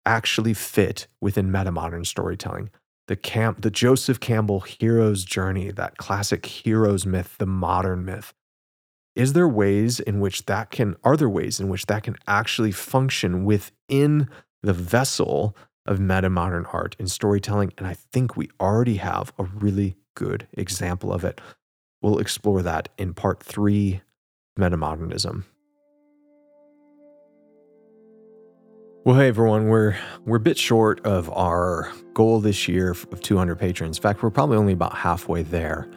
actually 0.06 0.54
fit 0.54 1.08
within 1.20 1.52
meta 1.52 1.72
modern 1.72 2.06
storytelling? 2.06 2.70
The 3.12 3.18
camp, 3.18 3.60
the 3.60 3.70
Joseph 3.70 4.22
Campbell 4.22 4.62
hero's 4.62 5.26
journey, 5.26 5.70
that 5.70 5.98
classic 5.98 6.46
hero's 6.46 7.06
myth, 7.06 7.36
the 7.40 7.46
modern 7.46 8.06
myth. 8.06 8.34
Is 9.16 9.34
there 9.34 9.50
ways 9.50 10.00
in 10.00 10.22
which 10.22 10.46
that 10.46 10.72
can, 10.72 10.96
are 11.04 11.18
there 11.18 11.28
ways 11.28 11.60
in 11.60 11.68
which 11.68 11.88
that 11.88 12.04
can 12.04 12.16
actually 12.26 12.72
function 12.72 13.44
within 13.44 14.30
the 14.64 14.72
vessel 14.72 15.58
of 15.86 16.00
meta 16.00 16.30
modern 16.30 16.66
art 16.72 16.96
and 17.00 17.12
storytelling. 17.12 17.74
And 17.78 17.86
I 17.86 17.96
think 17.96 18.38
we 18.38 18.50
already 18.62 18.96
have 18.96 19.34
a 19.38 19.44
really 19.44 19.98
good 20.16 20.48
example 20.54 21.12
of 21.12 21.26
it. 21.26 21.42
We'll 22.02 22.20
explore 22.20 22.62
that 22.62 22.88
in 22.98 23.14
part 23.14 23.44
three 23.44 24.00
Metamodernism. 24.58 25.44
Well, 29.04 29.16
hey 29.16 29.30
everyone, 29.30 29.68
we're 29.68 29.98
we're 30.26 30.38
a 30.38 30.40
bit 30.40 30.60
short 30.60 31.04
of 31.08 31.28
our 31.32 31.92
goal 32.14 32.40
this 32.40 32.68
year 32.68 32.92
of 32.92 33.20
200 33.20 33.56
patrons. 33.56 33.98
In 33.98 34.02
fact, 34.04 34.22
we're 34.22 34.30
probably 34.30 34.58
only 34.58 34.74
about 34.74 34.96
halfway 34.96 35.42
there 35.42 35.90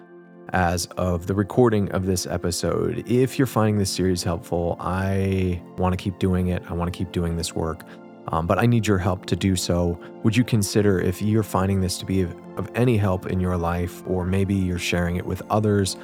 as 0.55 0.87
of 0.97 1.27
the 1.27 1.35
recording 1.35 1.93
of 1.93 2.07
this 2.07 2.27
episode. 2.27 3.05
If 3.07 3.39
you're 3.39 3.47
finding 3.47 3.77
this 3.77 3.91
series 3.91 4.23
helpful, 4.23 4.79
I 4.81 5.63
want 5.77 5.93
to 5.93 6.03
keep 6.03 6.19
doing 6.19 6.49
it. 6.49 6.63
I 6.67 6.73
want 6.73 6.91
to 6.91 6.97
keep 6.97 7.13
doing 7.13 7.37
this 7.37 7.55
work, 7.55 7.85
um, 8.29 8.47
but 8.47 8.59
I 8.59 8.65
need 8.65 8.87
your 8.87 8.97
help 8.97 9.27
to 9.27 9.37
do 9.37 9.55
so. 9.55 10.01
Would 10.23 10.35
you 10.35 10.43
consider 10.43 10.99
if 10.99 11.21
you're 11.21 11.43
finding 11.43 11.83
this 11.83 11.99
to 11.99 12.07
be 12.07 12.23
of, 12.23 12.35
of 12.57 12.71
any 12.75 12.97
help 12.97 13.27
in 13.27 13.39
your 13.39 13.59
life, 13.59 14.03
or 14.07 14.25
maybe 14.25 14.55
you're 14.55 14.79
sharing 14.79 15.17
it 15.17 15.27
with 15.27 15.43
others? 15.51 15.99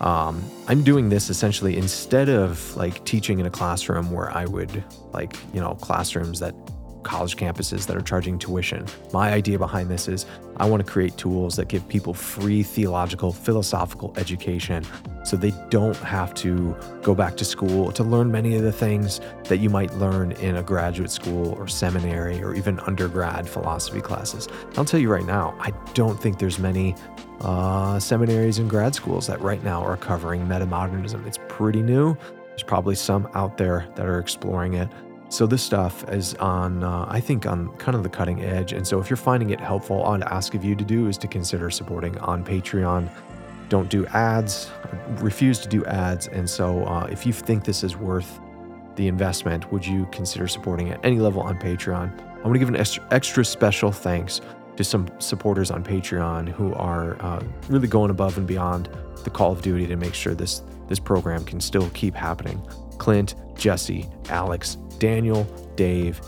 Um, 0.00 0.42
I'm 0.68 0.82
doing 0.84 1.08
this 1.08 1.30
essentially 1.30 1.76
instead 1.76 2.28
of 2.28 2.76
like 2.76 3.04
teaching 3.04 3.40
in 3.40 3.46
a 3.46 3.50
classroom 3.50 4.10
where 4.12 4.30
I 4.30 4.44
would 4.44 4.84
like, 5.12 5.36
you 5.52 5.60
know, 5.60 5.74
classrooms 5.74 6.40
that 6.40 6.54
college 7.02 7.36
campuses 7.36 7.86
that 7.86 7.96
are 7.96 8.00
charging 8.00 8.38
tuition. 8.38 8.84
My 9.12 9.32
idea 9.32 9.58
behind 9.58 9.90
this 9.90 10.08
is 10.08 10.26
I 10.56 10.68
want 10.68 10.84
to 10.84 10.90
create 10.90 11.16
tools 11.16 11.56
that 11.56 11.68
give 11.68 11.86
people 11.88 12.14
free 12.14 12.62
theological, 12.62 13.32
philosophical 13.32 14.12
education 14.16 14.84
so 15.24 15.36
they 15.36 15.52
don't 15.70 15.96
have 15.98 16.34
to 16.34 16.76
go 17.02 17.14
back 17.14 17.36
to 17.36 17.44
school 17.44 17.92
to 17.92 18.02
learn 18.02 18.30
many 18.30 18.56
of 18.56 18.62
the 18.62 18.72
things 18.72 19.20
that 19.44 19.58
you 19.58 19.70
might 19.70 19.92
learn 19.94 20.32
in 20.32 20.56
a 20.56 20.62
graduate 20.62 21.10
school 21.10 21.52
or 21.52 21.68
seminary 21.68 22.42
or 22.42 22.54
even 22.54 22.80
undergrad 22.80 23.48
philosophy 23.48 24.00
classes. 24.00 24.48
I'll 24.76 24.84
tell 24.84 25.00
you 25.00 25.10
right 25.10 25.26
now, 25.26 25.56
I 25.60 25.72
don't 25.94 26.20
think 26.20 26.38
there's 26.38 26.58
many 26.58 26.94
uh, 27.40 27.98
seminaries 28.00 28.58
and 28.58 28.68
grad 28.68 28.94
schools 28.94 29.26
that 29.28 29.40
right 29.40 29.62
now 29.62 29.82
are 29.82 29.96
covering 29.96 30.46
metamodernism. 30.46 31.26
It's 31.26 31.38
pretty 31.48 31.82
new. 31.82 32.16
There's 32.48 32.62
probably 32.64 32.96
some 32.96 33.28
out 33.34 33.56
there 33.58 33.86
that 33.94 34.06
are 34.06 34.18
exploring 34.18 34.74
it. 34.74 34.88
So 35.30 35.46
this 35.46 35.62
stuff 35.62 36.08
is 36.10 36.34
on, 36.36 36.82
uh, 36.82 37.06
I 37.08 37.20
think, 37.20 37.44
on 37.44 37.68
kind 37.76 37.94
of 37.94 38.02
the 38.02 38.08
cutting 38.08 38.42
edge. 38.42 38.72
And 38.72 38.86
so 38.86 38.98
if 38.98 39.10
you're 39.10 39.18
finding 39.18 39.50
it 39.50 39.60
helpful, 39.60 40.00
all 40.00 40.14
I'd 40.14 40.22
ask 40.22 40.54
of 40.54 40.64
you 40.64 40.74
to 40.74 40.84
do 40.84 41.06
is 41.06 41.18
to 41.18 41.28
consider 41.28 41.70
supporting 41.70 42.16
on 42.18 42.42
Patreon. 42.42 43.10
Don't 43.68 43.90
do 43.90 44.06
ads, 44.06 44.70
refuse 45.18 45.58
to 45.60 45.68
do 45.68 45.84
ads. 45.84 46.28
And 46.28 46.48
so 46.48 46.84
uh, 46.84 47.08
if 47.10 47.26
you 47.26 47.34
think 47.34 47.64
this 47.64 47.84
is 47.84 47.94
worth 47.96 48.40
the 48.96 49.06
investment, 49.06 49.70
would 49.70 49.86
you 49.86 50.08
consider 50.10 50.48
supporting 50.48 50.90
at 50.90 51.04
any 51.04 51.18
level 51.18 51.42
on 51.42 51.58
Patreon? 51.58 52.18
I 52.20 52.42
want 52.42 52.54
to 52.54 52.58
give 52.58 52.70
an 52.70 52.76
extra, 53.10 53.44
special 53.44 53.92
thanks 53.92 54.40
to 54.76 54.84
some 54.84 55.08
supporters 55.18 55.70
on 55.70 55.84
Patreon 55.84 56.48
who 56.48 56.72
are 56.74 57.20
uh, 57.20 57.42
really 57.68 57.88
going 57.88 58.10
above 58.10 58.38
and 58.38 58.46
beyond 58.46 58.88
the 59.24 59.30
call 59.30 59.52
of 59.52 59.60
duty 59.60 59.86
to 59.86 59.96
make 59.96 60.14
sure 60.14 60.34
this 60.34 60.62
this 60.88 60.98
program 60.98 61.44
can 61.44 61.60
still 61.60 61.90
keep 61.90 62.14
happening. 62.14 62.62
Clint, 62.96 63.34
Jesse, 63.54 64.08
Alex, 64.30 64.78
Daniel, 64.98 65.44
Dave, 65.76 66.20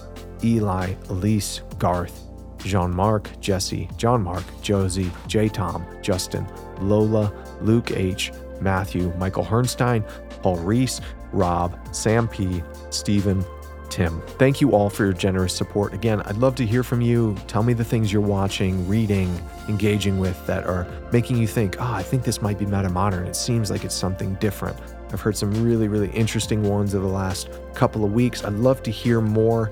Eli, 0.42 0.94
Elise, 1.08 1.62
Garth, 1.78 2.26
Jean 2.58 2.94
Marc, 2.94 3.28
Jesse, 3.40 3.88
John 3.96 4.22
Mark, 4.22 4.44
Josie, 4.62 5.10
J 5.26 5.48
Tom, 5.48 5.86
Justin, 6.02 6.46
Lola, 6.80 7.32
Luke 7.60 7.90
H, 7.92 8.32
Matthew, 8.60 9.12
Michael 9.16 9.44
Hernstein, 9.44 10.04
Paul 10.42 10.56
Reese, 10.56 11.00
Rob, 11.32 11.78
Sam 11.94 12.28
P, 12.28 12.62
Stephen, 12.90 13.44
Tim. 13.88 14.22
Thank 14.38 14.60
you 14.60 14.72
all 14.72 14.88
for 14.88 15.04
your 15.04 15.12
generous 15.12 15.54
support. 15.54 15.92
Again, 15.92 16.22
I'd 16.22 16.36
love 16.36 16.54
to 16.56 16.66
hear 16.66 16.82
from 16.82 17.00
you. 17.00 17.36
Tell 17.48 17.62
me 17.62 17.72
the 17.72 17.84
things 17.84 18.12
you're 18.12 18.22
watching, 18.22 18.86
reading, 18.86 19.40
engaging 19.68 20.18
with 20.18 20.46
that 20.46 20.64
are 20.64 20.86
making 21.12 21.38
you 21.38 21.46
think, 21.46 21.76
oh, 21.80 21.92
I 21.92 22.02
think 22.02 22.22
this 22.22 22.40
might 22.40 22.58
be 22.58 22.66
meta 22.66 22.88
modern. 22.88 23.26
It 23.26 23.36
seems 23.36 23.70
like 23.70 23.84
it's 23.84 23.94
something 23.94 24.34
different. 24.34 24.76
I've 25.12 25.20
heard 25.20 25.36
some 25.36 25.52
really, 25.64 25.88
really 25.88 26.10
interesting 26.10 26.62
ones 26.62 26.94
over 26.94 27.06
the 27.06 27.12
last 27.12 27.50
couple 27.74 28.04
of 28.04 28.12
weeks. 28.12 28.44
I'd 28.44 28.52
love 28.54 28.82
to 28.84 28.90
hear 28.90 29.20
more. 29.20 29.70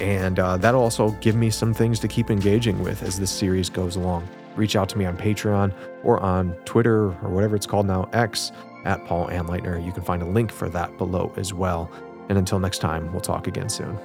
And 0.00 0.38
uh, 0.38 0.56
that'll 0.56 0.82
also 0.82 1.10
give 1.20 1.36
me 1.36 1.50
some 1.50 1.74
things 1.74 2.00
to 2.00 2.08
keep 2.08 2.30
engaging 2.30 2.82
with 2.82 3.02
as 3.02 3.18
this 3.18 3.30
series 3.30 3.68
goes 3.68 3.96
along. 3.96 4.28
Reach 4.56 4.74
out 4.74 4.88
to 4.90 4.98
me 4.98 5.04
on 5.04 5.16
Patreon 5.16 5.72
or 6.02 6.18
on 6.20 6.54
Twitter 6.64 7.04
or 7.04 7.28
whatever 7.28 7.54
it's 7.54 7.66
called 7.66 7.86
now, 7.86 8.08
X, 8.12 8.50
at 8.84 9.04
Paul 9.06 9.28
Anleitner. 9.28 9.84
You 9.84 9.92
can 9.92 10.02
find 10.02 10.22
a 10.22 10.26
link 10.26 10.50
for 10.50 10.68
that 10.70 10.96
below 10.96 11.32
as 11.36 11.52
well. 11.52 11.90
And 12.28 12.38
until 12.38 12.58
next 12.58 12.78
time, 12.78 13.12
we'll 13.12 13.20
talk 13.20 13.46
again 13.46 13.68
soon. 13.68 13.98